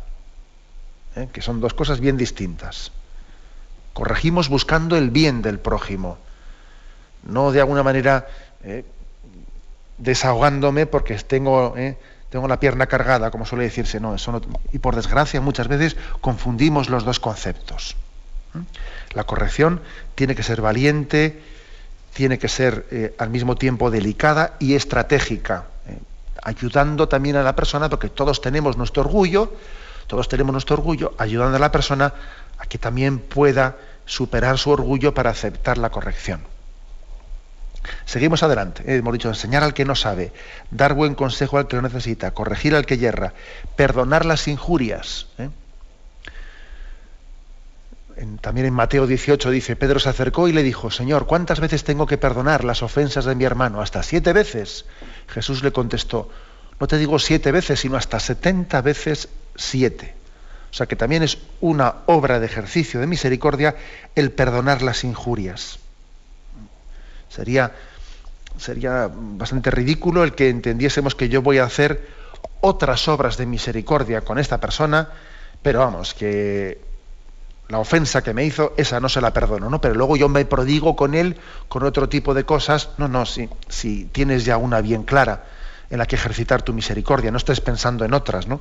¿eh? 1.17 1.29
que 1.33 1.43
son 1.43 1.61
dos 1.61 1.75
cosas 1.75 2.01
bien 2.01 2.17
distintas. 2.17 2.93
Corregimos 3.95 4.49
buscando 4.49 4.97
el 4.97 5.11
bien 5.11 5.43
del 5.43 5.59
prójimo, 5.59 6.19
no 7.25 7.51
de 7.51 7.61
alguna 7.61 7.83
manera 7.83 8.29
¿eh? 8.63 8.85
desahogándome 9.97 10.87
porque 10.87 11.15
tengo, 11.17 11.75
¿eh? 11.77 11.99
tengo 12.31 12.47
la 12.47 12.61
pierna 12.61 12.87
cargada, 12.87 13.31
como 13.31 13.47
suele 13.47 13.65
decirse, 13.65 14.01
no, 14.01 14.15
eso 14.15 14.41
y 14.73 14.79
por 14.79 14.95
desgracia 14.95 15.41
muchas 15.41 15.67
veces 15.67 15.97
confundimos 16.21 16.91
los 16.91 17.05
dos 17.05 17.21
conceptos. 17.21 17.97
La 19.13 19.25
corrección 19.25 19.81
tiene 20.15 20.35
que 20.35 20.43
ser 20.43 20.61
valiente, 20.61 21.43
tiene 22.13 22.39
que 22.39 22.49
ser 22.49 22.87
eh, 22.91 23.15
al 23.19 23.31
mismo 23.31 23.57
tiempo 23.57 23.91
delicada 23.91 24.55
y 24.59 24.75
estratégica, 24.75 25.67
eh, 25.87 25.99
ayudando 26.43 27.09
también 27.09 27.37
a 27.37 27.43
la 27.43 27.55
persona, 27.55 27.89
porque 27.89 28.09
todos 28.09 28.41
tenemos 28.41 28.77
nuestro 28.77 29.03
orgullo, 29.03 29.53
todos 30.07 30.29
tenemos 30.29 30.53
nuestro 30.53 30.77
orgullo, 30.77 31.15
ayudando 31.19 31.57
a 31.57 31.61
la 31.61 31.71
persona 31.71 32.13
a 32.59 32.67
que 32.67 32.79
también 32.79 33.19
pueda 33.19 33.77
superar 34.05 34.59
su 34.59 34.71
orgullo 34.71 35.15
para 35.15 35.31
aceptar 35.31 35.79
la 35.79 35.91
corrección. 35.91 36.41
Seguimos 38.05 38.43
adelante. 38.43 38.83
Eh, 38.87 38.97
hemos 38.97 39.13
dicho 39.13 39.29
enseñar 39.29 39.63
al 39.63 39.75
que 39.75 39.85
no 39.85 39.95
sabe, 39.95 40.33
dar 40.71 40.95
buen 40.95 41.15
consejo 41.15 41.59
al 41.59 41.69
que 41.69 41.77
lo 41.77 41.83
necesita, 41.83 42.33
corregir 42.33 42.75
al 42.75 42.87
que 42.87 42.99
yerra, 42.99 43.35
perdonar 43.77 44.25
las 44.25 44.49
injurias 44.49 45.27
también 48.41 48.67
en 48.67 48.75
Mateo 48.75 49.07
18 49.07 49.51
dice, 49.51 49.77
Pedro 49.77 50.01
se 50.01 50.09
acercó 50.09 50.49
y 50.49 50.53
le 50.53 50.63
dijo, 50.63 50.91
Señor, 50.91 51.27
¿cuántas 51.27 51.61
veces 51.61 51.85
tengo 51.85 52.07
que 52.07 52.19
perdonar 52.19 52.65
las 52.65 52.83
ofensas 52.83 53.25
de 53.25 53.35
mi 53.35 53.45
hermano? 53.45 53.81
¿Hasta 53.81 54.03
siete 54.03 54.33
veces? 54.33 54.87
Jesús 55.29 55.63
le 55.63 55.73
contestó, 55.73 56.29
no 56.81 56.87
te 56.87 56.99
digo 56.99 57.19
siete 57.19 57.53
veces, 57.53 57.81
sino 57.81 57.97
hasta 57.97 58.19
setenta 58.19 58.81
veces 58.81 59.29
siete. 59.57 60.15
O 60.71 60.75
sea 60.75 60.87
que 60.87 60.97
también 60.97 61.23
es 61.23 61.39
una 61.61 61.97
obra 62.07 62.41
de 62.41 62.47
ejercicio 62.47 63.01
de 63.01 63.07
misericordia 63.07 63.77
el 64.15 64.33
perdonar 64.33 64.83
las 64.83 65.05
injurias. 65.05 65.79
Sería, 67.29 67.73
sería 68.59 69.11
bastante 69.13 69.71
ridículo 69.71 70.25
el 70.25 70.35
que 70.35 70.49
entendiésemos 70.49 71.15
que 71.15 71.29
yo 71.29 71.41
voy 71.43 71.59
a 71.59 71.65
hacer 71.65 72.09
otras 72.61 73.09
obras 73.09 73.37
de 73.37 73.47
misericordia 73.47 74.23
con 74.23 74.39
esta 74.39 74.61
persona, 74.61 75.09
pero 75.63 75.81
vamos, 75.81 76.15
que 76.15 76.88
la 77.69 77.79
ofensa 77.79 78.23
que 78.23 78.33
me 78.33 78.45
hizo, 78.45 78.73
esa 78.77 78.99
no 78.99 79.09
se 79.09 79.21
la 79.21 79.33
perdono, 79.33 79.69
¿no? 79.69 79.81
Pero 79.81 79.95
luego 79.95 80.17
yo 80.17 80.29
me 80.29 80.45
prodigo 80.45 80.97
con 80.97 81.15
él 81.15 81.37
con 81.69 81.85
otro 81.85 82.09
tipo 82.09 82.33
de 82.33 82.45
cosas. 82.45 82.91
No, 82.97 83.09
no, 83.09 83.27
si, 83.27 83.49
si 83.69 84.07
tienes 84.07 84.45
ya 84.45 84.57
una 84.57 84.81
bien 84.81 85.03
clara 85.03 85.45
en 85.91 85.99
la 85.99 86.07
que 86.07 86.17
ejercitar 86.17 86.63
tu 86.63 86.73
misericordia, 86.73 87.31
no 87.31 87.37
estés 87.37 87.61
pensando 87.61 88.05
en 88.05 88.15
otras, 88.15 88.47
¿no? 88.47 88.61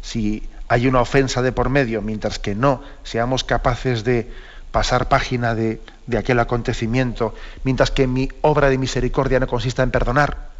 Si 0.00 0.48
hay 0.68 0.86
una 0.86 1.00
ofensa 1.00 1.42
de 1.42 1.52
por 1.52 1.68
medio, 1.68 2.00
mientras 2.00 2.38
que 2.38 2.54
no 2.54 2.82
seamos 3.02 3.42
capaces 3.42 4.04
de 4.04 4.30
pasar 4.70 5.08
página 5.08 5.54
de, 5.54 5.80
de 6.06 6.18
aquel 6.18 6.38
acontecimiento, 6.38 7.34
mientras 7.64 7.90
que 7.90 8.06
mi 8.06 8.28
obra 8.42 8.70
de 8.70 8.78
misericordia 8.78 9.40
no 9.40 9.46
consista 9.46 9.82
en 9.82 9.90
perdonar, 9.90 10.54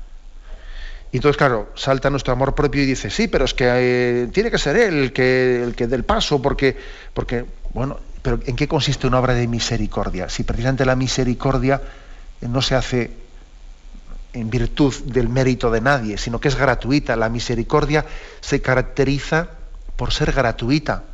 y 1.14 1.18
entonces, 1.18 1.36
claro, 1.36 1.68
salta 1.76 2.10
nuestro 2.10 2.32
amor 2.32 2.56
propio 2.56 2.82
y 2.82 2.86
dice, 2.86 3.08
sí, 3.08 3.28
pero 3.28 3.44
es 3.44 3.54
que 3.54 3.66
eh, 3.68 4.28
tiene 4.32 4.50
que 4.50 4.58
ser 4.58 4.76
él 4.76 4.94
el 4.94 5.12
que, 5.12 5.62
el 5.62 5.76
que 5.76 5.86
dé 5.86 5.94
el 5.94 6.02
paso, 6.02 6.42
porque, 6.42 6.76
porque, 7.12 7.44
bueno, 7.74 7.98
pero 8.22 8.40
¿en 8.46 8.56
qué 8.56 8.66
consiste 8.66 9.06
una 9.06 9.18
obra 9.18 9.34
de 9.34 9.46
misericordia? 9.46 10.28
Si 10.28 10.44
precisamente 10.44 10.86
la 10.86 10.96
misericordia 10.96 11.82
no 12.40 12.62
se 12.62 12.74
hace 12.74 13.10
en 14.32 14.48
virtud 14.50 14.94
del 15.04 15.28
mérito 15.28 15.70
de 15.70 15.80
nadie, 15.80 16.16
sino 16.16 16.40
que 16.40 16.48
es 16.48 16.56
gratuita. 16.56 17.16
La 17.16 17.28
misericordia 17.28 18.06
se 18.40 18.62
caracteriza 18.62 19.48
por 19.96 20.12
ser 20.12 20.32
gratuita. 20.32 21.04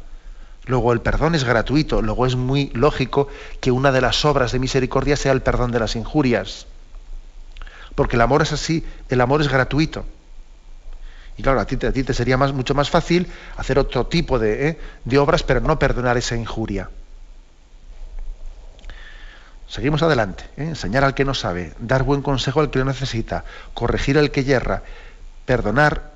Luego 0.66 0.92
el 0.92 1.00
perdón 1.00 1.34
es 1.34 1.44
gratuito, 1.44 2.00
luego 2.00 2.26
es 2.26 2.36
muy 2.36 2.70
lógico 2.74 3.28
que 3.60 3.70
una 3.70 3.90
de 3.90 4.00
las 4.00 4.24
obras 4.24 4.52
de 4.52 4.58
misericordia 4.58 5.16
sea 5.16 5.32
el 5.32 5.42
perdón 5.42 5.72
de 5.72 5.80
las 5.80 5.96
injurias 5.96 6.66
porque 7.94 8.16
el 8.16 8.22
amor 8.22 8.42
es 8.42 8.52
así, 8.52 8.84
el 9.08 9.20
amor 9.20 9.40
es 9.42 9.48
gratuito. 9.48 10.04
Y 11.36 11.42
claro, 11.42 11.60
a 11.60 11.64
ti, 11.66 11.76
te 11.76 12.14
sería 12.14 12.36
más, 12.36 12.52
mucho 12.52 12.74
más 12.74 12.90
fácil 12.90 13.26
hacer 13.56 13.78
otro 13.78 14.06
tipo 14.06 14.38
de, 14.38 14.68
¿eh? 14.68 15.18
obras, 15.18 15.42
pero 15.42 15.60
no 15.60 15.78
perdonar 15.78 16.16
esa 16.16 16.36
injuria. 16.36 16.90
Seguimos 19.68 20.02
adelante. 20.02 20.44
¿eh? 20.56 20.64
Enseñar 20.64 21.04
al 21.04 21.14
que 21.14 21.24
no 21.24 21.32
sabe, 21.32 21.72
dar 21.78 22.02
buen 22.02 22.22
consejo 22.22 22.60
al 22.60 22.70
que 22.70 22.80
lo 22.80 22.84
necesita, 22.84 23.44
corregir 23.72 24.18
al 24.18 24.30
que 24.30 24.44
yerra, 24.44 24.82
perdonar 25.46 26.10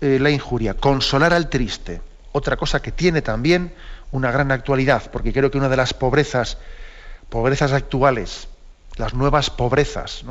eh, 0.00 0.18
la 0.20 0.30
injuria, 0.30 0.74
consolar 0.74 1.32
al 1.32 1.48
triste. 1.48 2.02
Otra 2.32 2.56
cosa 2.56 2.82
que 2.82 2.92
tiene 2.92 3.22
también 3.22 3.72
una 4.10 4.30
gran 4.30 4.52
actualidad, 4.52 5.10
porque 5.10 5.32
creo 5.32 5.50
que 5.50 5.58
una 5.58 5.68
de 5.68 5.76
las 5.76 5.94
pobrezas, 5.94 6.58
pobrezas 7.28 7.72
actuales, 7.72 8.48
las 8.96 9.14
nuevas 9.14 9.50
pobrezas 9.50 10.24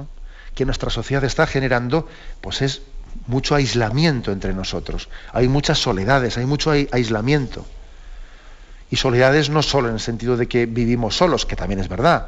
que 0.54 0.66
nuestra 0.66 0.90
sociedad 0.90 1.24
está 1.24 1.48
generando, 1.48 2.08
pues 2.42 2.62
es 2.62 2.82
mucho 3.28 3.56
aislamiento 3.56 4.32
entre 4.32 4.54
nosotros. 4.54 5.10
Hay 5.34 5.48
muchas 5.48 5.80
soledades, 5.80 6.38
hay 6.38 6.46
mucho 6.46 6.72
aislamiento. 6.72 7.66
Y 8.92 8.98
soledades 8.98 9.50
no 9.50 9.62
solo 9.64 9.88
en 9.90 9.96
el 9.96 10.00
sentido 10.00 10.38
de 10.38 10.48
que 10.48 10.66
vivimos 10.66 11.16
solos, 11.16 11.46
que 11.46 11.56
también 11.56 11.80
es 11.80 11.90
verdad, 11.90 12.28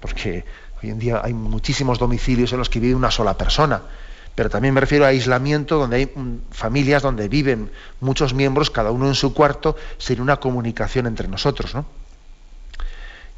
porque 0.00 0.44
hoy 0.82 0.90
en 0.90 0.98
día 0.98 1.20
hay 1.22 1.34
muchísimos 1.34 1.98
domicilios 1.98 2.52
en 2.52 2.58
los 2.58 2.70
que 2.70 2.80
vive 2.80 2.94
una 2.94 3.10
sola 3.10 3.36
persona, 3.36 3.82
pero 4.34 4.48
también 4.48 4.72
me 4.72 4.80
refiero 4.80 5.04
a 5.04 5.08
aislamiento 5.08 5.78
donde 5.78 5.96
hay 5.96 6.06
mm, 6.06 6.52
familias 6.52 7.02
donde 7.02 7.28
viven 7.28 7.72
muchos 8.00 8.34
miembros, 8.34 8.70
cada 8.70 8.92
uno 8.92 9.08
en 9.08 9.16
su 9.16 9.34
cuarto, 9.34 9.74
sin 9.98 10.20
una 10.20 10.36
comunicación 10.36 11.08
entre 11.08 11.26
nosotros. 11.26 11.74
¿no? 11.74 11.84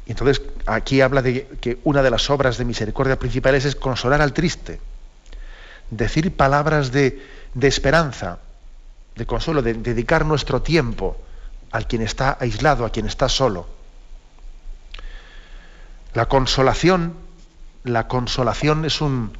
Y 0.05 0.11
entonces 0.11 0.43
aquí 0.67 1.01
habla 1.01 1.23
de 1.23 1.47
que 1.59 1.79
una 1.83 2.03
de 2.03 2.11
las 2.11 2.29
obras 2.29 2.59
de 2.59 2.65
misericordia 2.65 3.17
principales 3.17 3.65
es 3.65 3.75
consolar 3.75 4.21
al 4.21 4.33
triste, 4.33 4.79
decir 5.91 6.35
palabras 6.35 6.91
de, 6.91 7.21
esperanza, 7.61 8.39
de 9.15 9.25
consuelo, 9.27 9.61
de 9.61 9.75
dedicar 9.75 10.25
nuestro 10.25 10.61
tiempo 10.61 11.21
al 11.71 11.87
quien 11.87 12.01
está 12.01 12.37
aislado, 12.39 12.85
a 12.85 12.91
quien 12.91 13.05
está 13.05 13.29
solo. 13.29 13.67
La 16.13 16.27
consolación, 16.27 17.13
la 17.83 18.07
consolación 18.07 18.85
es 18.85 19.01
un, 19.01 19.31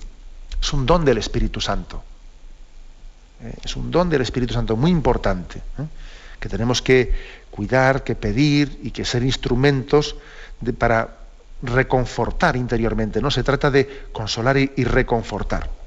es 0.61 0.71
un 0.71 0.85
don 0.85 1.03
del 1.03 1.17
Espíritu 1.17 1.59
Santo. 1.59 2.03
Eh, 3.41 3.53
es 3.63 3.75
un 3.75 3.89
don 3.89 4.09
del 4.09 4.21
Espíritu 4.21 4.53
Santo 4.53 4.75
muy 4.77 4.91
importante, 4.91 5.59
¿eh? 5.59 5.87
que 6.39 6.49
tenemos 6.49 6.81
que 6.81 7.13
cuidar, 7.49 8.03
que 8.03 8.15
pedir 8.15 8.79
y 8.83 8.91
que 8.91 9.05
ser 9.05 9.23
instrumentos 9.23 10.15
para 10.77 11.17
reconfortar 11.61 12.55
interiormente. 12.55 13.21
No 13.21 13.31
se 13.31 13.43
trata 13.43 13.69
de 13.69 14.07
consolar 14.11 14.57
y 14.57 14.83
reconfortar. 14.83 15.80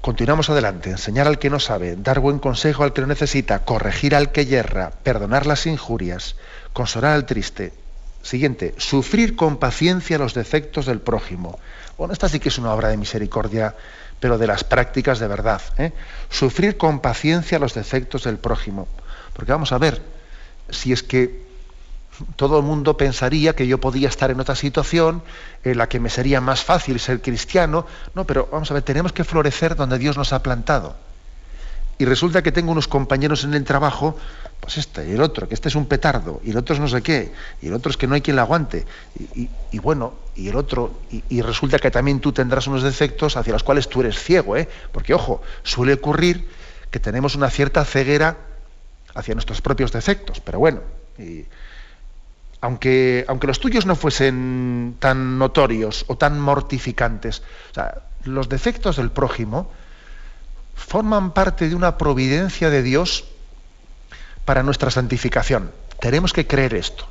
Continuamos 0.00 0.48
adelante. 0.48 0.88
Enseñar 0.88 1.26
al 1.26 1.38
que 1.38 1.50
no 1.50 1.60
sabe, 1.60 1.94
dar 1.94 2.20
buen 2.20 2.38
consejo 2.38 2.84
al 2.84 2.94
que 2.94 3.02
lo 3.02 3.06
necesita, 3.06 3.64
corregir 3.66 4.14
al 4.14 4.32
que 4.32 4.46
yerra, 4.46 4.92
perdonar 5.02 5.46
las 5.46 5.66
injurias, 5.66 6.36
consolar 6.72 7.12
al 7.12 7.26
triste. 7.26 7.74
Siguiente, 8.22 8.74
sufrir 8.78 9.36
con 9.36 9.58
paciencia 9.58 10.16
los 10.16 10.32
defectos 10.32 10.86
del 10.86 11.00
prójimo. 11.00 11.58
Bueno, 11.98 12.14
esta 12.14 12.30
sí 12.30 12.40
que 12.40 12.48
es 12.48 12.56
una 12.56 12.72
obra 12.72 12.88
de 12.88 12.96
misericordia, 12.96 13.74
pero 14.20 14.38
de 14.38 14.46
las 14.46 14.64
prácticas 14.64 15.18
de 15.18 15.28
verdad. 15.28 15.60
¿eh? 15.76 15.92
Sufrir 16.30 16.78
con 16.78 17.00
paciencia 17.00 17.58
los 17.58 17.74
defectos 17.74 18.24
del 18.24 18.38
prójimo. 18.38 18.88
Porque 19.34 19.52
vamos 19.52 19.72
a 19.72 19.78
ver, 19.78 20.00
si 20.70 20.94
es 20.94 21.02
que 21.02 21.49
todo 22.36 22.58
el 22.58 22.64
mundo 22.64 22.96
pensaría 22.96 23.54
que 23.54 23.66
yo 23.66 23.78
podía 23.78 24.08
estar 24.08 24.30
en 24.30 24.40
otra 24.40 24.54
situación 24.54 25.22
en 25.64 25.78
la 25.78 25.88
que 25.88 26.00
me 26.00 26.10
sería 26.10 26.40
más 26.40 26.62
fácil 26.62 27.00
ser 27.00 27.20
cristiano. 27.22 27.86
No, 28.14 28.24
pero 28.24 28.48
vamos 28.50 28.70
a 28.70 28.74
ver, 28.74 28.82
tenemos 28.82 29.12
que 29.12 29.24
florecer 29.24 29.76
donde 29.76 29.98
Dios 29.98 30.16
nos 30.16 30.32
ha 30.32 30.42
plantado. 30.42 30.96
Y 31.98 32.06
resulta 32.06 32.42
que 32.42 32.50
tengo 32.50 32.72
unos 32.72 32.88
compañeros 32.88 33.44
en 33.44 33.52
el 33.52 33.62
trabajo, 33.64 34.16
pues 34.58 34.78
este 34.78 35.06
y 35.06 35.12
el 35.12 35.20
otro, 35.20 35.46
que 35.46 35.54
este 35.54 35.68
es 35.68 35.74
un 35.74 35.84
petardo, 35.84 36.40
y 36.42 36.50
el 36.50 36.56
otro 36.56 36.74
es 36.74 36.80
no 36.80 36.88
sé 36.88 37.02
qué, 37.02 37.30
y 37.60 37.66
el 37.66 37.74
otro 37.74 37.90
es 37.90 37.98
que 37.98 38.06
no 38.06 38.14
hay 38.14 38.22
quien 38.22 38.36
la 38.36 38.42
aguante. 38.42 38.86
Y, 39.70 39.78
bueno, 39.80 40.14
y 40.34 40.48
el 40.48 40.56
otro, 40.56 41.00
y, 41.10 41.42
resulta 41.42 41.78
que 41.78 41.90
también 41.90 42.20
tú 42.20 42.32
tendrás 42.32 42.66
unos 42.66 42.82
defectos 42.82 43.36
hacia 43.36 43.52
los 43.52 43.62
cuales 43.62 43.86
tú 43.86 44.00
eres 44.00 44.18
ciego, 44.18 44.56
¿eh? 44.56 44.66
Porque, 44.92 45.12
ojo, 45.12 45.42
suele 45.62 45.92
ocurrir 45.92 46.48
que 46.90 47.00
tenemos 47.00 47.34
una 47.34 47.50
cierta 47.50 47.84
ceguera 47.84 48.38
hacia 49.14 49.34
nuestros 49.34 49.60
propios 49.60 49.92
defectos, 49.92 50.40
pero 50.40 50.58
bueno. 50.58 50.80
Aunque, 52.60 53.24
aunque 53.28 53.46
los 53.46 53.60
tuyos 53.60 53.86
no 53.86 53.96
fuesen 53.96 54.96
tan 54.98 55.38
notorios 55.38 56.04
o 56.08 56.16
tan 56.16 56.38
mortificantes, 56.38 57.42
los 58.24 58.48
defectos 58.48 58.96
del 58.96 59.10
prójimo 59.10 59.70
forman 60.74 61.32
parte 61.32 61.68
de 61.68 61.74
una 61.74 61.96
providencia 61.96 62.70
de 62.70 62.82
Dios 62.82 63.24
para 64.44 64.62
nuestra 64.62 64.90
santificación. 64.90 65.72
Tenemos 66.00 66.32
que 66.32 66.46
creer 66.46 66.74
esto. 66.74 67.04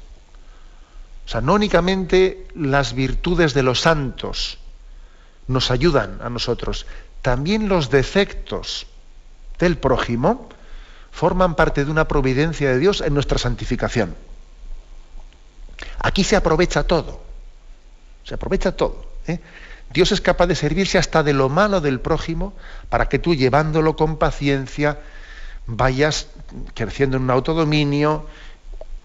O 1.25 1.29
sea, 1.29 1.41
no 1.41 1.53
únicamente 1.53 2.47
las 2.55 2.93
virtudes 2.93 3.53
de 3.53 3.63
los 3.63 3.81
santos 3.81 4.57
nos 5.47 5.71
ayudan 5.71 6.19
a 6.21 6.29
nosotros, 6.29 6.85
también 7.21 7.69
los 7.69 7.89
defectos 7.89 8.87
del 9.57 9.77
prójimo 9.77 10.49
forman 11.11 11.55
parte 11.55 11.85
de 11.85 11.91
una 11.91 12.07
providencia 12.07 12.69
de 12.69 12.79
Dios 12.79 13.01
en 13.01 13.13
nuestra 13.13 13.37
santificación. 13.37 14.15
Aquí 15.99 16.23
se 16.23 16.35
aprovecha 16.35 16.83
todo. 16.83 17.21
Se 18.23 18.35
aprovecha 18.35 18.71
todo. 18.71 19.05
¿eh? 19.27 19.39
Dios 19.91 20.11
es 20.11 20.21
capaz 20.21 20.47
de 20.47 20.55
servirse 20.55 20.97
hasta 20.97 21.23
de 21.23 21.33
lo 21.33 21.49
malo 21.49 21.81
del 21.81 21.99
prójimo 21.99 22.53
para 22.89 23.09
que 23.09 23.19
tú, 23.19 23.35
llevándolo 23.35 23.95
con 23.95 24.17
paciencia, 24.17 24.99
vayas 25.65 26.27
creciendo 26.73 27.17
en 27.17 27.23
un 27.23 27.31
autodominio 27.31 28.25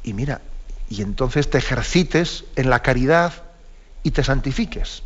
y 0.02 0.12
mira, 0.12 0.40
y 0.88 1.02
entonces 1.02 1.48
te 1.48 1.58
ejercites 1.58 2.44
en 2.56 2.70
la 2.70 2.80
caridad 2.82 3.32
y 4.02 4.10
te 4.10 4.22
santifiques. 4.22 5.02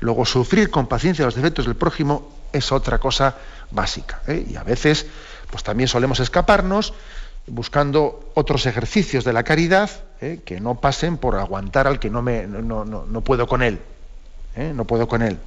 Luego, 0.00 0.26
sufrir 0.26 0.70
con 0.70 0.86
paciencia 0.86 1.24
los 1.24 1.34
defectos 1.34 1.64
del 1.64 1.76
prójimo 1.76 2.30
es 2.52 2.70
otra 2.70 2.98
cosa 2.98 3.36
básica. 3.70 4.20
¿eh? 4.26 4.46
Y 4.48 4.56
a 4.56 4.62
veces, 4.62 5.06
pues 5.50 5.62
también 5.64 5.88
solemos 5.88 6.20
escaparnos 6.20 6.92
buscando 7.46 8.30
otros 8.34 8.66
ejercicios 8.66 9.24
de 9.24 9.32
la 9.32 9.44
caridad 9.44 9.90
¿eh? 10.20 10.40
que 10.44 10.60
no 10.60 10.80
pasen 10.80 11.16
por 11.16 11.36
aguantar 11.36 11.86
al 11.86 11.98
que 11.98 12.10
no, 12.10 12.22
me, 12.22 12.46
no, 12.46 13.20
puedo 13.22 13.46
con 13.46 13.62
él. 13.62 13.78
¿eh? 14.56 14.72
No 14.74 14.84
puedo 14.84 15.06
con 15.08 15.22
él. 15.22 15.38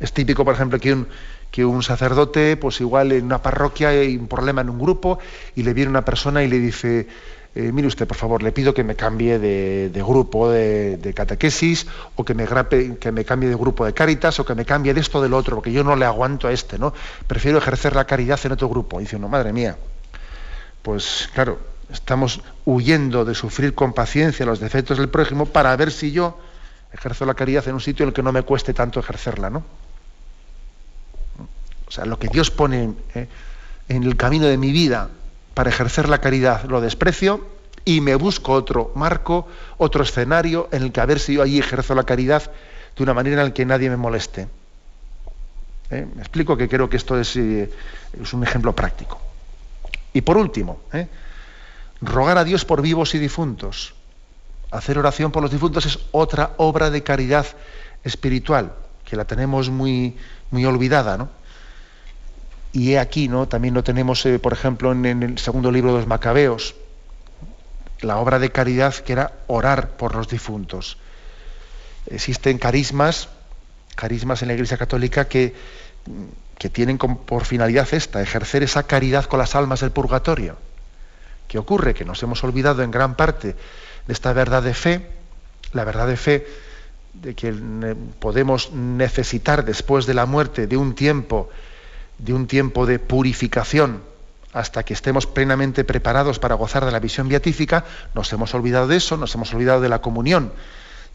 Es 0.00 0.12
típico, 0.12 0.44
por 0.44 0.54
ejemplo, 0.54 0.78
que 0.80 0.92
un, 0.92 1.06
que 1.50 1.64
un 1.64 1.82
sacerdote, 1.82 2.56
pues 2.56 2.80
igual 2.80 3.12
en 3.12 3.24
una 3.24 3.42
parroquia 3.42 3.90
hay 3.90 4.16
un 4.16 4.26
problema 4.26 4.60
en 4.62 4.70
un 4.70 4.78
grupo 4.78 5.18
y 5.54 5.62
le 5.62 5.72
viene 5.72 5.90
una 5.90 6.04
persona 6.04 6.42
y 6.42 6.48
le 6.48 6.58
dice, 6.58 7.06
eh, 7.54 7.70
mire 7.70 7.86
usted, 7.86 8.08
por 8.08 8.16
favor, 8.16 8.42
le 8.42 8.50
pido 8.50 8.74
que 8.74 8.82
me 8.82 8.96
cambie 8.96 9.38
de, 9.38 9.90
grupo 9.94 10.50
de, 10.50 11.12
catequesis 11.14 11.86
o 12.16 12.24
que 12.24 12.34
me, 12.34 12.48
que 12.98 13.12
me 13.12 13.24
cambie 13.24 13.48
de 13.48 13.54
grupo 13.54 13.86
de 13.86 13.94
caritas 13.94 14.40
o 14.40 14.44
que 14.44 14.56
me 14.56 14.64
cambie 14.64 14.92
de 14.94 15.00
esto 15.00 15.22
del 15.22 15.34
otro, 15.34 15.56
porque 15.56 15.70
yo 15.70 15.84
no 15.84 15.94
le 15.94 16.04
aguanto 16.04 16.48
a 16.48 16.52
este, 16.52 16.78
¿no? 16.78 16.92
Prefiero 17.28 17.58
ejercer 17.58 17.94
la 17.94 18.04
caridad 18.04 18.40
en 18.42 18.52
otro 18.52 18.68
grupo. 18.68 19.00
Y 19.00 19.04
dice 19.04 19.14
uno, 19.14 19.28
madre 19.28 19.52
mía, 19.52 19.76
pues 20.84 21.30
claro, 21.32 21.58
estamos 21.90 22.42
huyendo 22.66 23.24
de 23.24 23.34
sufrir 23.34 23.74
con 23.74 23.94
paciencia 23.94 24.44
los 24.44 24.60
defectos 24.60 24.98
del 24.98 25.08
prójimo 25.08 25.46
para 25.46 25.74
ver 25.76 25.90
si 25.90 26.12
yo 26.12 26.38
ejerzo 26.92 27.24
la 27.24 27.32
caridad 27.32 27.66
en 27.66 27.74
un 27.74 27.80
sitio 27.80 28.04
en 28.04 28.08
el 28.08 28.14
que 28.14 28.22
no 28.22 28.32
me 28.32 28.42
cueste 28.42 28.74
tanto 28.74 29.00
ejercerla, 29.00 29.48
¿no? 29.48 29.64
O 31.88 31.90
sea, 31.90 32.04
lo 32.04 32.18
que 32.18 32.28
Dios 32.28 32.50
pone 32.50 32.92
eh, 33.14 33.28
en 33.88 34.02
el 34.02 34.14
camino 34.18 34.44
de 34.44 34.58
mi 34.58 34.72
vida 34.72 35.08
para 35.54 35.70
ejercer 35.70 36.10
la 36.10 36.18
caridad 36.18 36.64
lo 36.64 36.82
desprecio 36.82 37.46
y 37.86 38.02
me 38.02 38.14
busco 38.14 38.52
otro 38.52 38.92
marco, 38.94 39.48
otro 39.78 40.02
escenario 40.02 40.68
en 40.70 40.82
el 40.82 40.92
que 40.92 41.00
a 41.00 41.06
ver 41.06 41.18
si 41.18 41.32
yo 41.32 41.42
allí 41.42 41.58
ejerzo 41.58 41.94
la 41.94 42.04
caridad 42.04 42.42
de 42.94 43.02
una 43.02 43.14
manera 43.14 43.40
en 43.40 43.48
la 43.48 43.54
que 43.54 43.64
nadie 43.64 43.88
me 43.88 43.96
moleste. 43.96 44.48
¿Eh? 45.90 46.06
Me 46.14 46.20
explico 46.20 46.58
que 46.58 46.68
creo 46.68 46.90
que 46.90 46.98
esto 46.98 47.18
es, 47.18 47.34
eh, 47.36 47.72
es 48.20 48.32
un 48.34 48.42
ejemplo 48.42 48.74
práctico. 48.74 49.18
Y 50.14 50.22
por 50.22 50.38
último, 50.38 50.80
¿eh? 50.92 51.08
rogar 52.00 52.38
a 52.38 52.44
Dios 52.44 52.64
por 52.64 52.80
vivos 52.80 53.14
y 53.14 53.18
difuntos. 53.18 53.94
Hacer 54.70 54.96
oración 54.96 55.32
por 55.32 55.42
los 55.42 55.50
difuntos 55.50 55.84
es 55.86 55.98
otra 56.12 56.54
obra 56.56 56.88
de 56.90 57.02
caridad 57.02 57.44
espiritual, 58.04 58.72
que 59.04 59.16
la 59.16 59.24
tenemos 59.24 59.70
muy, 59.70 60.16
muy 60.50 60.64
olvidada, 60.64 61.18
¿no? 61.18 61.28
Y 62.72 62.94
aquí, 62.94 63.28
¿no? 63.28 63.46
También 63.48 63.74
lo 63.74 63.84
tenemos, 63.84 64.24
eh, 64.26 64.38
por 64.38 64.52
ejemplo, 64.52 64.92
en, 64.92 65.04
en, 65.04 65.22
el 65.22 65.38
segundo 65.38 65.70
libro 65.70 65.92
de 65.92 65.98
los 65.98 66.06
Macabeos, 66.06 66.74
la 68.00 68.18
obra 68.18 68.38
de 68.38 68.50
caridad 68.50 68.94
que 68.94 69.12
era 69.12 69.32
orar 69.48 69.96
por 69.96 70.14
los 70.14 70.28
difuntos. 70.28 70.96
Existen 72.06 72.58
carismas, 72.58 73.28
carismas 73.96 74.42
en 74.42 74.48
la 74.48 74.54
Iglesia 74.54 74.76
Católica 74.76 75.26
que 75.28 75.54
que 76.58 76.68
tienen 76.68 76.98
por 76.98 77.44
finalidad 77.44 77.88
esta, 77.92 78.22
ejercer 78.22 78.62
esa 78.62 78.84
caridad 78.84 79.24
con 79.24 79.38
las 79.38 79.54
almas 79.54 79.80
del 79.80 79.90
purgatorio. 79.90 80.56
¿Qué 81.48 81.58
ocurre? 81.58 81.94
Que 81.94 82.04
nos 82.04 82.22
hemos 82.22 82.42
olvidado 82.44 82.82
en 82.82 82.90
gran 82.90 83.16
parte 83.16 83.54
de 84.06 84.12
esta 84.12 84.32
verdad 84.32 84.62
de 84.62 84.74
fe, 84.74 85.10
la 85.72 85.84
verdad 85.84 86.06
de 86.06 86.16
fe 86.16 86.46
de 87.14 87.34
que 87.34 87.54
podemos 88.18 88.72
necesitar 88.72 89.64
después 89.64 90.06
de 90.06 90.14
la 90.14 90.26
muerte 90.26 90.66
de 90.66 90.76
un 90.76 90.94
tiempo, 90.94 91.48
de 92.18 92.34
un 92.34 92.46
tiempo 92.46 92.86
de 92.86 92.98
purificación 92.98 94.02
hasta 94.52 94.84
que 94.84 94.94
estemos 94.94 95.26
plenamente 95.26 95.84
preparados 95.84 96.38
para 96.38 96.54
gozar 96.54 96.84
de 96.84 96.92
la 96.92 97.00
visión 97.00 97.28
beatífica, 97.28 97.84
nos 98.14 98.32
hemos 98.32 98.54
olvidado 98.54 98.86
de 98.86 98.96
eso, 98.96 99.16
nos 99.16 99.34
hemos 99.34 99.52
olvidado 99.52 99.80
de 99.80 99.88
la 99.88 100.00
comunión 100.00 100.52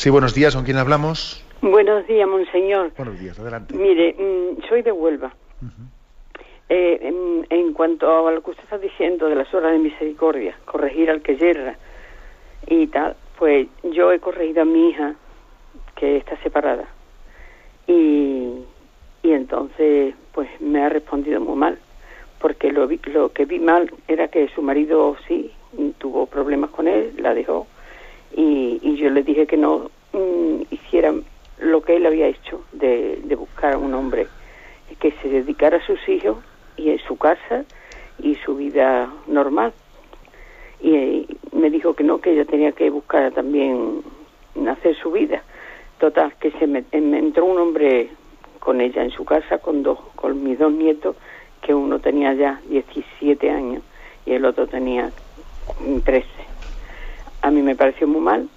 Sí, 0.00 0.08
buenos 0.08 0.32
días, 0.32 0.56
¿con 0.56 0.64
quién 0.64 0.78
hablamos? 0.78 1.44
Buenos 1.60 2.06
días, 2.06 2.26
monseñor. 2.26 2.90
Buenos 2.96 3.20
días, 3.20 3.38
adelante. 3.38 3.74
Mire, 3.74 4.14
mm, 4.14 4.66
soy 4.66 4.80
de 4.80 4.92
Huelva. 4.92 5.30
Eh, 6.70 7.12
en, 7.50 7.74
cuanto 7.74 8.26
a 8.26 8.32
lo 8.32 8.42
que 8.42 8.52
usted 8.52 8.64
está 8.64 8.78
diciendo 8.78 9.28
de 9.28 9.34
las 9.34 9.52
horas 9.52 9.72
de 9.72 9.78
misericordia, 9.78 10.56
corregir 10.64 11.10
al 11.10 11.20
que 11.20 11.36
yerra 11.36 11.76
y 12.66 12.86
tal, 12.86 13.14
pues 13.38 13.68
yo 13.92 14.10
he 14.10 14.20
corregido 14.20 14.62
a 14.62 14.64
mi 14.64 14.88
hija 14.88 15.16
que 15.96 16.16
está 16.16 16.34
separada 16.38 16.86
y, 17.86 18.54
y 19.22 19.32
entonces 19.32 20.14
pues 20.32 20.48
me 20.62 20.82
ha 20.82 20.88
respondido 20.88 21.42
muy 21.42 21.56
mal 21.56 21.78
porque 22.40 22.72
lo, 22.72 22.88
lo 23.12 23.32
que 23.34 23.44
vi 23.44 23.58
mal 23.58 23.92
era 24.08 24.28
que 24.28 24.48
su 24.54 24.62
marido 24.62 25.14
sí 25.28 25.52
tuvo 25.98 26.24
problemas 26.24 26.70
con 26.70 26.88
él, 26.88 27.12
la 27.18 27.34
dejó 27.34 27.66
y, 28.36 28.96
yo 28.96 29.10
le 29.10 29.22
dije 29.22 29.46
que 29.46 29.56
no 29.56 29.90
mm, 30.12 30.62
hiciera 30.70 31.12
lo 31.58 31.82
que 31.82 31.96
él 31.96 32.06
había 32.06 32.28
hecho 32.28 32.62
de, 32.72 33.22
buscar 33.36 33.74
a 33.74 33.78
un 33.78 33.94
hombre 33.94 34.26
que 34.98 35.12
se 35.22 35.28
dedicara 35.28 35.78
a 35.78 35.86
sus 35.86 36.06
hijos 36.08 36.38
y 36.76 36.90
en 36.90 36.98
su 36.98 37.16
casa 37.16 37.64
y 38.18 38.34
su 38.36 38.56
vida 38.56 39.12
normal. 39.26 39.72
Y, 40.82 41.26
me 41.52 41.70
dijo 41.70 41.94
que 41.94 42.04
no, 42.04 42.20
que 42.20 42.32
ella 42.32 42.44
tenía 42.44 42.72
que 42.72 42.90
buscar 42.90 43.32
también 43.32 44.02
hacer 44.68 44.96
su 44.96 45.10
vida. 45.10 45.42
Total, 45.98 46.34
que 46.40 46.50
se 46.52 46.66
me, 46.66 46.84
entró 46.92 47.44
un 47.44 47.58
hombre 47.58 48.08
con 48.58 48.80
ella 48.80 49.02
en 49.02 49.10
su 49.10 49.24
casa 49.24 49.58
con 49.58 49.82
dos, 49.82 49.98
con 50.16 50.42
mis 50.42 50.58
dos 50.58 50.72
nietos, 50.72 51.16
que 51.62 51.74
uno 51.74 51.98
tenía 51.98 52.32
ya 52.34 52.60
17 52.68 53.50
años 53.50 53.82
y 54.24 54.32
el 54.32 54.44
otro 54.44 54.66
tenía 54.66 55.10
13 56.04 56.39
a 57.42 57.50
mí 57.50 57.62
me 57.62 57.76
pareció 57.76 58.06
muy 58.06 58.20
mal 58.20 58.48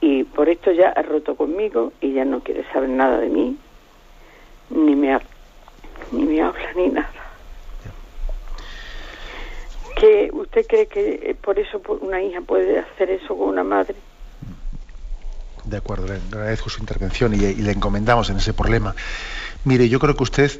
y 0.00 0.24
por 0.24 0.48
esto 0.48 0.70
ya 0.72 0.90
ha 0.90 1.02
roto 1.02 1.34
conmigo 1.34 1.92
y 2.00 2.12
ya 2.12 2.24
no 2.24 2.40
quiere 2.40 2.64
saber 2.72 2.88
nada 2.88 3.18
de 3.18 3.28
mí, 3.28 3.56
ni 4.70 4.94
me, 4.94 5.18
ni 6.12 6.24
me 6.24 6.40
habla 6.40 6.72
ni 6.76 6.88
nada. 6.88 7.10
¿Que 9.96 10.30
¿Usted 10.32 10.64
cree 10.66 10.86
que 10.86 11.36
por 11.42 11.58
eso 11.58 11.82
una 12.00 12.22
hija 12.22 12.40
puede 12.40 12.78
hacer 12.78 13.10
eso 13.10 13.36
con 13.36 13.48
una 13.48 13.64
madre? 13.64 13.96
De 15.64 15.76
acuerdo, 15.76 16.06
le 16.06 16.14
agradezco 16.14 16.70
su 16.70 16.80
intervención 16.80 17.34
y 17.34 17.38
le 17.38 17.72
encomendamos 17.72 18.30
en 18.30 18.36
ese 18.36 18.54
problema. 18.54 18.94
Mire, 19.64 19.88
yo 19.88 19.98
creo 19.98 20.14
que 20.14 20.22
usted 20.22 20.50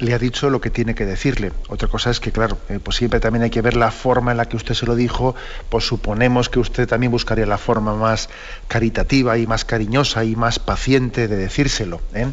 le 0.00 0.14
ha 0.14 0.18
dicho 0.18 0.50
lo 0.50 0.60
que 0.60 0.70
tiene 0.70 0.94
que 0.94 1.04
decirle. 1.04 1.52
Otra 1.68 1.88
cosa 1.88 2.10
es 2.10 2.20
que, 2.20 2.32
claro, 2.32 2.58
eh, 2.68 2.80
pues 2.82 2.96
siempre 2.96 3.20
también 3.20 3.42
hay 3.42 3.50
que 3.50 3.60
ver 3.60 3.76
la 3.76 3.90
forma 3.90 4.30
en 4.30 4.38
la 4.38 4.46
que 4.46 4.56
usted 4.56 4.74
se 4.74 4.86
lo 4.86 4.96
dijo, 4.96 5.34
pues 5.68 5.84
suponemos 5.84 6.48
que 6.48 6.58
usted 6.58 6.88
también 6.88 7.12
buscaría 7.12 7.46
la 7.46 7.58
forma 7.58 7.94
más 7.94 8.30
caritativa 8.66 9.36
y 9.38 9.46
más 9.46 9.64
cariñosa 9.64 10.24
y 10.24 10.36
más 10.36 10.58
paciente 10.58 11.28
de 11.28 11.36
decírselo. 11.36 12.00
¿eh? 12.14 12.28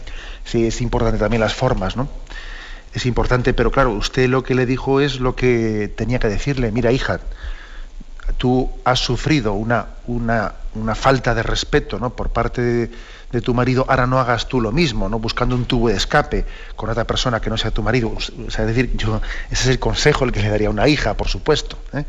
Sí, 0.45 0.65
es 0.65 0.81
importante 0.81 1.19
también 1.19 1.41
las 1.41 1.53
formas, 1.53 1.97
¿no? 1.97 2.09
Es 2.93 3.05
importante, 3.05 3.53
pero 3.53 3.69
claro, 3.69 3.91
usted 3.91 4.29
lo 4.29 4.43
que 4.43 4.55
le 4.55 4.65
dijo 4.65 5.01
es 5.01 5.19
lo 5.19 5.35
que 5.35 5.91
tenía 5.95 6.19
que 6.19 6.29
decirle. 6.29 6.71
Mira, 6.71 6.91
hija, 6.91 7.19
tú 8.37 8.71
has 8.85 8.99
sufrido 8.99 9.53
una, 9.53 9.87
una, 10.07 10.53
una 10.73 10.95
falta 10.95 11.35
de 11.35 11.43
respeto 11.43 11.99
¿no? 11.99 12.11
por 12.11 12.29
parte 12.29 12.61
de 12.61 12.91
de 13.31 13.41
tu 13.41 13.53
marido, 13.53 13.85
ahora 13.89 14.07
no 14.07 14.19
hagas 14.19 14.47
tú 14.47 14.61
lo 14.61 14.71
mismo, 14.71 15.09
¿no? 15.09 15.19
buscando 15.19 15.55
un 15.55 15.65
tubo 15.65 15.89
de 15.89 15.95
escape 15.95 16.45
con 16.75 16.89
otra 16.89 17.05
persona 17.05 17.41
que 17.41 17.49
no 17.49 17.57
sea 17.57 17.71
tu 17.71 17.83
marido. 17.83 18.09
O 18.09 18.51
sea, 18.51 18.65
es 18.65 18.67
decir, 18.67 18.95
yo, 18.95 19.21
ese 19.51 19.63
es 19.63 19.67
el 19.67 19.79
consejo 19.79 20.25
el 20.25 20.31
que 20.31 20.41
le 20.41 20.49
daría 20.49 20.67
a 20.67 20.71
una 20.71 20.87
hija, 20.87 21.15
por 21.15 21.27
supuesto. 21.27 21.77
¿eh? 21.93 22.05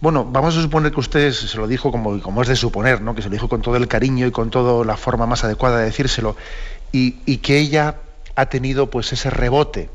Bueno, 0.00 0.24
vamos 0.24 0.56
a 0.56 0.62
suponer 0.62 0.92
que 0.92 1.00
usted 1.00 1.32
se 1.32 1.56
lo 1.56 1.66
dijo 1.66 1.90
como, 1.90 2.20
como 2.20 2.42
es 2.42 2.48
de 2.48 2.56
suponer, 2.56 3.00
¿no? 3.00 3.14
que 3.14 3.22
se 3.22 3.28
lo 3.28 3.32
dijo 3.32 3.48
con 3.48 3.62
todo 3.62 3.76
el 3.76 3.88
cariño 3.88 4.26
y 4.26 4.30
con 4.30 4.50
toda 4.50 4.84
la 4.84 4.96
forma 4.96 5.26
más 5.26 5.44
adecuada 5.44 5.78
de 5.78 5.86
decírselo, 5.86 6.36
y, 6.90 7.16
y 7.24 7.38
que 7.38 7.58
ella 7.58 7.96
ha 8.34 8.46
tenido 8.46 8.90
pues 8.90 9.12
ese 9.12 9.30
rebote. 9.30 9.88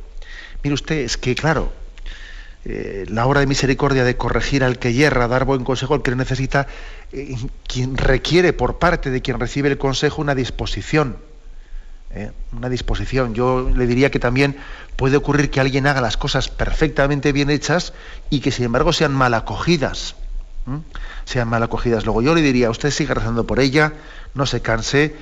Mire 0.63 0.73
usted, 0.73 0.97
es 0.97 1.17
que 1.17 1.35
claro, 1.35 1.71
eh, 2.65 3.05
la 3.07 3.25
obra 3.25 3.39
de 3.39 3.47
misericordia 3.47 4.03
de 4.03 4.17
corregir 4.17 4.63
al 4.63 4.79
que 4.79 4.93
yerra, 4.93 5.27
dar 5.27 5.45
buen 5.45 5.63
consejo 5.63 5.93
al 5.93 6.01
que 6.01 6.15
necesita, 6.15 6.67
eh, 7.11 7.35
quien 7.67 7.97
requiere 7.97 8.53
por 8.53 8.77
parte 8.79 9.09
de 9.09 9.21
quien 9.21 9.39
recibe 9.39 9.69
el 9.69 9.77
consejo 9.77 10.21
una 10.21 10.35
disposición. 10.35 11.17
¿eh? 12.11 12.31
Una 12.51 12.69
disposición. 12.69 13.33
Yo 13.33 13.69
le 13.69 13.87
diría 13.87 14.11
que 14.11 14.19
también 14.19 14.57
puede 14.95 15.17
ocurrir 15.17 15.49
que 15.49 15.59
alguien 15.59 15.87
haga 15.87 16.01
las 16.01 16.17
cosas 16.17 16.49
perfectamente 16.49 17.31
bien 17.31 17.49
hechas 17.49 17.93
y 18.29 18.39
que 18.41 18.51
sin 18.51 18.65
embargo 18.65 18.91
sean 18.91 19.13
mal 19.13 19.33
acogidas. 19.33 20.15
sean 21.23 21.47
mal 21.47 21.63
acogidas. 21.63 22.05
Luego 22.05 22.21
yo 22.21 22.35
le 22.35 22.41
diría, 22.41 22.69
usted 22.69 22.91
siga 22.91 23.13
rezando 23.13 23.47
por 23.47 23.59
ella, 23.59 23.93
no 24.33 24.45
se 24.45 24.61
canse, 24.61 25.15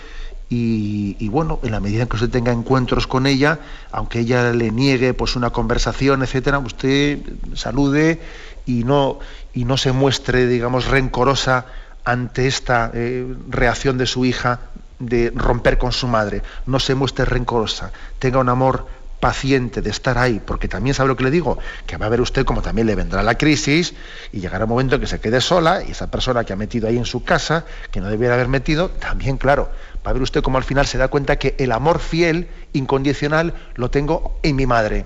y, 0.58 1.30
bueno, 1.30 1.60
en 1.64 1.72
la 1.72 1.80
medida 1.80 2.04
en 2.04 2.08
que 2.08 2.16
usted 2.16 2.30
tenga 2.30 2.52
encuentros 2.52 3.08
con 3.08 3.28
ella, 3.28 3.60
aunque 3.92 4.20
ella 4.20 4.52
le 4.54 4.72
niegue 4.72 5.14
pues 5.14 5.36
una 5.36 5.50
conversación, 5.50 6.24
etcétera, 6.24 6.60
usted 6.60 7.20
salude 7.56 8.22
y 8.66 8.84
no, 8.84 9.20
y 9.54 9.66
no 9.66 9.78
se 9.78 9.92
muestre, 9.92 10.48
digamos, 10.48 10.86
rencorosa 10.88 11.66
ante 12.06 12.48
esta 12.48 12.92
eh, 12.94 13.36
reacción 13.50 13.98
de 13.98 14.06
su 14.06 14.24
hija 14.26 14.62
de 15.00 15.34
romper 15.36 15.78
con 15.78 15.92
su 15.92 16.08
madre. 16.08 16.42
No 16.66 16.80
se 16.80 16.96
muestre 16.96 17.26
rencorosa, 17.26 17.92
tenga 18.20 18.40
un 18.40 18.50
amor 18.50 18.88
paciente 19.20 19.82
de 19.82 19.90
estar 19.90 20.18
ahí, 20.18 20.40
porque 20.46 20.68
también 20.68 20.94
sabe 20.94 21.10
lo 21.10 21.18
que 21.18 21.24
le 21.24 21.32
digo, 21.32 21.58
que 21.88 21.98
va 21.98 22.06
a 22.06 22.10
ver 22.10 22.22
usted 22.22 22.46
como 22.46 22.62
también 22.62 22.86
le 22.86 22.96
vendrá 22.96 23.24
la 23.24 23.36
crisis 23.36 23.94
y 24.32 24.40
llegará 24.40 24.66
un 24.66 24.70
momento 24.70 24.96
en 24.96 25.02
que 25.02 25.08
se 25.08 25.20
quede 25.20 25.42
sola 25.42 25.82
y 25.84 25.92
esa 25.92 26.12
persona 26.12 26.44
que 26.44 26.54
ha 26.54 26.56
metido 26.56 26.88
ahí 26.88 26.98
en 26.98 27.06
su 27.06 27.24
casa, 27.24 27.66
que 27.92 28.02
no 28.02 28.10
debiera 28.10 28.36
haber 28.36 28.48
metido, 28.48 28.90
también, 28.90 29.38
claro, 29.38 29.72
va 30.06 30.12
a 30.12 30.14
ver 30.14 30.22
usted 30.22 30.42
como 30.42 30.58
al 30.58 30.64
final 30.64 30.86
se 30.86 30.98
da 30.98 31.08
cuenta 31.08 31.38
que 31.38 31.56
el 31.58 31.72
amor 31.72 32.00
fiel, 32.00 32.48
incondicional, 32.74 33.54
lo 33.76 33.90
tengo 33.90 34.38
en 34.44 34.56
mi 34.56 34.66
madre. 34.66 35.06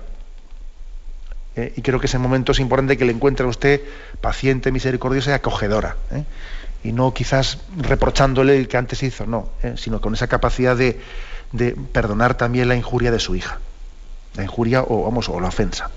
Eh, 1.56 1.72
y 1.76 1.82
creo 1.82 1.98
que 1.98 2.06
ese 2.06 2.18
momento 2.18 2.52
es 2.52 2.60
importante 2.60 2.96
que 2.96 3.04
le 3.04 3.12
encuentre 3.12 3.46
a 3.46 3.48
usted 3.48 3.80
paciente, 4.20 4.70
misericordiosa 4.70 5.30
y 5.30 5.34
acogedora. 5.34 5.96
¿eh? 6.12 6.24
Y 6.84 6.92
no 6.92 7.12
quizás 7.12 7.58
reprochándole 7.76 8.56
el 8.56 8.68
que 8.68 8.76
antes 8.76 9.02
hizo, 9.02 9.26
no, 9.26 9.50
¿eh? 9.62 9.74
sino 9.76 10.00
con 10.00 10.14
esa 10.14 10.28
capacidad 10.28 10.76
de, 10.76 11.00
de 11.52 11.72
perdonar 11.72 12.34
también 12.36 12.68
la 12.68 12.76
injuria 12.76 13.10
de 13.10 13.18
su 13.18 13.34
hija 13.34 13.58
la 14.36 14.42
injuria 14.42 14.82
o, 14.82 15.04
vamos, 15.04 15.28
o 15.28 15.40
la 15.40 15.48
ofensa. 15.48 15.90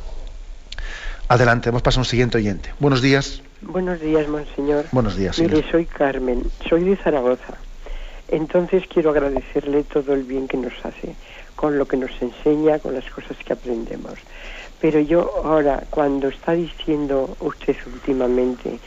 Adelante, 1.27 1.69
hemos 1.69 1.81
pasado 1.81 2.01
a 2.01 2.03
un 2.03 2.05
siguiente 2.05 2.37
oyente. 2.37 2.73
Buenos 2.79 3.01
días. 3.01 3.41
Buenos 3.61 3.99
días, 4.01 4.27
monseñor. 4.27 4.85
Buenos 4.91 5.15
días. 5.15 5.39
Mire, 5.39 5.63
soy 5.71 5.85
Carmen, 5.85 6.43
soy 6.67 6.83
de 6.83 6.95
Zaragoza. 6.97 7.53
Entonces 8.33 8.83
quiero 8.87 9.11
agradecerle 9.11 9.83
todo 9.83 10.15
el 10.15 10.23
bien 10.23 10.47
que 10.47 10.57
nos 10.57 10.73
hace, 10.83 11.15
con 11.55 11.77
lo 11.77 11.85
que 11.85 11.97
nos 11.97 12.09
enseña, 12.19 12.79
con 12.79 12.95
las 12.95 13.07
cosas 13.11 13.37
que 13.45 13.53
aprendemos. 13.53 14.15
Pero 14.81 14.99
yo 15.01 15.43
ahora, 15.43 15.83
cuando 15.91 16.29
está 16.29 16.53
diciendo 16.53 17.37
usted 17.39 17.75
últimamente 17.85 18.79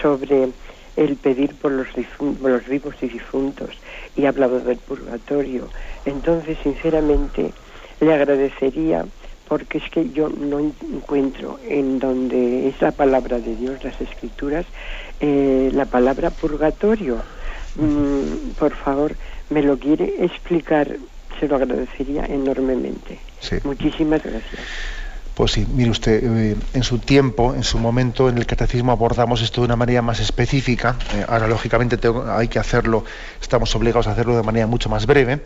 sobre 0.00 0.48
el 0.96 1.16
pedir 1.16 1.54
por 1.54 1.72
los, 1.72 1.88
por 2.18 2.50
los 2.50 2.66
vivos 2.66 2.94
y 3.02 3.08
difuntos 3.08 3.76
y 4.16 4.24
ha 4.24 4.30
hablado 4.30 4.58
del 4.60 4.78
purgatorio, 4.78 5.68
entonces 6.06 6.56
sinceramente 6.62 7.52
le 8.00 8.14
agradecería 8.14 9.04
porque 9.46 9.76
es 9.76 9.90
que 9.90 10.08
yo 10.12 10.30
no 10.30 10.60
encuentro 10.60 11.58
en 11.68 11.98
donde 11.98 12.68
es 12.68 12.80
la 12.80 12.92
palabra 12.92 13.38
de 13.38 13.54
Dios, 13.54 13.84
las 13.84 14.00
escrituras, 14.00 14.64
eh, 15.20 15.70
la 15.74 15.84
palabra 15.84 16.30
purgatorio. 16.30 17.18
Mm, 17.76 18.52
por 18.58 18.74
favor, 18.74 19.14
me 19.50 19.62
lo 19.62 19.78
quiere 19.78 20.24
explicar, 20.24 20.96
se 21.38 21.48
lo 21.48 21.56
agradecería 21.56 22.24
enormemente. 22.26 23.18
Muchísimas 23.64 24.22
gracias. 24.22 24.60
Pues 25.34 25.50
sí, 25.50 25.66
mire 25.74 25.90
usted, 25.90 26.22
eh, 26.22 26.56
en 26.74 26.82
su 26.84 27.00
tiempo, 27.00 27.54
en 27.54 27.64
su 27.64 27.78
momento, 27.78 28.28
en 28.28 28.38
el 28.38 28.46
catecismo 28.46 28.92
abordamos 28.92 29.42
esto 29.42 29.62
de 29.62 29.64
una 29.64 29.76
manera 29.76 30.00
más 30.00 30.20
específica. 30.20 30.96
Eh, 31.12 31.24
ahora, 31.26 31.48
lógicamente, 31.48 31.98
hay 32.28 32.46
que 32.46 32.60
hacerlo, 32.60 33.04
estamos 33.42 33.74
obligados 33.74 34.06
a 34.06 34.12
hacerlo 34.12 34.36
de 34.36 34.44
manera 34.44 34.68
mucho 34.68 34.88
más 34.88 35.06
breve. 35.06 35.40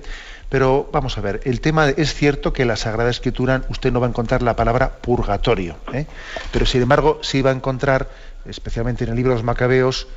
Pero 0.49 0.89
vamos 0.93 1.19
a 1.19 1.21
ver, 1.21 1.41
el 1.45 1.61
tema 1.61 1.91
es 1.91 2.15
cierto 2.15 2.53
que 2.53 2.63
en 2.63 2.69
la 2.69 2.77
Sagrada 2.77 3.11
Escritura 3.11 3.63
usted 3.69 3.93
no 3.93 4.01
va 4.01 4.07
a 4.07 4.09
encontrar 4.09 4.43
la 4.43 4.57
palabra 4.57 4.97
purgatorio, 4.97 5.77
¿eh? 5.93 6.07
pero 6.53 6.65
sin 6.65 6.83
embargo 6.83 7.19
sí 7.23 7.43
va 7.43 7.51
a 7.51 7.55
encontrar, 7.55 8.09
especialmente 8.47 9.05
en 9.05 9.11
el 9.11 9.17
libro 9.17 9.33
de 9.33 9.37
los 9.37 9.45
Macabeos, 9.45 10.09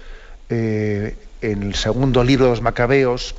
eh, 0.49 1.17
en 1.41 1.63
el 1.63 1.75
segundo 1.75 2.23
libro 2.23 2.45
de 2.45 2.51
los 2.51 2.61
Macabeos, 2.61 3.35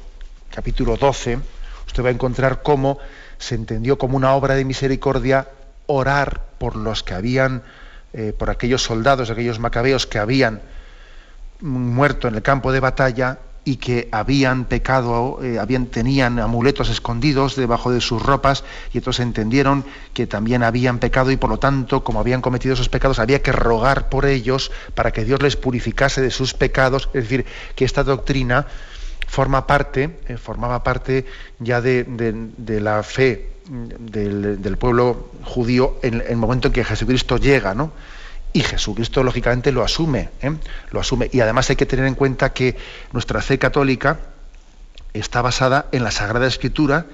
capítulo 0.51 0.97
12, 0.97 1.39
usted 1.87 2.05
va 2.05 2.09
a 2.09 2.13
encontrar 2.13 2.63
cómo 2.63 2.99
se 3.39 3.55
entendió 3.55 3.97
como 3.97 4.17
una 4.17 4.35
obra 4.35 4.55
de 4.55 4.65
misericordia 4.65 5.49
orar 5.87 6.41
por 6.59 6.77
los 6.77 7.03
que 7.03 7.15
habían, 7.15 7.63
eh, 8.13 8.35
por 8.37 8.51
aquellos 8.51 8.83
soldados, 8.83 9.31
aquellos 9.31 9.59
macabeos 9.59 10.07
que 10.07 10.19
habían 10.19 10.61
muerto 11.61 12.29
en 12.29 12.35
el 12.35 12.43
campo 12.43 12.73
de 12.73 12.81
batalla 12.81 13.39
y 13.65 13.77
que 13.77 14.09
habían 14.11 14.65
pecado, 14.65 15.39
eh, 15.43 15.59
tenían 15.91 16.41
amuletos 16.41 16.91
escondidos 16.91 17.55
debajo 17.55 17.93
de 17.93 18.01
sus 18.01 18.21
ropas 18.21 18.65
y 18.93 18.99
entonces 18.99 19.25
entendieron 19.25 19.85
que 20.15 20.27
también 20.27 20.65
habían 20.65 20.99
pecado 20.99 21.31
y 21.31 21.37
por 21.37 21.51
lo 21.51 21.59
tanto, 21.59 22.03
como 22.03 22.19
habían 22.19 22.41
cometido 22.41 22.75
esos 22.75 22.89
pecados, 22.89 23.21
había 23.21 23.41
que 23.41 23.53
rogar 23.53 24.09
por 24.09 24.27
ellos 24.27 24.73
para 24.95 25.13
que 25.13 25.25
Dios 25.25 25.41
les 25.43 25.57
purificase 25.57 26.21
de 26.21 26.31
sus 26.31 26.55
pecados. 26.55 27.09
Es 27.15 27.25
decir, 27.25 27.47
que 27.77 27.85
esta 27.85 28.03
doctrina 28.03 28.67
forma 29.29 29.67
parte, 29.67 30.19
eh, 30.27 30.37
formaba 30.37 30.83
parte 30.83 31.27
ya 31.61 31.81
de, 31.81 32.05
la 32.81 33.03
fe 33.05 33.51
del, 33.69 34.61
del, 34.61 34.77
pueblo 34.77 35.31
judío 35.45 35.99
en 36.03 36.23
el 36.27 36.37
momento 36.37 36.69
en 36.69 36.75
que 36.75 36.85
Jesucristo 36.85 37.37
llega, 37.37 37.75
¿no? 37.75 37.93
Y 38.53 38.61
Jesucristo, 38.61 39.23
lógicamente, 39.23 39.73
lo 39.73 39.83
asume, 39.83 40.29
¿eh? 40.43 40.53
lo 40.91 41.01
asume. 41.01 41.31
Y 41.33 41.41
además 41.41 41.71
hay 41.71 41.77
que 41.77 41.87
tener 41.87 42.07
en 42.07 42.15
cuenta 42.15 42.53
que 42.53 42.77
nuestra 43.13 43.41
fe 43.41 43.59
católica 43.59 44.21
está 45.15 45.43
basada 45.43 45.87
en 45.93 46.05
la 46.05 46.11
Sagrada 46.11 46.47
Escritura 46.47 47.07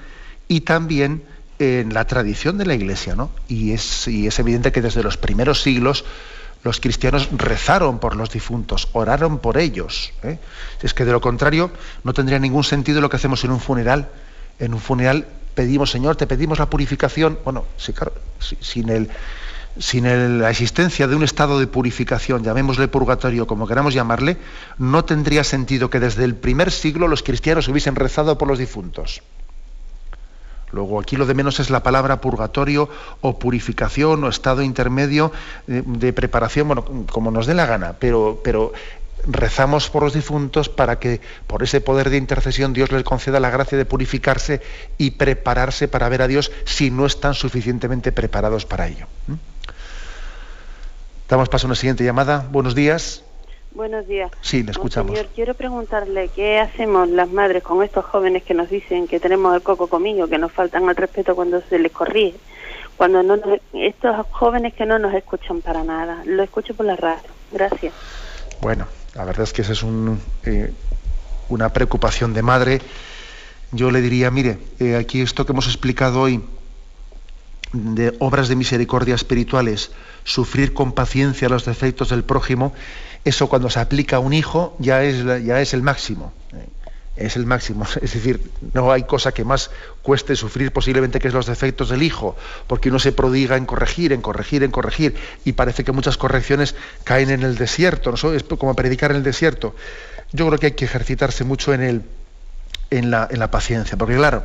y 0.48 0.62
también 0.62 1.22
en 1.58 1.92
la 1.92 2.04
tradición 2.06 2.58
de 2.58 2.66
la 2.66 2.74
Iglesia, 2.74 3.14
¿no? 3.14 3.30
Y 3.48 3.72
es, 3.72 4.06
evidente 4.06 4.72
que 4.72 4.80
desde 4.80 5.02
los 5.02 5.16
primeros 5.16 5.62
siglos 5.62 6.04
los 6.64 6.80
cristianos 6.80 7.28
rezaron 7.32 7.98
por 7.98 8.16
los 8.16 8.30
difuntos, 8.30 8.88
oraron 8.92 9.38
por 9.38 9.58
ellos. 9.58 10.12
¿eh? 10.24 10.38
Es 10.82 10.92
que 10.92 11.04
de 11.04 11.12
lo 11.12 11.20
contrario 11.20 11.70
no 12.02 12.12
tendría 12.12 12.38
ningún 12.38 12.64
sentido 12.64 13.00
lo 13.00 13.08
que 13.08 13.16
hacemos 13.16 13.44
en 13.44 13.52
un 13.52 13.60
funeral. 13.60 14.08
En 14.58 14.74
un 14.74 14.80
funeral 14.80 15.26
pedimos, 15.54 15.90
Señor, 15.90 16.16
te 16.16 16.26
pedimos 16.26 16.58
la 16.58 16.66
purificación. 16.66 17.38
Bueno, 17.44 17.64
sí, 17.76 17.92
claro, 17.92 18.12
sin 18.60 18.88
el 18.88 19.08
sin 19.78 20.40
la 20.40 20.50
existencia 20.50 21.06
de 21.06 21.16
un 21.16 21.22
estado 21.22 21.60
de 21.60 21.66
purificación, 21.66 22.42
llamémosle 22.42 22.88
purgatorio 22.88 23.46
como 23.46 23.66
queramos 23.66 23.94
llamarle, 23.94 24.36
no 24.78 25.04
tendría 25.04 25.44
sentido 25.44 25.90
que 25.90 26.00
desde 26.00 26.24
el 26.24 26.34
primer 26.34 26.70
siglo 26.70 27.08
los 27.08 27.22
cristianos 27.22 27.68
hubiesen 27.68 27.94
rezado 27.94 28.38
por 28.38 28.48
los 28.48 28.58
difuntos. 28.58 29.22
Luego 30.70 31.00
aquí 31.00 31.16
lo 31.16 31.26
de 31.26 31.34
menos 31.34 31.60
es 31.60 31.70
la 31.70 31.82
palabra 31.82 32.20
purgatorio 32.20 32.88
o 33.20 33.38
purificación 33.38 34.22
o 34.24 34.28
estado 34.28 34.62
intermedio 34.62 35.32
de, 35.66 36.12
preparación, 36.12 36.68
bueno, 36.68 36.84
como 37.10 37.30
nos 37.30 37.46
dé 37.46 37.54
la 37.54 37.66
gana, 37.66 37.94
pero, 37.98 38.40
pero 38.44 38.72
rezamos 39.26 39.88
por 39.88 40.02
los 40.02 40.12
difuntos 40.12 40.68
para 40.68 40.98
que 40.98 41.20
por 41.46 41.62
ese 41.62 41.80
poder 41.80 42.10
de 42.10 42.18
intercesión 42.18 42.72
Dios 42.72 42.92
les 42.92 43.02
conceda 43.02 43.40
la 43.40 43.50
gracia 43.50 43.78
de 43.78 43.84
purificarse 43.84 44.60
y 44.98 45.12
prepararse 45.12 45.88
para 45.88 46.08
ver 46.08 46.22
a 46.22 46.28
Dios 46.28 46.52
si 46.64 46.90
no 46.90 47.06
están 47.06 47.34
suficientemente 47.34 48.12
preparados 48.12 48.66
para 48.66 48.88
ello. 48.88 49.06
Damos 51.28 51.50
paso 51.50 51.66
a 51.66 51.68
una 51.68 51.74
siguiente 51.74 52.04
llamada. 52.04 52.46
Buenos 52.50 52.74
días. 52.74 53.22
Buenos 53.72 54.08
días. 54.08 54.30
Sí, 54.40 54.62
le 54.62 54.70
escuchamos. 54.70 55.12
Señor, 55.12 55.30
quiero 55.34 55.52
preguntarle 55.52 56.30
qué 56.34 56.58
hacemos 56.58 57.06
las 57.10 57.28
madres 57.28 57.62
con 57.62 57.82
estos 57.82 58.06
jóvenes 58.06 58.44
que 58.44 58.54
nos 58.54 58.70
dicen 58.70 59.06
que 59.06 59.20
tenemos 59.20 59.54
el 59.54 59.60
coco 59.60 59.88
comido, 59.88 60.26
que 60.26 60.38
nos 60.38 60.50
faltan 60.50 60.88
al 60.88 60.96
respeto 60.96 61.36
cuando 61.36 61.60
se 61.68 61.78
les 61.78 61.92
corrige. 61.92 62.38
Cuando 62.96 63.22
no 63.22 63.36
estos 63.74 64.26
jóvenes 64.30 64.72
que 64.72 64.86
no 64.86 64.98
nos 64.98 65.12
escuchan 65.12 65.60
para 65.60 65.84
nada. 65.84 66.22
Lo 66.24 66.42
escucho 66.42 66.74
por 66.74 66.86
la 66.86 66.96
radio. 66.96 67.28
Gracias. 67.52 67.92
Bueno, 68.62 68.86
la 69.14 69.24
verdad 69.26 69.42
es 69.42 69.52
que 69.52 69.62
esa 69.62 69.72
es 69.72 69.82
un, 69.82 70.18
eh, 70.46 70.72
una 71.50 71.68
preocupación 71.74 72.32
de 72.32 72.42
madre. 72.42 72.80
Yo 73.70 73.90
le 73.90 74.00
diría, 74.00 74.30
mire, 74.30 74.58
eh, 74.80 74.96
aquí 74.96 75.20
esto 75.20 75.44
que 75.44 75.52
hemos 75.52 75.66
explicado 75.66 76.22
hoy 76.22 76.42
de 77.72 78.14
obras 78.18 78.48
de 78.48 78.56
misericordia 78.56 79.14
espirituales, 79.14 79.90
sufrir 80.24 80.74
con 80.74 80.92
paciencia 80.92 81.48
los 81.48 81.64
defectos 81.64 82.10
del 82.10 82.24
prójimo, 82.24 82.72
eso 83.24 83.48
cuando 83.48 83.70
se 83.70 83.80
aplica 83.80 84.16
a 84.16 84.20
un 84.20 84.32
hijo 84.32 84.76
ya 84.78 85.02
es, 85.02 85.24
ya 85.44 85.60
es 85.60 85.74
el 85.74 85.82
máximo. 85.82 86.32
Eh, 86.52 86.68
es 87.18 87.36
el 87.36 87.46
máximo. 87.46 87.84
Es 88.02 88.14
decir, 88.14 88.50
no 88.72 88.92
hay 88.92 89.02
cosa 89.02 89.32
que 89.32 89.44
más 89.44 89.70
cueste 90.02 90.36
sufrir 90.36 90.72
posiblemente 90.72 91.18
que 91.18 91.28
es 91.28 91.34
los 91.34 91.46
defectos 91.46 91.90
del 91.90 92.02
hijo, 92.02 92.36
porque 92.66 92.88
uno 92.88 92.98
se 92.98 93.12
prodiga 93.12 93.56
en 93.56 93.66
corregir, 93.66 94.12
en 94.12 94.22
corregir, 94.22 94.62
en 94.62 94.70
corregir, 94.70 95.16
y 95.44 95.52
parece 95.52 95.84
que 95.84 95.92
muchas 95.92 96.16
correcciones 96.16 96.74
caen 97.04 97.30
en 97.30 97.42
el 97.42 97.56
desierto, 97.56 98.12
¿no? 98.12 98.32
es 98.32 98.44
como 98.44 98.74
predicar 98.74 99.10
en 99.10 99.18
el 99.18 99.22
desierto. 99.22 99.74
Yo 100.32 100.46
creo 100.46 100.58
que 100.58 100.66
hay 100.66 100.72
que 100.72 100.84
ejercitarse 100.84 101.44
mucho 101.44 101.74
en, 101.74 101.82
el, 101.82 102.02
en, 102.90 103.10
la, 103.10 103.28
en 103.30 103.38
la 103.38 103.50
paciencia, 103.50 103.96
porque 103.96 104.16
claro, 104.16 104.44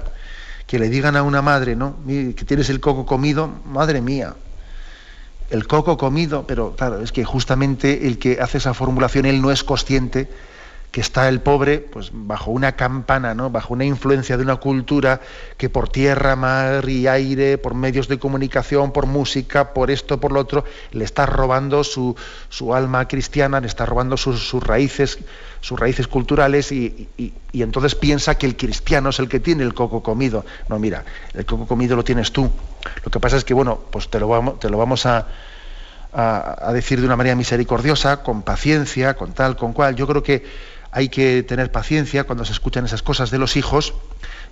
que 0.74 0.80
le 0.80 0.90
digan 0.90 1.16
a 1.16 1.22
una 1.22 1.44
madre, 1.44 1.76
¿no? 1.76 1.98
Que 2.08 2.46
tienes 2.48 2.68
el 2.72 2.80
coco 2.80 3.06
comido, 3.06 3.48
madre 3.64 4.02
mía. 4.02 4.34
El 5.52 5.68
coco 5.68 5.98
comido, 6.00 6.48
pero 6.48 6.76
claro, 6.76 7.00
es 7.00 7.12
que 7.12 7.24
justamente 7.24 8.08
el 8.08 8.18
que 8.18 8.42
hace 8.42 8.58
esa 8.58 8.74
formulación, 8.74 9.28
él 9.28 9.40
no 9.40 9.52
es 9.52 9.64
consciente 9.64 10.28
que 10.94 11.02
está 11.02 11.28
el 11.28 11.42
pobre 11.42 11.80
pues 11.80 12.12
bajo 12.14 12.52
una 12.52 12.74
campana, 12.74 13.34
¿no? 13.34 13.50
bajo 13.50 13.74
una 13.74 13.84
influencia 13.84 14.38
de 14.38 14.44
una 14.44 14.58
cultura 14.58 15.22
que 15.58 15.68
por 15.68 15.90
tierra, 15.90 16.36
mar 16.36 16.88
y 16.88 17.08
aire, 17.08 17.58
por 17.58 17.74
medios 17.74 18.08
de 18.08 18.20
comunicación, 18.20 18.92
por 18.92 19.08
música, 19.08 19.74
por 19.74 19.90
esto, 19.90 20.20
por 20.20 20.32
lo 20.32 20.40
otro, 20.40 20.66
le 20.92 21.04
está 21.04 21.26
robando 21.26 21.84
su, 21.84 22.16
su 22.48 22.76
alma 22.76 23.08
cristiana, 23.08 23.60
le 23.60 23.66
está 23.66 23.88
robando 23.88 24.18
sus, 24.18 24.48
sus 24.48 24.62
raíces, 24.62 25.18
sus 25.62 25.80
raíces 25.80 26.08
culturales 26.08 26.72
y, 26.72 27.10
y, 27.18 27.34
entonces 27.54 27.96
piensa 27.96 28.36
que 28.36 28.46
el 28.46 28.56
cristiano 28.56 29.10
es 29.10 29.18
el 29.18 29.28
que 29.28 29.40
tiene 29.40 29.64
el 29.64 29.74
coco 29.74 30.04
comido. 30.04 30.46
No, 30.70 30.78
mira, 30.78 31.06
el 31.34 31.44
coco 31.44 31.66
comido 31.66 31.96
lo 31.96 32.04
tienes 32.04 32.32
tú. 32.32 32.52
Lo 33.04 33.10
que 33.10 33.20
pasa 33.20 33.38
es 33.38 33.44
que, 33.44 33.56
bueno, 33.56 33.80
pues 33.90 34.10
te 34.12 34.20
lo 34.20 34.28
vamos, 34.28 34.60
te 34.60 34.70
lo 34.70 34.78
vamos 34.78 35.08
a, 35.08 35.28
a, 36.14 36.70
a 36.70 36.72
decir 36.72 37.00
de 37.00 37.08
una 37.08 37.16
manera 37.16 37.36
misericordiosa, 37.36 38.22
con 38.22 38.44
paciencia, 38.44 39.16
con 39.16 39.34
tal, 39.34 39.56
con 39.56 39.74
cual. 39.74 39.96
Yo 39.96 40.06
creo 40.06 40.22
que 40.22 40.44
hay 40.94 41.10
que 41.10 41.42
tener 41.44 41.72
paciencia 41.72 42.24
cuando 42.24 42.46
se 42.46 42.54
escuchan 42.54 42.86
esas 42.86 43.02
cosas 43.02 43.32
de 43.32 43.40
los 43.40 43.58
hijos 43.58 43.96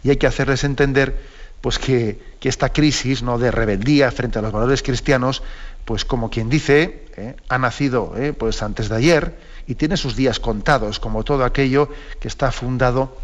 y 0.03 0.09
hay 0.09 0.17
que 0.17 0.25
hacerles 0.25 0.63
entender 0.63 1.21
pues 1.61 1.77
que, 1.77 2.19
esta 2.41 2.69
crisis 2.69 3.21
¿no? 3.21 3.37
de 3.37 3.51
rebeldía 3.51 4.11
frente 4.11 4.39
a 4.39 4.41
los 4.41 4.51
valores 4.51 4.81
cristianos, 4.81 5.43
pues 5.85 6.03
como 6.03 6.31
quien 6.31 6.49
dice, 6.49 7.05
¿eh? 7.15 7.35
ha 7.47 7.59
nacido 7.59 8.15
¿eh? 8.17 8.33
pues 8.33 8.63
antes 8.63 8.89
de 8.89 8.95
ayer 8.95 9.37
y 9.67 9.75
tiene 9.75 9.97
sus 9.97 10.15
días 10.15 10.39
contados, 10.39 10.99
como 10.99 11.23
todo 11.23 11.45
aquello 11.45 11.89
que 12.19 12.27
está 12.27 12.51
fundado 12.51 13.15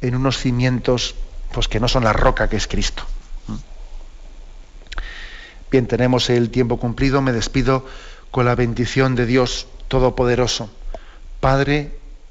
en 0.00 0.16
unos 0.16 0.38
cimientos 0.38 1.14
pues 1.52 1.68
que 1.68 1.78
no 1.78 1.86
son 1.86 2.02
la 2.02 2.12
roca 2.12 2.48
que 2.48 2.56
es 2.56 2.66
Cristo. 2.66 3.04
¿Mm? 3.46 3.54
Bien, 5.70 5.86
tenemos 5.86 6.28
el 6.30 6.50
tiempo 6.50 6.78
cumplido, 6.80 7.22
me 7.22 7.30
despido 7.30 7.86
con 8.32 8.44
la 8.44 8.56
bendición 8.56 9.14
de 9.14 9.26
Dios 9.26 9.68
Todopoderoso, 9.86 10.68
Padre, 11.38 11.92